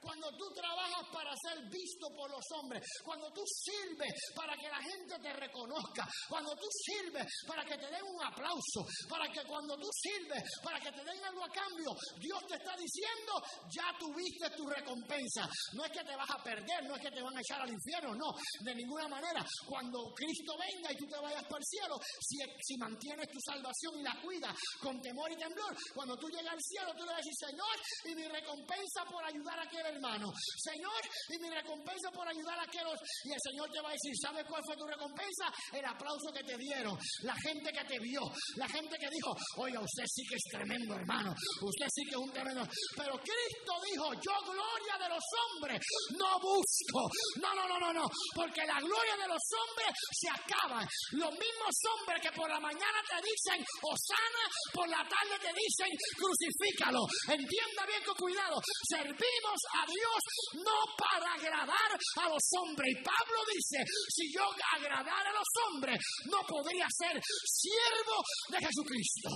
[0.00, 4.82] Cuando tú trabajas para ser visto por los hombres, cuando tú sirves para que la
[4.82, 9.76] gente te reconozca, cuando tú sirves para que te den un aplauso, para que cuando
[9.76, 13.32] tú sirves para que te den algo a cambio, Dios te está diciendo,
[13.68, 15.48] ya tuviste tu recompensa.
[15.72, 17.70] No es que te vas a perder, no es que te van a echar al
[17.70, 19.44] infierno, no, de ninguna manera.
[19.66, 23.98] Cuando Cristo venga y tú te vayas para el cielo, si, si mantienes tu salvación
[23.98, 27.14] y la cuidas con temor y temblor, cuando tú llegas al cielo, tú le vas
[27.14, 30.32] a decir, Señor, y mi recompensa por ayudar a aquel hermano.
[30.56, 32.98] Señor, y mi recompensa por ayudar a aquellos.
[33.24, 35.46] Y el Señor te va a decir, ¿sabes cuál fue tu recompensa?
[35.72, 38.22] El aplauso que te dieron, la gente que te vio,
[38.56, 42.22] la gente que dijo, oiga, usted sí que es tremendo hermano, usted sí que es
[42.22, 42.66] un tremendo.
[42.96, 45.80] Pero Cristo dijo, yo gloria de los hombres
[46.16, 47.00] no busco.
[47.40, 50.86] No, no, no, no, no, porque la gloria de los hombres se acaba.
[51.12, 55.90] Los mismos hombres que por la mañana te dicen, Osana, por la tarde te dicen,
[56.16, 57.00] crucifícalo.
[57.28, 62.88] Entienda bien con cuidado, servimos a Dios no para agradar a los hombres.
[62.90, 63.78] Y Pablo dice,
[64.08, 64.42] si yo
[64.76, 69.30] agradara a los hombres, no podría ser siervo de Jesucristo.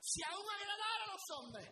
[0.00, 1.68] Si aún agradara a los hombres,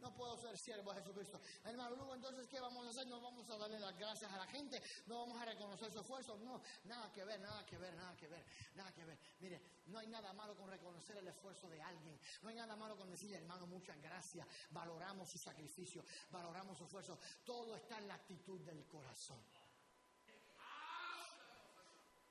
[0.00, 1.40] no puedo ser siervo de Jesucristo.
[1.64, 3.06] Hermano Lugo, entonces, ¿qué vamos a hacer?
[3.06, 6.36] No vamos a darle las gracias a la gente, no vamos a reconocer su esfuerzo.
[6.38, 8.44] No, nada que ver, nada que ver, nada que ver,
[8.74, 9.18] nada que ver.
[9.40, 12.18] Mire, no hay nada malo con reconocer el esfuerzo de alguien.
[12.42, 14.46] No hay nada malo con decirle, hermano, muchas gracias.
[14.70, 17.18] Valoramos su sacrificio, valoramos su esfuerzo.
[17.44, 19.42] Todo está en la actitud del corazón.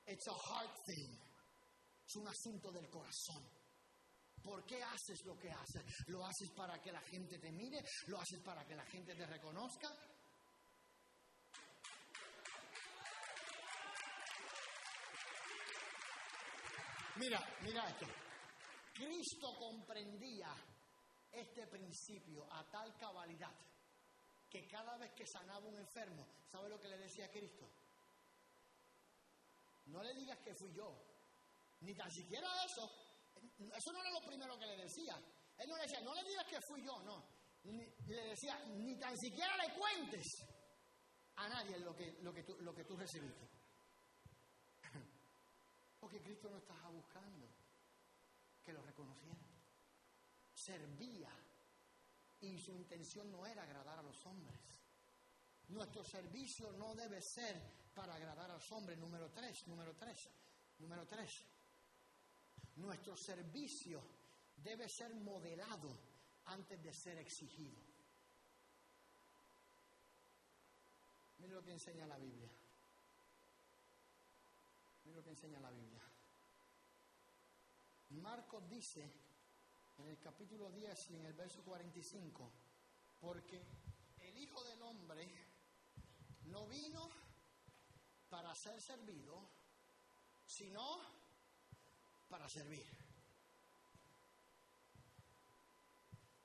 [0.06, 1.14] It's a heart thing.
[2.06, 3.57] Es un asunto del corazón.
[4.42, 5.82] ¿Por qué haces lo que haces?
[6.06, 7.82] ¿Lo haces para que la gente te mire?
[8.06, 9.88] ¿Lo haces para que la gente te reconozca?
[17.16, 18.06] Mira, mira esto.
[18.94, 20.54] Cristo comprendía
[21.32, 23.54] este principio a tal cabalidad
[24.48, 27.68] que cada vez que sanaba un enfermo, ¿sabe lo que le decía a Cristo?
[29.86, 30.90] No le digas que fui yo,
[31.80, 33.07] ni tan siquiera eso.
[33.74, 35.16] Eso no era lo primero que le decía.
[35.58, 37.24] Él no le decía, no le digas que fui yo, no.
[37.64, 40.26] le decía, ni tan siquiera le cuentes
[41.36, 43.48] a nadie lo que, lo que, tú, lo que tú recibiste.
[46.00, 47.48] Porque Cristo no estaba buscando
[48.64, 49.48] que lo reconocieran.
[50.54, 51.30] Servía
[52.40, 54.60] y su intención no era agradar a los hombres.
[55.68, 57.60] Nuestro servicio no debe ser
[57.94, 58.98] para agradar a los hombres.
[58.98, 60.28] Número tres, número tres,
[60.78, 61.44] número tres.
[62.78, 64.02] Nuestro servicio
[64.56, 65.96] debe ser modelado
[66.46, 67.76] antes de ser exigido.
[71.38, 72.48] Mira lo que enseña la Biblia.
[75.04, 76.02] Mira lo que enseña la Biblia.
[78.10, 79.02] Marcos dice
[79.98, 82.50] en el capítulo 10 y en el verso 45,
[83.20, 83.62] porque
[84.20, 85.28] el Hijo del Hombre
[86.46, 87.10] no vino
[88.30, 89.40] para ser servido,
[90.46, 91.17] sino
[92.28, 92.86] para servir.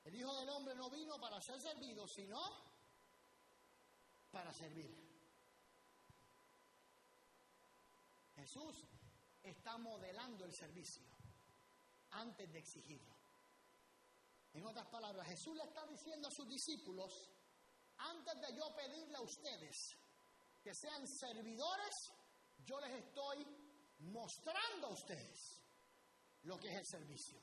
[0.04, 2.40] El Hijo del Hombre no vino para ser servido, sino
[4.30, 4.90] para servir.
[8.36, 8.84] Jesús
[9.42, 11.02] está modelando el servicio
[12.10, 13.14] antes de exigirlo.
[14.52, 17.10] En otras palabras, Jesús le está diciendo a sus discípulos,
[17.96, 19.96] antes de yo pedirle a ustedes
[20.62, 21.94] que sean servidores,
[22.64, 23.46] yo les estoy
[23.98, 25.63] mostrando a ustedes
[26.44, 27.40] lo que es el servicio.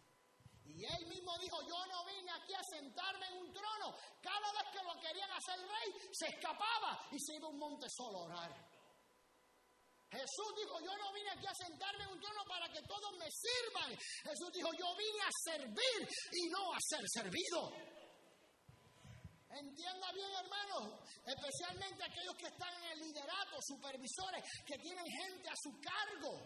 [0.66, 3.96] Y él mismo dijo, yo no vine aquí a sentarme en un trono.
[4.22, 7.88] Cada vez que lo querían hacer rey, se escapaba y se iba a un monte
[7.90, 8.72] solo a orar.
[10.12, 13.28] Jesús dijo, yo no vine aquí a sentarme en un trono para que todos me
[13.32, 13.98] sirvan.
[14.24, 17.72] Jesús dijo, yo vine a servir y no a ser servido.
[19.52, 25.56] Entienda bien, hermano, especialmente aquellos que están en el liderato, supervisores, que tienen gente a
[25.56, 26.40] su cargo.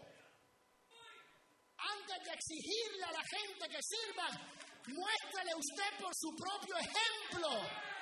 [1.94, 4.28] Antes de exigirle a la gente que sirva,
[4.86, 7.95] muéstrele usted por su propio ejemplo.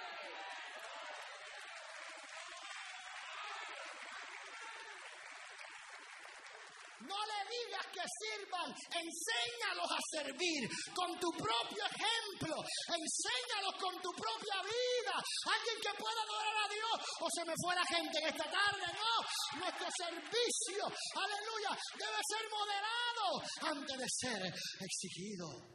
[7.04, 12.56] No le digas que sirvan, enséñalos a servir con tu propio ejemplo,
[12.88, 15.14] enséñalos con tu propia vida.
[15.44, 18.86] Alguien que pueda adorar a Dios o se me fue la gente en esta tarde,
[18.96, 19.14] no.
[19.60, 23.26] Nuestro servicio, aleluya, debe ser moderado
[23.68, 24.40] antes de ser
[24.80, 25.74] exigido.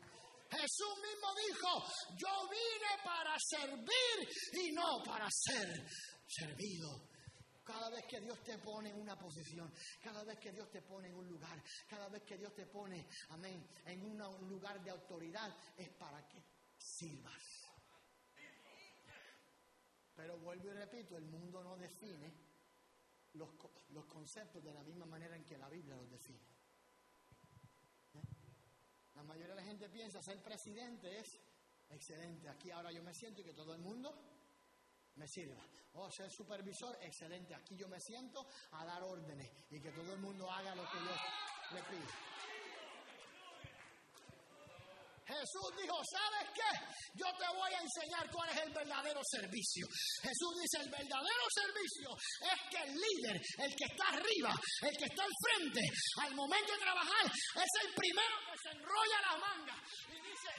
[0.50, 1.70] Jesús mismo dijo,
[2.18, 4.18] yo vine para servir
[4.54, 5.88] y no para ser
[6.28, 7.09] servido.
[7.70, 9.72] Cada vez que Dios te pone en una posición,
[10.02, 13.08] cada vez que Dios te pone en un lugar, cada vez que Dios te pone,
[13.30, 14.18] amén, en un
[14.50, 16.44] lugar de autoridad, es para que
[16.76, 17.70] sirvas.
[20.16, 22.34] Pero vuelvo y repito, el mundo no define
[23.34, 26.48] los conceptos de la misma manera en que la Biblia los define.
[28.16, 28.22] ¿Eh?
[29.14, 31.40] La mayoría de la gente piensa ser presidente es
[31.92, 32.50] excelente.
[32.50, 34.39] Aquí ahora yo me siento y que todo el mundo
[35.20, 35.62] me sirva.
[35.94, 37.54] O ser supervisor, excelente.
[37.54, 40.98] Aquí yo me siento a dar órdenes y que todo el mundo haga lo que
[40.98, 42.08] yo le pido.
[45.30, 46.72] Jesús dijo, ¿sabes qué?
[47.14, 49.86] Yo te voy a enseñar cuál es el verdadero servicio.
[50.24, 52.10] Jesús dice, el verdadero servicio
[52.50, 54.52] es que el líder, el que está arriba,
[54.82, 55.82] el que está al frente,
[56.26, 59.78] al momento de trabajar, es el primero que se enrolla la manga
[60.10, 60.50] y dice,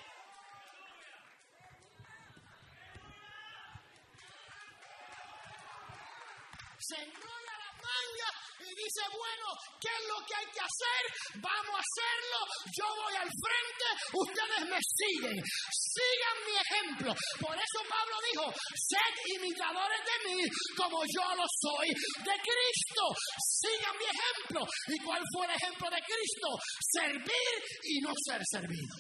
[6.91, 8.31] se enrolla la manga
[8.67, 9.47] y dice, bueno,
[9.79, 11.03] ¿qué es lo que hay que hacer?
[11.39, 12.41] Vamos a hacerlo,
[12.75, 15.39] yo voy al frente, ustedes me siguen,
[15.71, 17.11] sigan mi ejemplo.
[17.39, 18.45] Por eso Pablo dijo,
[18.75, 20.39] sed imitadores de mí
[20.75, 21.89] como yo lo soy
[22.27, 23.05] de Cristo,
[23.39, 24.61] sigan mi ejemplo.
[24.89, 26.49] ¿Y cuál fue el ejemplo de Cristo?
[26.91, 27.55] Servir
[27.87, 28.97] y no ser servido.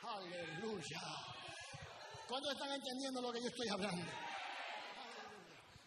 [0.00, 1.02] Aleluya.
[2.26, 4.25] ¿Cuántos están entendiendo lo que yo estoy hablando?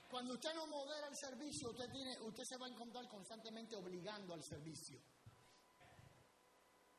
[0.10, 4.34] Cuando usted no modera el servicio, usted, tiene, usted se va a encontrar constantemente obligando
[4.34, 5.00] al servicio.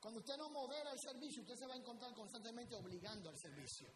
[0.01, 3.89] Cuando usted no modera el servicio, usted se va a encontrar constantemente obligando al servicio.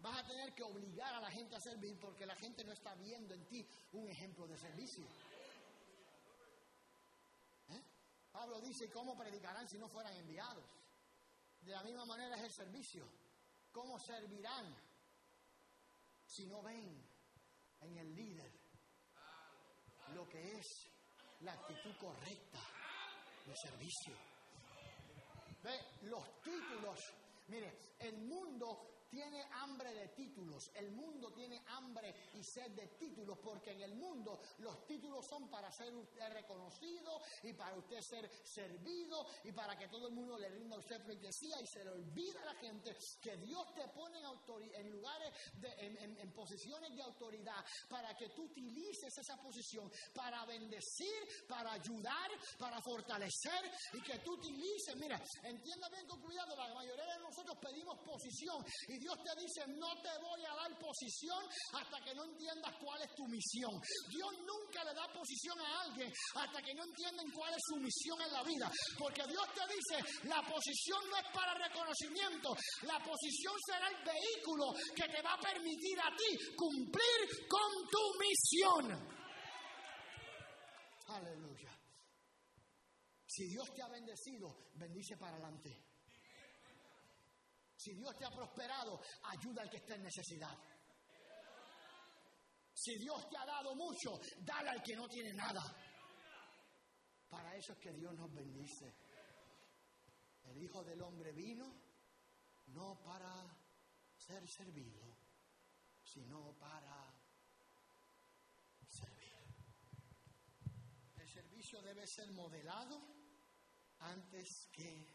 [0.00, 2.94] Vas a tener que obligar a la gente a servir porque la gente no está
[2.94, 5.06] viendo en ti un ejemplo de servicio.
[7.70, 7.82] ¿Eh?
[8.32, 10.64] Pablo dice, ¿cómo predicarán si no fueran enviados?
[11.62, 13.08] De la misma manera es el servicio.
[13.72, 14.76] ¿Cómo servirán
[16.26, 17.05] si no ven
[17.80, 18.52] en el líder
[20.14, 20.66] lo que es
[21.40, 22.60] la actitud correcta
[23.46, 24.14] de servicio.
[25.62, 27.00] Ve, los títulos,
[27.48, 33.38] mire, el mundo tiene hambre de títulos, el mundo tiene hambre y sed de títulos,
[33.42, 38.30] porque en el mundo los títulos son para ser usted reconocido y para usted ser
[38.44, 41.90] servido y para que todo el mundo le rinda a usted pleitesía y se le
[41.90, 46.32] olvida a la gente que Dios te pone en, en lugares, de- en, en- en
[46.32, 53.70] posiciones de autoridad para que tú utilices esa posición para bendecir, para ayudar, para fortalecer
[53.92, 58.64] y que tú utilices, mira, entienda bien con cuidado, la mayoría de nosotros pedimos posición
[58.88, 61.42] y Dios te dice, no te voy a dar posición
[61.72, 63.72] hasta que no entiendas cuál es tu misión.
[64.08, 68.20] Dios nunca le da posición a alguien hasta que no entienden cuál es su misión
[68.22, 68.70] en la vida.
[68.98, 74.74] Porque Dios te dice, la posición no es para reconocimiento, la posición será el vehículo
[74.94, 79.16] que te va a permitir a ti cumplir con tu misión.
[81.08, 81.72] Aleluya.
[83.26, 85.85] Si Dios te ha bendecido, bendice para adelante.
[87.86, 90.58] Si Dios te ha prosperado, ayuda al que está en necesidad.
[92.74, 95.62] Si Dios te ha dado mucho, dale al que no tiene nada.
[97.30, 98.92] Para eso es que Dios nos bendice.
[100.46, 101.72] El Hijo del Hombre vino
[102.74, 103.56] no para
[104.16, 105.16] ser servido,
[106.02, 107.14] sino para
[108.88, 109.32] servir.
[111.18, 113.00] El servicio debe ser modelado
[114.00, 115.06] antes que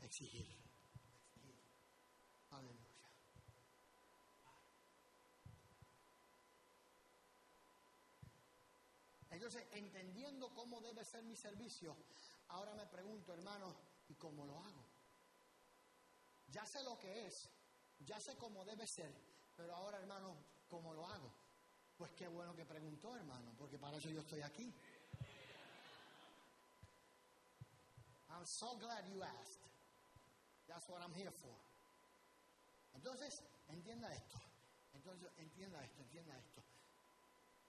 [0.00, 0.62] exigir.
[2.52, 2.92] Aleluya.
[9.72, 11.96] Entendiendo cómo debe ser mi servicio,
[12.48, 13.74] ahora me pregunto, hermano,
[14.08, 14.84] ¿y cómo lo hago?
[16.48, 17.48] Ya sé lo que es,
[18.00, 19.12] ya sé cómo debe ser,
[19.56, 20.36] pero ahora, hermano,
[20.68, 21.32] ¿cómo lo hago?
[21.96, 24.74] Pues qué bueno que preguntó, hermano, porque para eso yo estoy aquí.
[28.30, 29.60] I'm so glad you asked.
[30.66, 31.54] That's what I'm here for.
[32.94, 34.40] Entonces, entienda esto.
[34.94, 36.62] Entonces, entienda esto, entienda esto.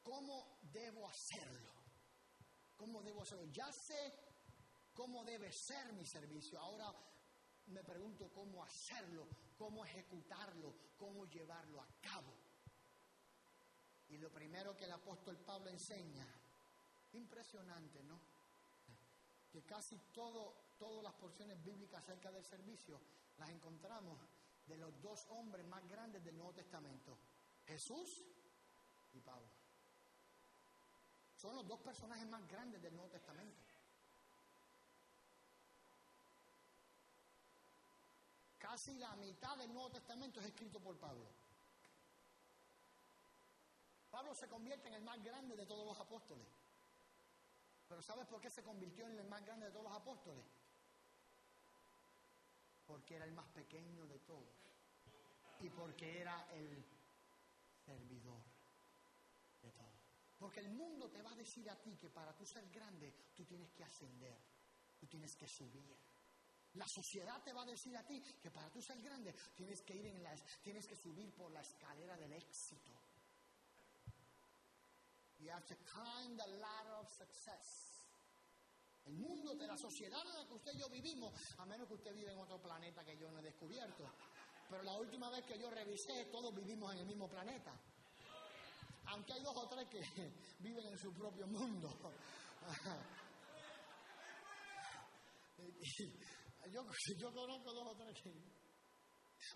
[0.04, 1.73] ¿Cómo debo hacerlo?
[2.84, 3.46] ¿Cómo debo hacerlo?
[3.46, 4.12] Ya sé
[4.94, 6.60] cómo debe ser mi servicio.
[6.60, 6.94] Ahora
[7.68, 9.26] me pregunto cómo hacerlo,
[9.58, 12.34] cómo ejecutarlo, cómo llevarlo a cabo.
[14.10, 16.28] Y lo primero que el apóstol Pablo enseña,
[17.14, 18.20] impresionante, ¿no?
[19.50, 23.00] Que casi todo, todas las porciones bíblicas acerca del servicio
[23.38, 24.20] las encontramos
[24.68, 27.18] de los dos hombres más grandes del Nuevo Testamento,
[27.66, 28.26] Jesús
[29.14, 29.53] y Pablo.
[31.44, 33.60] Son los dos personajes más grandes del Nuevo Testamento.
[38.58, 41.26] Casi la mitad del Nuevo Testamento es escrito por Pablo.
[44.10, 46.48] Pablo se convierte en el más grande de todos los apóstoles.
[47.90, 50.46] Pero ¿sabes por qué se convirtió en el más grande de todos los apóstoles?
[52.88, 54.48] Porque era el más pequeño de todos.
[55.60, 56.86] Y porque era el
[57.86, 58.53] servidor.
[60.44, 63.46] Porque el mundo te va a decir a ti que para tú ser grande, tú
[63.46, 64.38] tienes que ascender,
[65.00, 65.96] tú tienes que subir.
[66.74, 69.96] La sociedad te va a decir a ti que para tú ser grande tienes que
[69.96, 72.92] ir en las, tienes que subir por la escalera del éxito.
[75.40, 78.12] You have to climb the ladder of success.
[79.06, 81.94] El mundo de la sociedad en la que usted y yo vivimos, a menos que
[81.94, 84.12] usted vive en otro planeta que yo no he descubierto.
[84.70, 87.80] Pero la última vez que yo revisé, todos vivimos en el mismo planeta.
[89.14, 90.02] Aunque hay dos o tres que
[90.60, 91.88] viven en su propio mundo.
[96.72, 96.84] Yo,
[97.32, 98.34] conozco dos o tres que...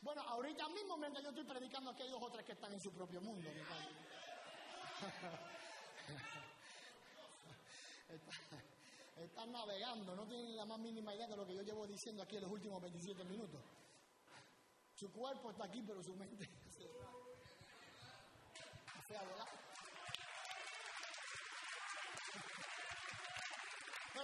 [0.02, 2.82] Bueno, ahorita mismo mientras yo estoy predicando aquí hay dos o tres que están en
[2.82, 3.50] su propio mundo.
[9.18, 12.36] Están navegando, no tienen la más mínima idea de lo que yo llevo diciendo aquí
[12.36, 13.62] en los últimos 27 minutos.
[14.94, 16.48] Su cuerpo está aquí, pero su mente
[19.08, 19.57] se fue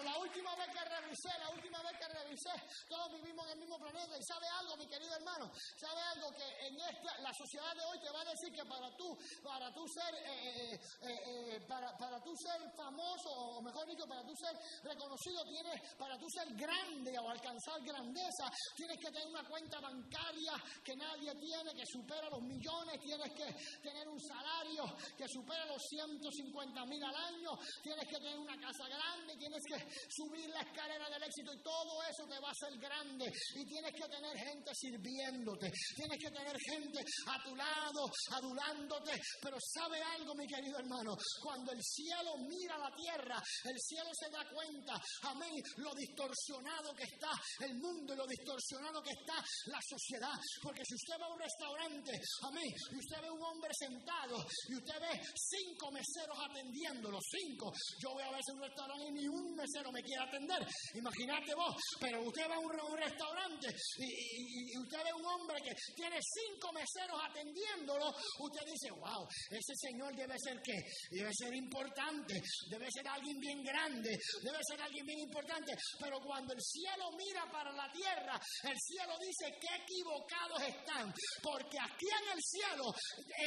[0.04, 2.52] la última vez que revisé, la última vez que revisé,
[2.88, 4.18] todos vivimos en el mismo planeta.
[4.18, 8.00] Y sabe algo, mi querido hermano, sabe algo que en esta, la sociedad de hoy
[8.00, 12.22] te va a decir que para tú, para tú ser, eh, eh, eh, para, para
[12.22, 17.18] tú ser famoso, o mejor dicho, para tú ser reconocido, tienes, para tú ser grande
[17.20, 20.54] o alcanzar grandeza, tienes que tener una cuenta bancaria
[20.84, 24.86] que nadie tiene, que supera los millones, tienes que tener un salario
[25.18, 29.93] que supera los 150 mil al año, tienes que tener una casa grande, tienes que
[30.10, 33.32] subir la escalera del éxito y todo eso te va a hacer grande.
[33.56, 39.58] Y tienes que tener gente sirviéndote, tienes que tener gente a tu lado, adulándote, pero
[39.60, 44.44] sabe algo mi querido hermano, cuando el cielo mira la tierra, el cielo se da
[44.50, 50.38] cuenta, amén, lo distorsionado que está el mundo y lo distorsionado que está la sociedad,
[50.62, 52.12] porque si usted va a un restaurante,
[52.44, 54.38] amén, y usted ve un hombre sentado
[54.70, 59.28] y usted ve cinco meseros atendiéndolo, cinco, yo voy a ver un restaurante y ni
[59.28, 60.62] un mesero me quiere atender,
[60.94, 63.68] imagínate vos, pero usted va a un, restaurante
[63.98, 70.16] y, usted ve un hombre que tiene cinco meseros atendiéndolo, usted dice, wow, ese señor
[70.16, 70.78] debe ser qué,
[71.10, 72.40] debe ser importante,
[72.70, 77.50] debe ser alguien bien grande, debe ser alguien bien importante, pero cuando el cielo mira
[77.52, 82.86] para la tierra, el cielo dice que equivocados están, porque aquí en el cielo,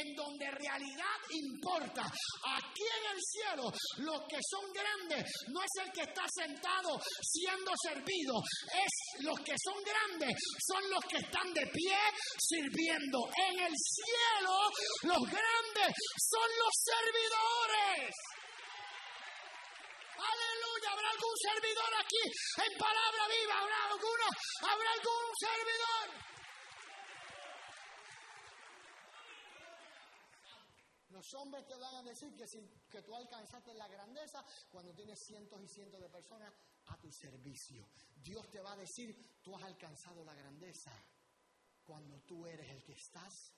[0.03, 5.91] en donde realidad importa, aquí en el cielo, los que son grandes no es el
[5.91, 8.41] que está sentado siendo servido,
[8.73, 10.33] es los que son grandes,
[10.65, 11.97] son los que están de pie
[12.39, 13.19] sirviendo.
[13.35, 14.55] En el cielo,
[15.03, 18.15] los grandes son los servidores.
[20.17, 22.23] Aleluya, habrá algún servidor aquí
[22.65, 24.27] en palabra viva, habrá alguno,
[24.61, 26.27] habrá algún servidor.
[31.17, 32.61] Los hombres te van a decir que, si,
[32.91, 36.53] que tú alcanzaste la grandeza cuando tienes cientos y cientos de personas
[36.85, 37.89] a tu servicio.
[38.15, 40.91] Dios te va a decir, tú has alcanzado la grandeza
[41.83, 43.51] cuando tú eres el que estás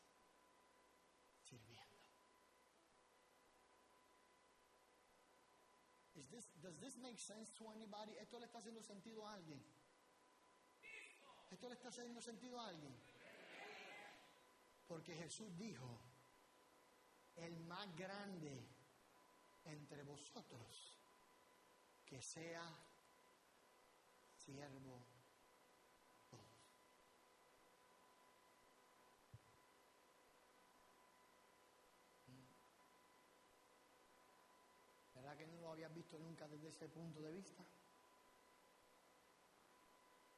[1.44, 1.98] sirviendo.
[8.22, 9.62] ¿Esto le está haciendo sentido a alguien?
[11.52, 12.96] ¿Esto le está haciendo sentido a alguien?
[14.88, 16.09] Porque Jesús dijo,
[17.42, 18.66] el más grande
[19.66, 20.98] entre vosotros,
[22.06, 22.64] que sea
[24.36, 25.00] siervo.
[35.16, 37.64] ¿Verdad que no lo habías visto nunca desde ese punto de vista?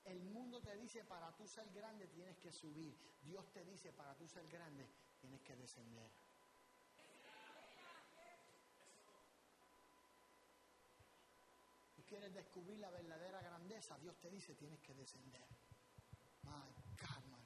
[0.05, 2.93] El mundo te dice para tú ser grande tienes que subir.
[3.23, 4.85] Dios te dice para tú ser grande
[5.21, 6.09] tienes que descender.
[11.95, 15.45] Tú quieres descubrir la verdadera grandeza, Dios te dice tienes que descender.
[16.43, 17.41] My God, my.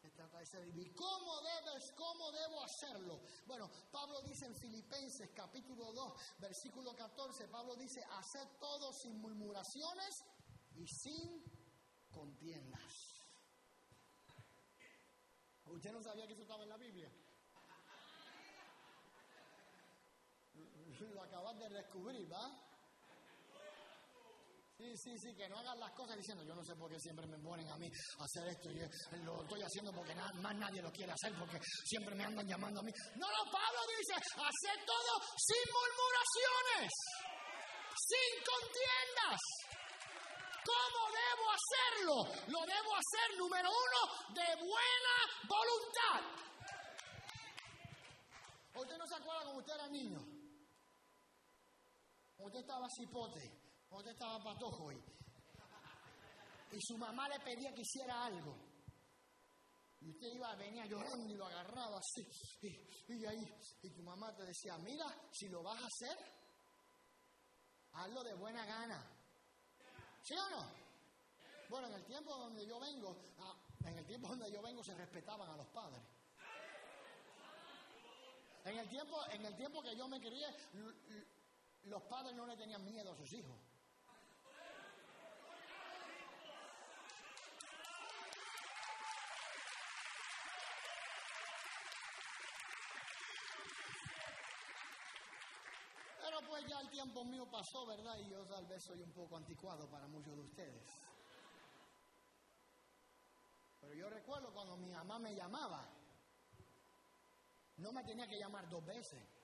[0.00, 0.68] Se trata de ser.
[0.68, 3.20] ¿Y cómo debes, cómo debo hacerlo?
[3.46, 10.24] Bueno, Pablo dice en Filipenses capítulo 2, versículo 14, Pablo dice, haced todo sin murmuraciones
[10.74, 11.44] y sin
[12.10, 13.12] contiendas.
[15.66, 17.10] ¿Usted no sabía que eso estaba en la Biblia?
[21.10, 22.72] Lo acabas de descubrir, ¿va?
[24.78, 27.24] Sí, sí, sí, que no hagan las cosas diciendo, yo no sé por qué siempre
[27.26, 28.82] me ponen a mí a hacer esto yo
[29.22, 32.80] lo estoy haciendo porque nada, más nadie lo quiere hacer porque siempre me andan llamando
[32.80, 32.90] a mí.
[33.14, 36.90] No, no, Pablo dice, hacer todo sin murmuraciones,
[37.94, 39.38] sin contiendas.
[40.66, 42.14] ¿Cómo debo hacerlo?
[42.50, 45.14] Lo debo hacer, número uno, de buena
[45.46, 46.42] voluntad.
[48.74, 50.31] ¿Usted no se acuerda cuando usted era niño?
[52.42, 53.40] Usted estaba cipote,
[53.90, 54.96] usted estaba patojo y,
[56.72, 58.72] y su mamá le pedía que hiciera algo.
[60.00, 62.26] Y usted iba, venía llorando y lo agarraba así.
[63.08, 63.44] Y, ahí,
[63.82, 66.18] y tu mamá te decía, mira, si lo vas a hacer,
[67.92, 69.06] hazlo de buena gana.
[70.22, 70.72] ¿Sí o no?
[71.68, 73.54] Bueno, en el tiempo donde yo vengo, ah,
[73.84, 76.02] en el tiempo donde yo vengo se respetaban a los padres.
[78.64, 80.46] En el tiempo, en el tiempo que yo me crié,
[81.84, 83.58] los padres no le tenían miedo a sus hijos.
[96.20, 98.16] Pero pues ya el tiempo mío pasó, ¿verdad?
[98.18, 101.12] Y yo tal vez soy un poco anticuado para muchos de ustedes.
[103.80, 105.84] Pero yo recuerdo cuando mi mamá me llamaba,
[107.78, 109.41] no me tenía que llamar dos veces.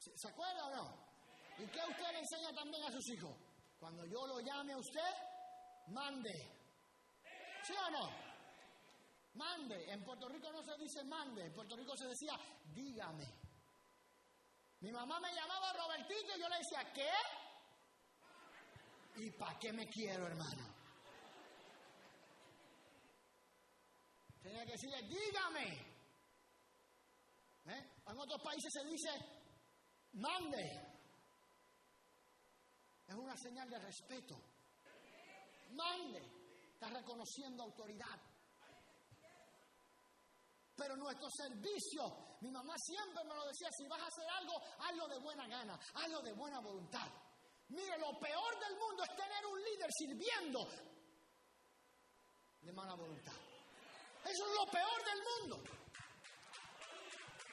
[0.00, 1.10] ¿Se acuerda o no?
[1.58, 3.36] ¿Y qué usted le enseña también a sus hijos?
[3.78, 5.14] Cuando yo lo llame a usted,
[5.88, 6.32] mande.
[7.62, 8.10] ¿Sí o no?
[9.34, 9.92] Mande.
[9.92, 12.32] En Puerto Rico no se dice mande, en Puerto Rico se decía
[12.74, 13.26] dígame.
[14.80, 17.10] Mi mamá me llamaba Robertito y yo le decía, ¿qué?
[19.16, 20.74] ¿Y para qué me quiero, hermano?
[24.42, 25.90] Tenía que decirle, dígame.
[27.66, 27.90] ¿Eh?
[28.06, 29.39] En otros países se dice,
[30.14, 30.90] mande.
[33.06, 34.36] Es una señal de respeto.
[35.72, 36.20] Mande.
[36.74, 38.18] Está reconociendo autoridad.
[40.76, 45.08] Pero nuestro servicio, mi mamá siempre me lo decía, si vas a hacer algo, hazlo
[45.08, 47.06] de buena gana, hazlo de buena voluntad.
[47.68, 50.66] Mire, lo peor del mundo es tener un líder sirviendo
[52.62, 53.34] de mala voluntad.
[54.24, 55.79] Eso es lo peor del mundo.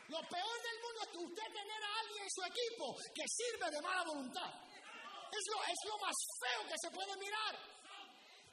[0.07, 3.71] Lo peor del mundo es que usted tener a alguien en su equipo que sirve
[3.71, 4.51] de mala voluntad.
[5.31, 7.55] Es lo, es lo más feo que se puede mirar.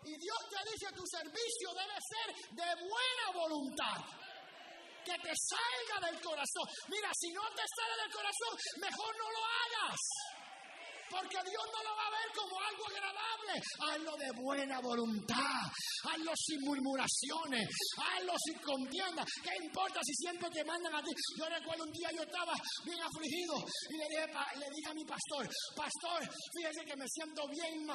[0.04, 4.02] Y Dios te dice, tu servicio debe ser de buena voluntad.
[5.04, 6.66] Que te salga del corazón.
[6.88, 10.00] Mira, si no te sale del corazón, mejor no lo hagas.
[11.14, 13.54] Porque Dios no lo va a ver como algo agradable.
[13.86, 15.62] Hazlo de buena voluntad.
[16.10, 17.70] Hazlo sin murmuraciones.
[18.02, 19.22] Hazlo sin contienda.
[19.42, 21.14] ¿Qué importa si siempre te mandan a ti?
[21.38, 22.52] Yo recuerdo un día yo estaba
[22.84, 23.54] bien afligido
[23.90, 24.26] y le dije,
[24.58, 25.46] le dije a mi pastor,
[25.76, 26.18] pastor,
[26.50, 27.86] fíjese que me siento bien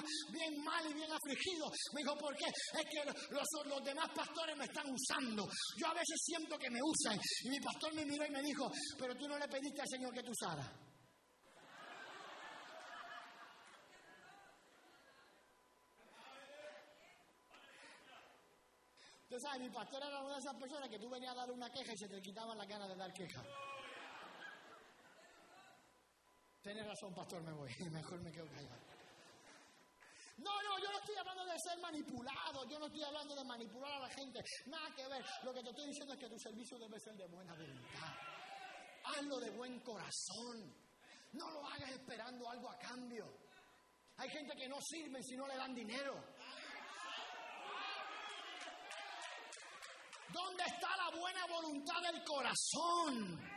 [0.63, 1.67] mal y bien afligido.
[1.93, 2.47] Me dijo, ¿por qué?
[2.47, 5.43] Es que los, los demás pastores me están usando.
[5.77, 7.19] Yo a veces siento que me usan.
[7.43, 10.13] Y mi pastor me miró y me dijo, pero tú no le pediste al Señor
[10.13, 10.88] que te usara.
[19.39, 21.71] Usted sabe, mi pastor era una de esas personas que tú venías a darle una
[21.71, 23.41] queja y se te quitaban las ganas de dar queja.
[26.61, 27.73] Tienes razón, pastor, me voy.
[27.89, 28.81] Mejor me quedo callado.
[30.39, 33.91] No, no, yo no estoy hablando de ser manipulado, yo no estoy hablando de manipular
[33.93, 35.25] a la gente, nada que ver.
[35.43, 38.13] Lo que te estoy diciendo es que tu servicio debe ser de buena voluntad.
[39.05, 40.75] Hazlo de buen corazón.
[41.31, 43.25] No lo hagas esperando algo a cambio.
[44.17, 46.21] Hay gente que no sirve si no le dan dinero.
[50.33, 53.48] ¿Dónde está la buena voluntad del corazón?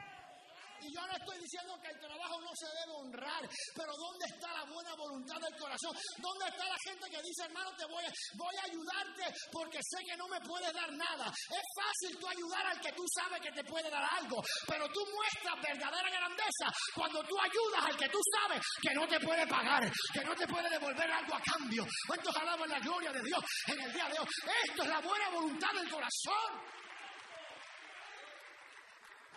[0.83, 4.53] Y yo no estoy diciendo que el trabajo no se debe honrar, pero ¿dónde está
[4.53, 5.95] la buena voluntad del corazón?
[6.19, 10.27] ¿Dónde está la gente que dice, hermano, te voy a, ayudarte porque sé que no
[10.29, 11.27] me puedes dar nada?
[11.31, 15.01] Es fácil tú ayudar al que tú sabes que te puede dar algo, pero tú
[15.15, 19.91] muestras verdadera grandeza cuando tú ayudas al que tú sabes que no te puede pagar,
[20.13, 21.87] que no te puede devolver algo a cambio.
[22.07, 24.27] ¿Cuántos alaban la gloria de Dios en el día de hoy?
[24.67, 26.73] Esto es la buena voluntad del corazón.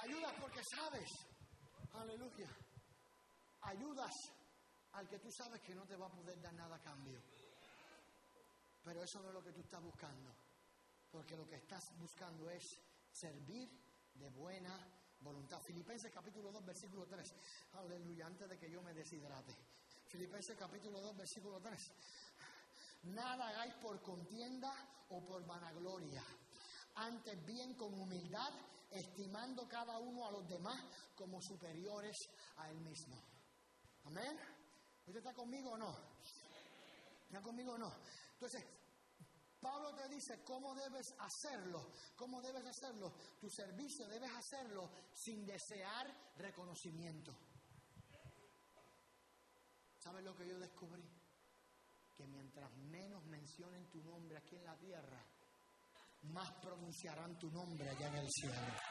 [0.03, 1.34] Ayudas porque sabes.
[1.97, 2.49] Aleluya.
[3.61, 4.13] Ayudas
[4.93, 7.21] al que tú sabes que no te va a poder dar nada a cambio.
[8.83, 10.35] Pero eso no es lo que tú estás buscando.
[11.11, 12.79] Porque lo que estás buscando es
[13.11, 13.69] servir
[14.13, 14.77] de buena
[15.21, 15.59] voluntad.
[15.61, 17.33] Filipenses capítulo 2, versículo 3.
[17.73, 19.55] Aleluya, antes de que yo me deshidrate.
[20.07, 21.91] Filipenses capítulo 2, versículo 3.
[23.03, 24.71] Nada hagáis por contienda
[25.09, 26.23] o por vanagloria.
[26.95, 28.53] Antes bien con humildad,
[28.95, 30.79] estimando cada uno a los demás
[31.15, 32.15] como superiores
[32.57, 33.15] a él mismo.
[34.05, 34.37] Amén.
[35.05, 35.95] ¿Usted está conmigo o no?
[37.27, 37.91] ¿Está conmigo o no?
[38.33, 38.63] Entonces,
[39.59, 43.13] Pablo te dice cómo debes hacerlo, cómo debes hacerlo.
[43.39, 46.05] Tu servicio debes hacerlo sin desear
[46.37, 47.35] reconocimiento.
[49.99, 51.03] ¿Sabes lo que yo descubrí?
[52.15, 55.25] Que mientras menos mencionen tu nombre aquí en la tierra,
[56.25, 58.84] más pronunciarán tu nombre allá en el cielo.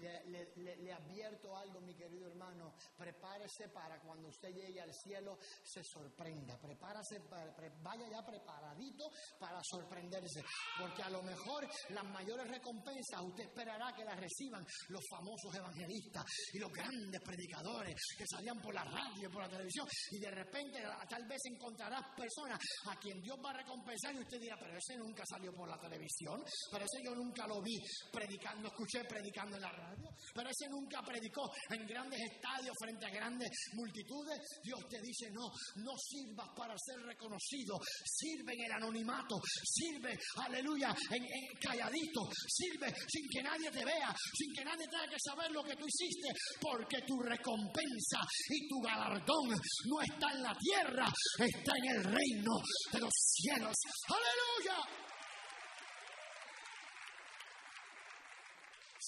[0.00, 2.74] Le, advierto algo, mi querido hermano.
[2.96, 6.58] Prepárese para cuando usted llegue al cielo se sorprenda.
[6.58, 10.42] Prepárase, para- vaya ya preparadito para sorprenderse.
[10.78, 16.24] Porque a lo mejor las mayores recompensas usted esperará que las reciban los famosos evangelistas
[16.52, 19.86] y los grandes predicadores que salían por la radio y por la televisión.
[20.12, 24.40] Y de repente tal vez encontrarás personas a quien Dios va a recompensar y usted
[24.40, 27.78] dirá, pero ese nunca salió por la televisión, pero ese yo nunca lo vi
[28.12, 29.89] predicando, escuché predicando en la radio,
[30.34, 34.38] pero ese nunca predicó en grandes estadios frente a grandes multitudes.
[34.62, 40.94] Dios te dice, no, no sirvas para ser reconocido, sirve en el anonimato, sirve, aleluya,
[41.10, 45.50] en, en calladito, sirve sin que nadie te vea, sin que nadie tenga que saber
[45.50, 46.28] lo que tú hiciste,
[46.60, 51.06] porque tu recompensa y tu galardón no está en la tierra,
[51.38, 52.54] está en el reino
[52.92, 53.76] de los cielos.
[54.08, 55.10] Aleluya.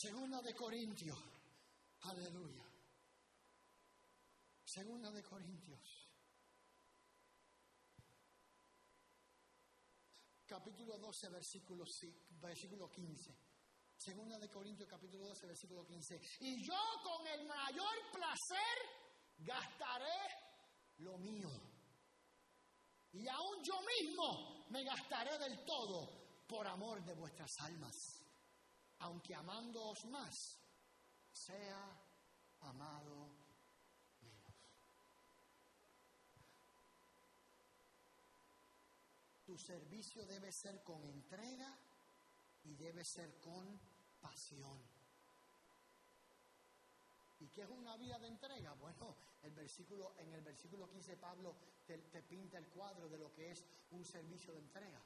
[0.02, 1.16] Segunda de Corintios.
[2.00, 2.64] Aleluya.
[4.64, 6.08] Segunda de Corintios.
[10.44, 11.84] Capítulo 12, versículo,
[12.40, 13.32] versículo 15.
[13.96, 16.20] Segunda de Corintios, capítulo 12, versículo 15.
[16.40, 18.78] Y yo con el mayor placer
[19.38, 20.18] gastaré
[20.98, 21.48] lo mío.
[23.12, 28.21] Y aún yo mismo me gastaré del todo por amor de vuestras almas
[29.02, 30.58] aunque amándoos más,
[31.32, 32.00] sea
[32.60, 33.28] amado
[34.22, 34.54] menos.
[39.44, 41.76] Tu servicio debe ser con entrega
[42.64, 43.78] y debe ser con
[44.20, 44.80] pasión.
[47.40, 48.72] ¿Y qué es una vida de entrega?
[48.74, 51.56] Bueno, el versículo, en el versículo 15 Pablo
[51.88, 55.02] te, te pinta el cuadro de lo que es un servicio de entrega.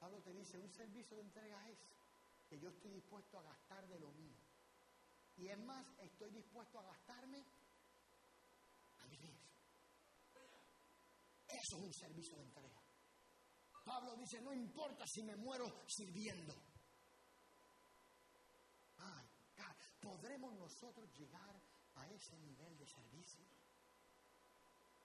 [0.00, 1.78] Pablo te dice, un servicio de entrega es
[2.48, 4.36] que yo estoy dispuesto a gastar de lo mío.
[5.36, 7.44] Y es más, estoy dispuesto a gastarme
[8.98, 9.48] a mí mismo.
[11.46, 12.82] Eso es un servicio de entrega.
[13.84, 16.54] Pablo dice, no importa si me muero sirviendo.
[18.98, 19.26] Ay,
[19.56, 21.62] God, ¿podremos nosotros llegar
[21.94, 23.46] a ese nivel de servicio?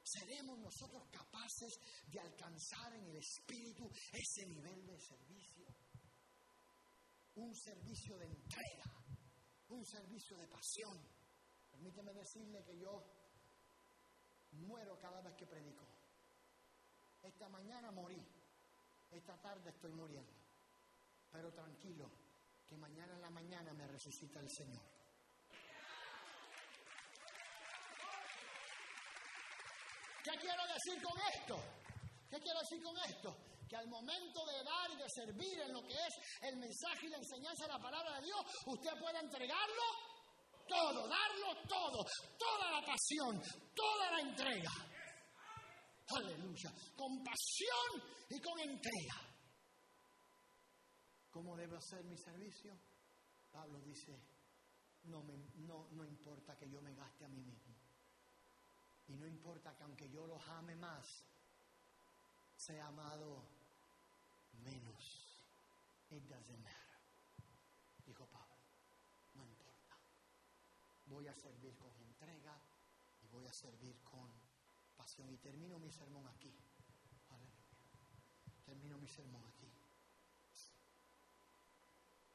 [0.03, 5.83] ¿Seremos nosotros capaces de alcanzar en el Espíritu ese nivel de servicio?
[7.36, 8.86] Un servicio de entrega,
[9.70, 10.98] un servicio de pasión.
[11.72, 13.04] Permíteme decirle que yo
[14.52, 15.86] muero cada vez que predico.
[17.24, 18.22] Esta mañana morí,
[19.12, 20.34] esta tarde estoy muriendo.
[21.32, 22.12] Pero tranquilo,
[22.68, 24.84] que mañana en la mañana me resucita el Señor.
[30.24, 31.56] ¿Qué quiero decir con esto?
[32.30, 33.53] ¿Qué quiero decir con esto?
[33.74, 36.14] Que al momento de dar y de servir en lo que es
[36.44, 39.84] el mensaje y la enseñanza de la palabra de Dios, usted puede entregarlo
[40.68, 42.06] todo, darlo todo,
[42.38, 43.41] toda la pasión,
[43.74, 44.70] toda la entrega.
[46.08, 46.72] Aleluya.
[46.95, 49.16] Con pasión y con entrega.
[51.32, 52.78] ¿Cómo debe ser mi servicio?
[53.52, 54.16] Pablo dice,
[55.06, 55.34] no, me,
[55.66, 57.74] no, no importa que yo me gaste a mí mismo.
[59.08, 61.08] Y no importa que aunque yo los ame más,
[62.56, 63.53] sea amado
[64.64, 65.44] menos.
[66.10, 66.99] It doesn't matter.
[68.06, 68.56] Dijo Pablo,
[69.35, 69.98] no importa.
[71.06, 72.60] Voy a servir con entrega
[73.22, 74.30] y voy a servir con
[74.95, 75.31] pasión.
[75.31, 76.53] Y termino mi sermón aquí.
[77.30, 77.64] Aleluya.
[78.65, 79.72] Termino mi sermón aquí.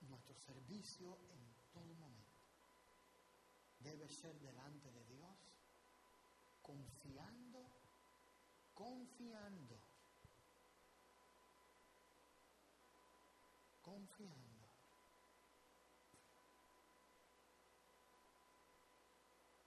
[0.01, 2.29] Nuestro servicio en todo momento
[3.81, 5.37] debe ser delante de Dios,
[6.63, 7.65] confiando,
[8.75, 9.79] confiando,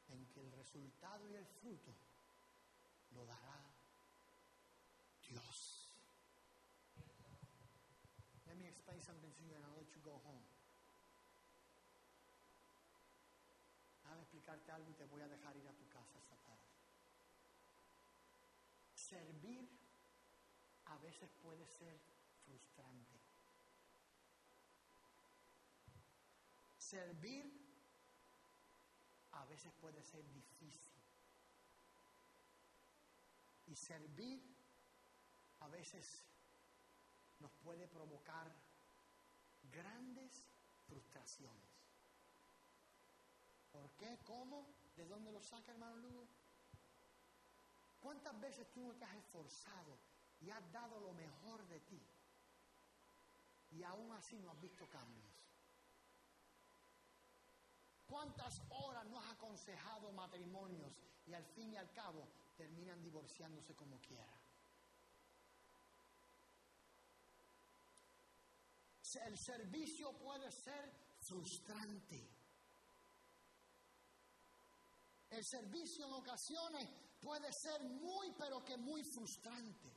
[0.10, 1.94] en que el resultado y el fruto
[3.12, 3.72] lo dará
[5.30, 5.88] Dios.
[8.48, 10.44] Let me explain something to you and I'll let you go home.
[14.04, 16.68] Déjame explicarte algo y te voy a dejar ir a tu casa esta tarde.
[18.94, 19.70] Servir
[20.86, 21.98] a veces puede ser
[22.44, 23.21] frustrante.
[26.92, 27.46] Servir
[29.32, 31.02] a veces puede ser difícil.
[33.68, 34.44] Y servir
[35.62, 36.26] a veces
[37.40, 38.52] nos puede provocar
[39.72, 40.44] grandes
[40.86, 41.72] frustraciones.
[43.72, 44.20] ¿Por qué?
[44.26, 44.68] ¿Cómo?
[44.98, 46.28] ¿De dónde lo saca hermano Lugo?
[48.02, 49.98] ¿Cuántas veces tú no te has esforzado
[50.42, 52.02] y has dado lo mejor de ti
[53.72, 55.31] y aún así no has visto cambios?
[58.12, 60.92] ¿Cuántas horas no has aconsejado matrimonios
[61.26, 62.28] y al fin y al cabo
[62.58, 64.34] terminan divorciándose como quiera?
[69.26, 72.28] El servicio puede ser frustrante.
[75.30, 76.90] El servicio en ocasiones
[77.22, 79.90] puede ser muy, pero que muy frustrante.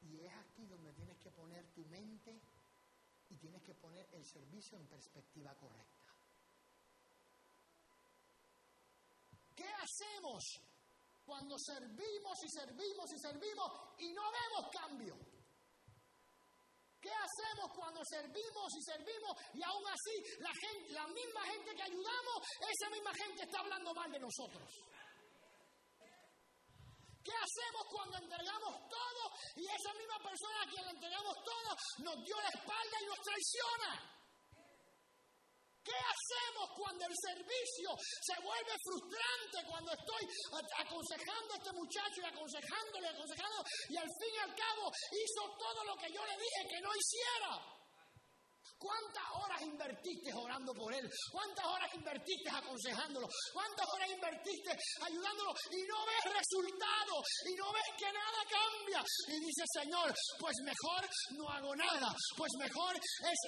[0.00, 2.40] Y es aquí donde tienes que poner tu mente
[3.32, 6.04] y tienes que poner el servicio en perspectiva correcta.
[9.56, 10.44] ¿Qué hacemos
[11.24, 15.16] cuando servimos y servimos y servimos y no vemos cambio?
[17.00, 21.82] ¿Qué hacemos cuando servimos y servimos y aún así la gente, la misma gente que
[21.82, 24.70] ayudamos, esa misma gente está hablando mal de nosotros?
[27.22, 29.22] ¿Qué hacemos cuando entregamos todo
[29.56, 33.20] y esa misma persona a quien le entregamos todo nos dio la espalda y nos
[33.22, 34.12] traiciona?
[35.82, 39.68] ¿Qué hacemos cuando el servicio se vuelve frustrante?
[39.68, 40.22] Cuando estoy
[40.78, 45.84] aconsejando a este muchacho y aconsejándole, aconsejando, y al fin y al cabo hizo todo
[45.84, 47.81] lo que yo le dije que no hiciera.
[48.82, 51.08] ¿Cuántas horas invertiste orando por él?
[51.30, 53.28] ¿Cuántas horas invertiste aconsejándolo?
[53.52, 54.70] ¿Cuántas horas invertiste
[55.06, 55.54] ayudándolo?
[55.70, 57.14] Y no ves resultado,
[57.46, 59.04] y no ves que nada cambia.
[59.28, 61.02] Y dice, Señor, pues mejor
[61.38, 63.38] no hago nada, pues mejor es,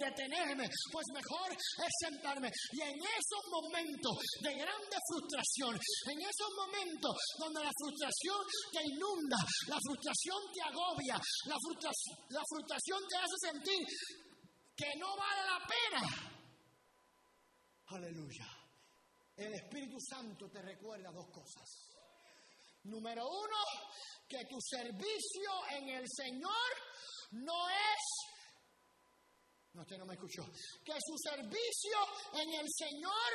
[0.00, 2.50] detenerme, pues mejor es sentarme.
[2.72, 8.40] Y en esos momentos de grande frustración, en esos momentos donde la frustración
[8.72, 9.36] te inunda,
[9.68, 14.27] la frustración te agobia, la frustración, la frustración te hace sentir
[14.78, 16.02] que no vale la pena.
[17.88, 18.46] Aleluya.
[19.36, 21.68] El Espíritu Santo te recuerda dos cosas.
[22.84, 23.56] Número uno,
[24.28, 26.70] que tu servicio en el Señor
[27.32, 28.04] no es...
[29.74, 30.44] No, usted no me escuchó.
[30.84, 31.98] Que su servicio
[32.34, 33.32] en el Señor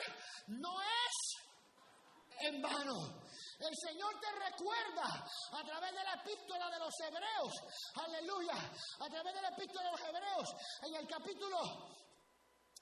[0.48, 3.23] no es en vano.
[3.60, 7.54] El Señor te recuerda a través de la epístola de los hebreos,
[7.96, 8.56] aleluya,
[9.00, 12.03] a través de la epístola de los hebreos, en el capítulo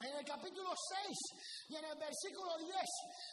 [0.06, 0.74] en el capítulo
[1.06, 1.18] 6
[1.70, 2.72] y en el versículo 10,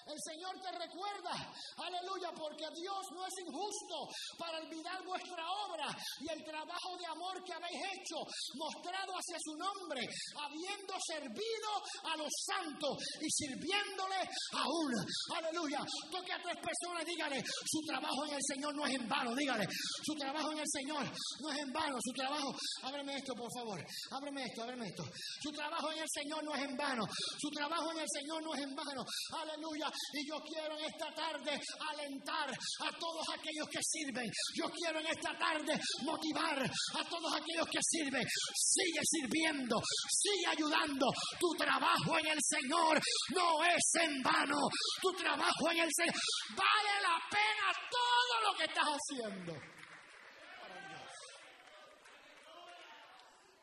[0.07, 1.33] el Señor te recuerda,
[1.77, 5.89] aleluya, porque Dios no es injusto para olvidar vuestra obra
[6.21, 8.17] y el trabajo de amor que habéis hecho,
[8.55, 11.71] mostrado hacia su nombre, habiendo servido
[12.05, 14.21] a los santos y sirviéndole
[14.53, 14.93] aún.
[15.37, 15.81] Aleluya.
[16.11, 19.67] Toque a tres personas, dígale, su trabajo en el Señor no es en vano, dígale,
[20.05, 21.05] su trabajo en el Señor
[21.41, 25.05] no es en vano, su trabajo, ábreme esto, por favor, ábreme esto, ábreme esto.
[25.41, 27.05] Su trabajo en el Señor no es en vano.
[27.39, 29.05] Su trabajo en el Señor no es en vano.
[29.33, 29.91] Aleluya.
[30.13, 31.61] Y yo quiero en esta tarde
[31.91, 34.31] alentar a todos aquellos que sirven.
[34.55, 38.27] Yo quiero en esta tarde motivar a todos aquellos que sirven.
[38.55, 39.77] Sigue sirviendo,
[40.09, 41.07] sigue ayudando.
[41.39, 43.01] Tu trabajo en el Señor
[43.35, 44.59] no es en vano.
[45.01, 46.15] Tu trabajo en el Señor
[46.57, 49.53] vale la pena todo lo que estás haciendo.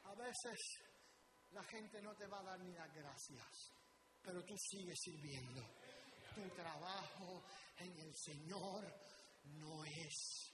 [0.06, 0.85] A veces
[1.56, 3.72] la gente no te va a dar ni las gracias,
[4.22, 5.64] pero tú sigues sirviendo.
[6.36, 7.42] Tu trabajo
[7.78, 8.84] en el Señor
[9.46, 10.52] no es.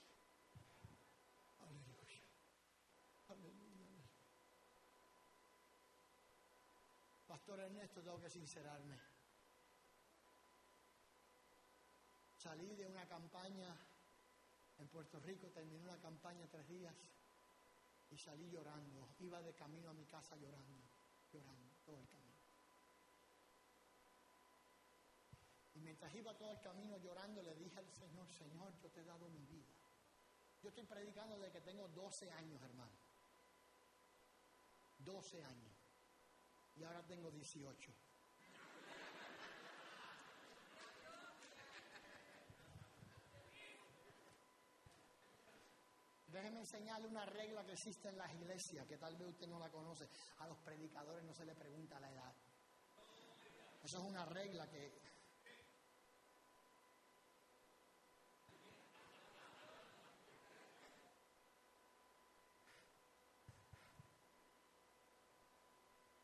[1.58, 2.22] Aleluya.
[3.30, 4.04] Aleluya.
[7.26, 8.96] Pastor Ernesto, tengo que sincerarme.
[12.38, 13.76] Salí de una campaña
[14.78, 16.94] en Puerto Rico, terminé una campaña tres días
[18.08, 19.08] y salí llorando.
[19.18, 20.91] Iba de camino a mi casa llorando
[21.32, 22.36] llorando todo el camino.
[25.74, 29.04] Y mientras iba todo el camino llorando, le dije al Señor, Señor, yo te he
[29.04, 29.72] dado mi vida.
[30.62, 32.92] Yo estoy predicando desde que tengo 12 años, hermano.
[34.98, 35.72] 12 años.
[36.76, 37.92] Y ahora tengo 18.
[46.42, 49.70] Déjeme enseñarle una regla que existe en las iglesias, que tal vez usted no la
[49.70, 50.08] conoce.
[50.38, 52.34] A los predicadores no se le pregunta la edad.
[53.80, 54.92] Eso es una regla que...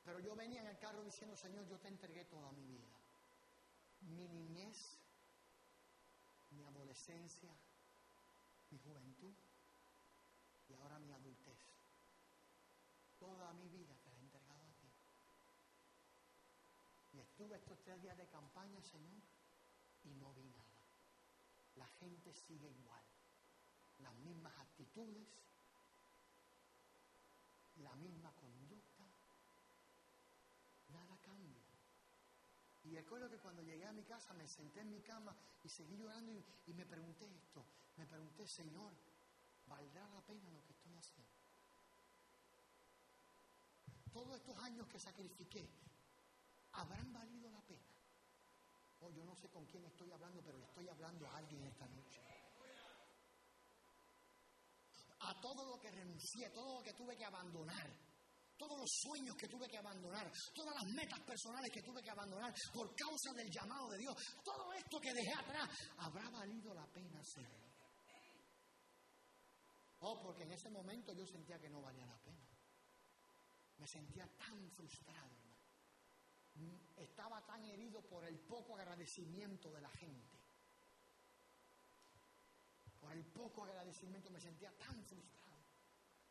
[0.04, 2.88] Pero yo venía en el carro diciendo, Señor, yo te entregué toda mi vida.
[4.00, 4.98] Mi niñez,
[6.50, 7.52] mi adolescencia,
[8.70, 9.32] mi juventud
[10.68, 11.58] y ahora mi adultez.
[13.18, 14.88] Toda mi vida te la he entregado a ti.
[17.14, 19.22] Y estuve estos tres días de campaña, Señor,
[20.04, 20.68] y no vi nada.
[21.76, 23.02] La gente sigue igual.
[24.00, 25.26] Las mismas actitudes,
[27.82, 29.04] la misma conducta,
[30.92, 31.62] nada cambia.
[32.84, 35.34] Y recuerdo que cuando llegué a mi casa me senté en mi cama
[35.64, 37.64] y seguí llorando y, y me pregunté esto,
[37.96, 38.92] me pregunté, Señor,
[39.68, 41.32] ¿valdrá la pena lo que estoy haciendo?
[44.12, 45.68] Todos estos años que sacrifiqué,
[46.72, 47.86] ¿habrán valido la pena?
[49.00, 51.86] Oh, yo no sé con quién estoy hablando, pero le estoy hablando a alguien esta
[51.86, 52.20] noche.
[55.20, 57.90] A todo lo que renuncié, todo lo que tuve que abandonar,
[58.56, 62.52] todos los sueños que tuve que abandonar, todas las metas personales que tuve que abandonar
[62.72, 65.68] por causa del llamado de Dios, todo esto que dejé atrás,
[65.98, 67.67] ¿habrá valido la pena Señor?
[70.00, 72.46] Oh, porque en ese momento yo sentía que no valía la pena.
[73.78, 76.78] Me sentía tan frustrado, hermano.
[76.96, 80.38] Estaba tan herido por el poco agradecimiento de la gente.
[83.00, 85.38] Por el poco agradecimiento me sentía tan frustrado.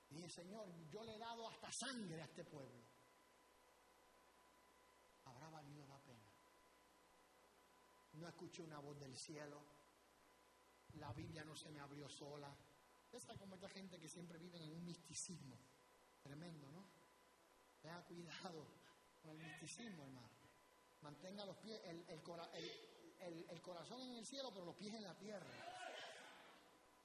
[0.09, 2.83] Y dije, Señor, yo le he dado hasta sangre a este pueblo.
[5.25, 6.31] ¿Habrá valido la pena?
[8.13, 9.61] No escuché una voz del cielo.
[10.95, 12.53] La Biblia no se me abrió sola.
[13.17, 15.57] Esta como esta gente que siempre vive en un misticismo.
[16.21, 16.87] Tremendo, ¿no?
[17.81, 18.67] Tenga cuidado
[19.23, 20.29] con el misticismo, hermano.
[21.01, 25.49] Mantenga los pies, el, el, corazón en el cielo, pero los pies en la tierra.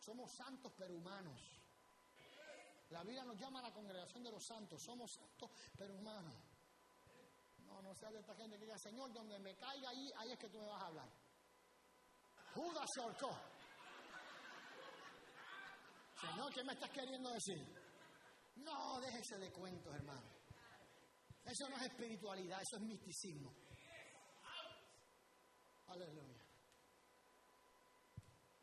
[0.00, 1.40] Somos santos pero humanos.
[2.90, 4.82] La Biblia nos llama a la congregación de los santos.
[4.82, 6.34] Somos santos pero humanos.
[7.64, 10.38] No, no sea de esta gente que diga, Señor, donde me caiga ahí, ahí es
[10.38, 11.08] que tú me vas a hablar.
[12.54, 13.51] Judas se ahorcó.
[16.22, 17.58] Señor, ¿qué me estás queriendo decir?
[18.56, 20.22] No, déjese de cuentos, hermano.
[21.44, 23.52] Eso no es espiritualidad, eso es misticismo.
[25.88, 26.40] Aleluya.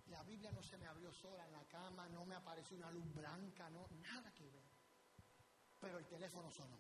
[0.08, 3.14] La Biblia no se me abrió sola en la cama, no me apareció una luz
[3.14, 4.64] blanca, no, nada que ver.
[5.82, 6.80] Pero el teléfono sonó.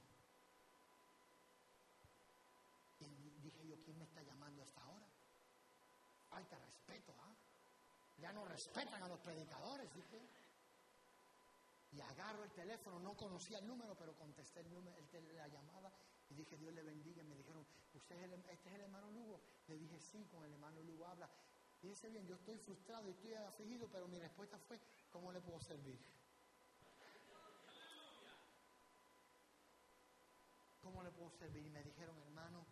[3.01, 5.07] Y dije yo, ¿quién me está llamando a esta hora?
[6.29, 7.35] Falta respeto, ¿ah?
[8.17, 10.38] Ya no respetan a los predicadores, dije.
[11.91, 15.91] Y agarro el teléfono, no conocía el número, pero contesté el número, el, la llamada
[16.29, 17.23] y dije, Dios le bendiga.
[17.23, 19.41] Y me dijeron, ¿Usted es el, ¿este es el hermano Lugo?
[19.67, 21.29] Le dije, sí, con el hermano Lugo habla.
[21.81, 24.79] Fíjese bien, yo estoy frustrado y estoy afligido, pero mi respuesta fue,
[25.11, 25.99] ¿cómo le puedo servir?
[30.81, 31.65] ¿Cómo le puedo servir?
[31.65, 32.65] Y me dijeron, hermano,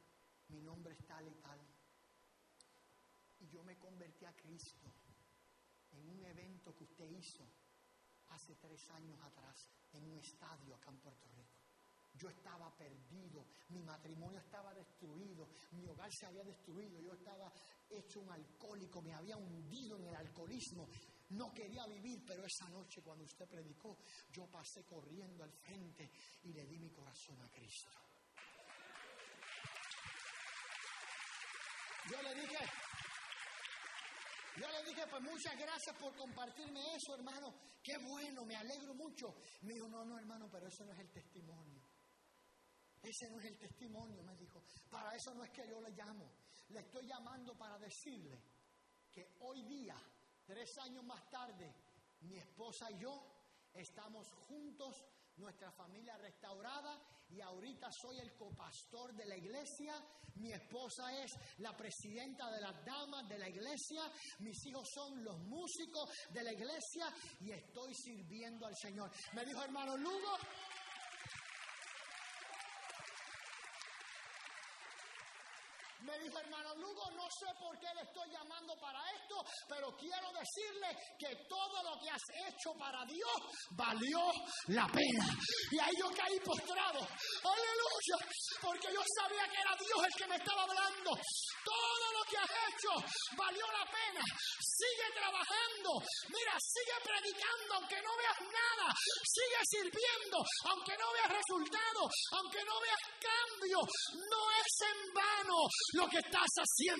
[0.49, 1.59] mi nombre es tal y tal.
[3.39, 4.85] Y yo me convertí a Cristo
[5.91, 7.47] en un evento que usted hizo
[8.29, 11.57] hace tres años atrás en un estadio acá en Puerto Rico.
[12.13, 17.51] Yo estaba perdido, mi matrimonio estaba destruido, mi hogar se había destruido, yo estaba
[17.89, 20.87] hecho un alcohólico, me había hundido en el alcoholismo,
[21.29, 23.97] no quería vivir, pero esa noche cuando usted predicó,
[24.31, 26.09] yo pasé corriendo al frente
[26.43, 27.97] y le di mi corazón a Cristo.
[32.09, 32.57] Yo le dije,
[34.57, 37.53] yo le dije, pues muchas gracias por compartirme eso, hermano.
[37.83, 39.35] Qué bueno, me alegro mucho.
[39.61, 41.81] Me dijo, no, no, hermano, pero eso no es el testimonio.
[43.01, 44.63] Ese no es el testimonio, me dijo.
[44.89, 46.31] Para eso no es que yo le llamo.
[46.69, 48.41] Le estoy llamando para decirle
[49.11, 49.95] que hoy día,
[50.45, 51.73] tres años más tarde,
[52.21, 53.13] mi esposa y yo
[53.73, 55.05] estamos juntos,
[55.37, 59.93] nuestra familia restaurada y ahorita soy el copastor de la iglesia.
[60.35, 64.01] Mi esposa es la presidenta de las damas de la iglesia.
[64.39, 69.11] Mis hijos son los músicos de la iglesia y estoy sirviendo al Señor.
[69.33, 70.37] Me dijo hermano Lugo,
[77.11, 81.99] no sé por qué le estoy llamando para esto, pero quiero decirle que todo lo
[81.99, 83.37] que has hecho para Dios
[83.71, 84.19] valió
[84.67, 85.25] la pena.
[85.71, 86.99] Y ahí yo caí postrado.
[86.99, 88.17] Aleluya.
[88.61, 91.11] Porque yo sabía que era Dios el que me estaba hablando.
[91.63, 92.91] Todo lo que has hecho
[93.37, 94.23] valió la pena.
[94.59, 95.91] Sigue trabajando.
[96.29, 98.93] Mira, sigue predicando aunque no veas nada.
[99.23, 102.01] Sigue sirviendo aunque no veas resultado.
[102.31, 103.79] Aunque no veas cambio.
[104.13, 105.59] No es en vano
[105.93, 106.96] lo que estás haciendo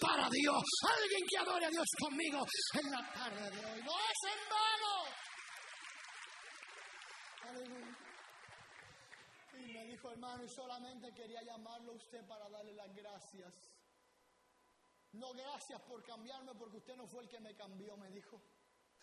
[0.00, 0.62] para Dios.
[0.82, 2.44] Alguien que adore a Dios conmigo
[2.82, 3.82] en la tarde de hoy.
[3.82, 4.94] No es en vano.
[9.54, 13.52] Y Me dijo, hermano, y solamente quería llamarlo a usted para darle las gracias.
[15.12, 18.40] No gracias por cambiarme porque usted no fue el que me cambió, me dijo.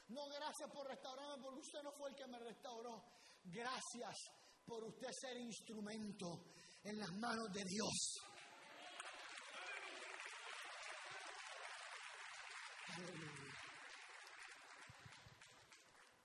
[0.07, 3.03] No gracias por restaurarme porque usted no fue el que me restauró.
[3.43, 4.15] Gracias
[4.65, 6.25] por usted ser instrumento
[6.83, 8.28] en las manos de Dios.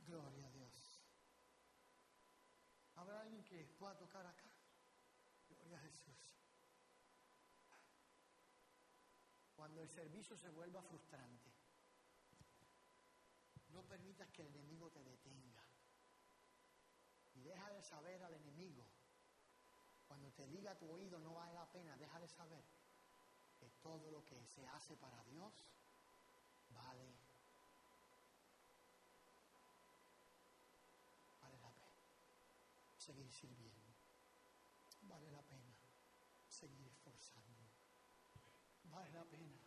[0.07, 1.01] Gloria a Dios.
[2.97, 4.51] ¿Habrá alguien que pueda tocar acá?
[5.49, 6.15] Gloria a Jesús.
[9.57, 11.51] Cuando el servicio se vuelva frustrante,
[13.71, 15.65] no permitas que el enemigo te detenga.
[17.35, 18.87] Y deja de saber al enemigo.
[20.07, 22.63] Cuando te diga tu oído no vale la pena, deja de saber
[23.59, 25.53] que todo lo que se hace para Dios
[26.71, 27.15] vale.
[31.41, 31.95] Vale la pena
[33.05, 33.93] seguir sirviendo.
[35.03, 35.75] Vale la pena
[36.49, 37.69] seguir esforzando.
[38.85, 39.61] Vale la pena.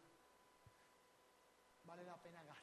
[1.83, 2.56] Vale la pena gastarme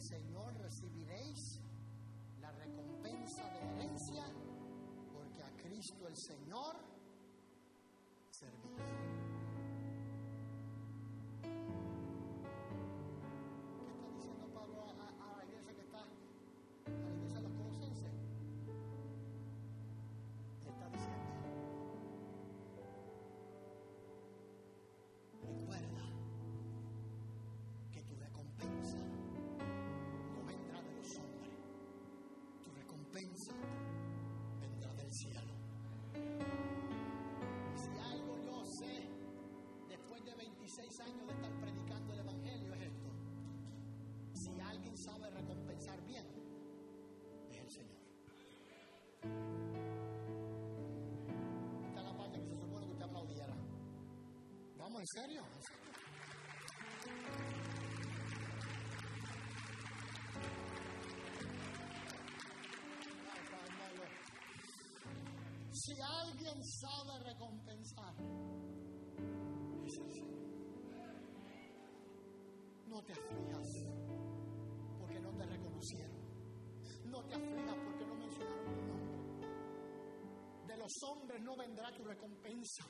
[0.00, 1.60] Señor recibiréis
[2.40, 4.24] la recompensa de herencia,
[5.12, 6.76] porque a Cristo el Señor
[40.78, 43.10] 16 años de estar predicando el Evangelio es esto.
[44.34, 46.24] Si alguien sabe recompensar bien,
[47.50, 47.98] es el Señor.
[51.84, 53.56] Esta es la parte que se supone que usted aplaudiera.
[54.76, 55.42] Vamos, ¿en serio?
[55.42, 55.88] ¿En serio?
[65.72, 68.14] Si alguien sabe recompensar,
[69.84, 70.37] es el Señor.
[73.08, 73.68] No te aflijas
[74.98, 76.18] porque no te reconocieron.
[77.06, 79.46] No te aflijas porque no mencionaron tu nombre.
[80.66, 82.84] De los hombres no vendrá tu recompensa.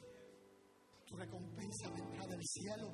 [1.06, 2.88] Tu recompensa vendrá del cielo.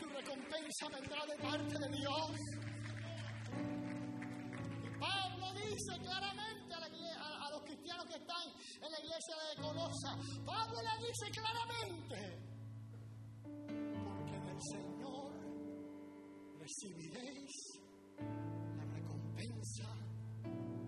[0.00, 2.30] Tu recompensa vendrá de parte de Dios.
[4.84, 8.48] Y Pablo dice claramente a, la igle- a- a los cristianos que están
[8.82, 10.16] en la iglesia de Colosa,
[10.46, 12.18] Pablo le dice claramente,
[14.04, 15.32] porque del Señor
[16.58, 17.52] recibiréis
[18.18, 19.88] la recompensa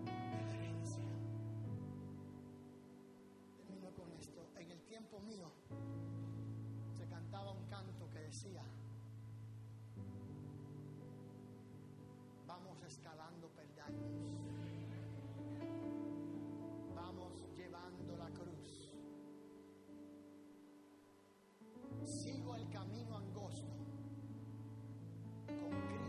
[0.05, 1.05] de la herencia.
[3.57, 4.49] Termino con esto.
[4.55, 5.51] En el tiempo mío
[6.95, 8.63] se cantaba un canto que decía,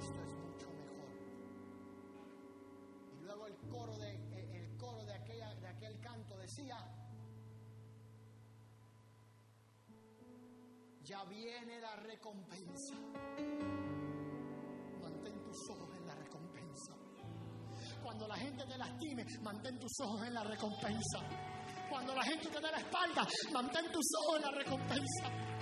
[0.07, 1.11] Cristo es mucho mejor.
[3.12, 6.77] Y luego el coro de, eh, el coro de, aquella, de aquel canto decía,
[11.03, 12.95] ya viene la recompensa.
[15.01, 16.95] Mantén tus ojos en la recompensa.
[18.03, 21.19] Cuando la gente te lastime, mantén tus ojos en la recompensa.
[21.91, 25.56] Cuando la gente te dé la espalda, mantén tus ojos en la recompensa.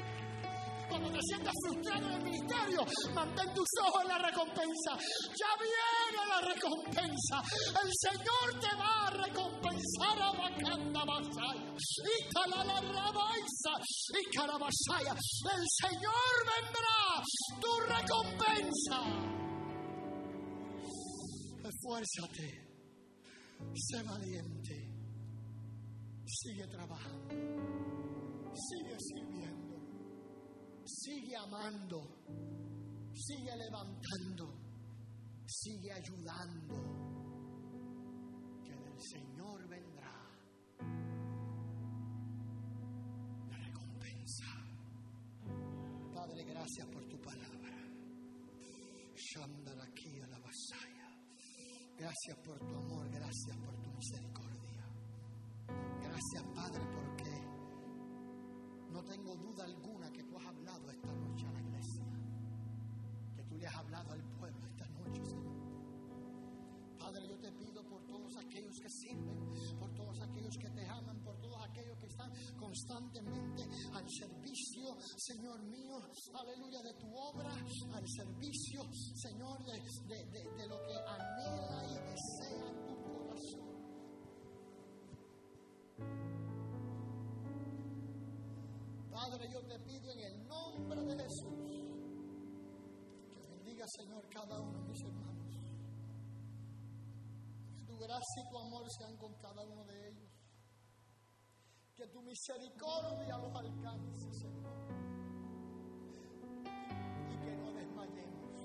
[0.95, 4.93] Cuando te sientas frustrado en el ministerio, mantén tus ojos en la recompensa.
[5.35, 7.43] Ya viene la recompensa.
[7.83, 11.75] El Señor te va a recompensar a Bacanda Basaya.
[11.75, 13.75] Y Talalarabaisa.
[14.07, 15.15] Y Carabasaya.
[15.19, 17.03] El Señor vendrá.
[17.59, 18.99] Tu recompensa.
[21.59, 22.47] Esfuérzate.
[23.75, 24.95] Sé valiente.
[26.25, 27.35] Sigue trabajando.
[28.55, 29.34] Sigue sirviendo.
[30.87, 32.03] Sigue amando.
[33.13, 34.65] Sigue levantando.
[35.47, 36.75] sigue ayudando,
[38.65, 40.13] que del Señor vendrá
[43.51, 44.45] la recompensa.
[46.15, 47.71] Padre, gracias por tu palabra.
[49.15, 51.09] Shandarakia la vasaya.
[51.99, 54.85] Gracias por tu amor, gracias por tu misericordia.
[56.01, 57.44] Gracias, Padre, porque
[58.95, 62.05] no tengo duda alguna que tú has hablado esta noche a la iglesia.
[63.35, 65.55] Que tú le has hablado al pueblo esta noche, Señor.
[66.99, 71.21] Padre, yo te pido por todos aquellos que sirven, por todos aquellos que te aman,
[71.23, 73.63] por todos aquellos que están constantemente
[73.93, 75.99] al servicio, Señor mío,
[76.33, 77.51] aleluya, de tu obra,
[77.93, 78.81] al servicio,
[79.17, 79.73] Señor, de,
[80.07, 80.25] de-
[80.57, 83.75] de- lo que anhela y desea tu corazón.
[89.25, 91.55] Padre, yo te pido en el nombre de Jesús
[93.33, 95.55] que bendiga, Señor, cada uno de mis hermanos.
[97.75, 100.31] Que tu gracia y tu amor sean con cada uno de ellos.
[101.95, 104.77] Que tu misericordia los alcance, Señor.
[107.31, 108.61] Y que no desmayemos.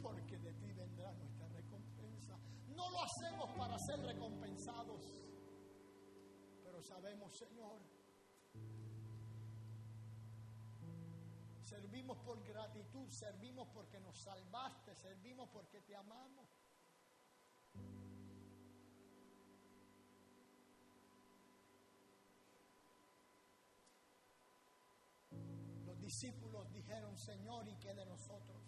[0.00, 2.38] Porque de ti vendrá nuestra recompensa.
[2.68, 4.35] No lo hacemos para ser recompensados.
[6.86, 7.80] Sabemos, Señor,
[11.64, 16.46] servimos por gratitud, servimos porque nos salvaste, servimos porque te amamos.
[25.84, 28.62] Los discípulos dijeron, Señor, ¿y qué de nosotros?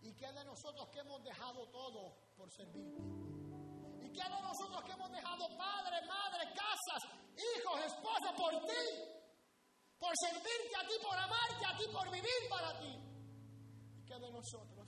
[0.00, 3.00] ¿Y qué de nosotros que hemos dejado todo por servirte?
[4.12, 7.02] ¿Y qué de nosotros que hemos dejado padre, madre, casas,
[7.32, 8.84] hijos, esposa por ti?
[9.98, 12.92] Por servirte a ti, por amarte a ti, por vivir para ti.
[13.96, 14.81] ¿Y qué de nosotros?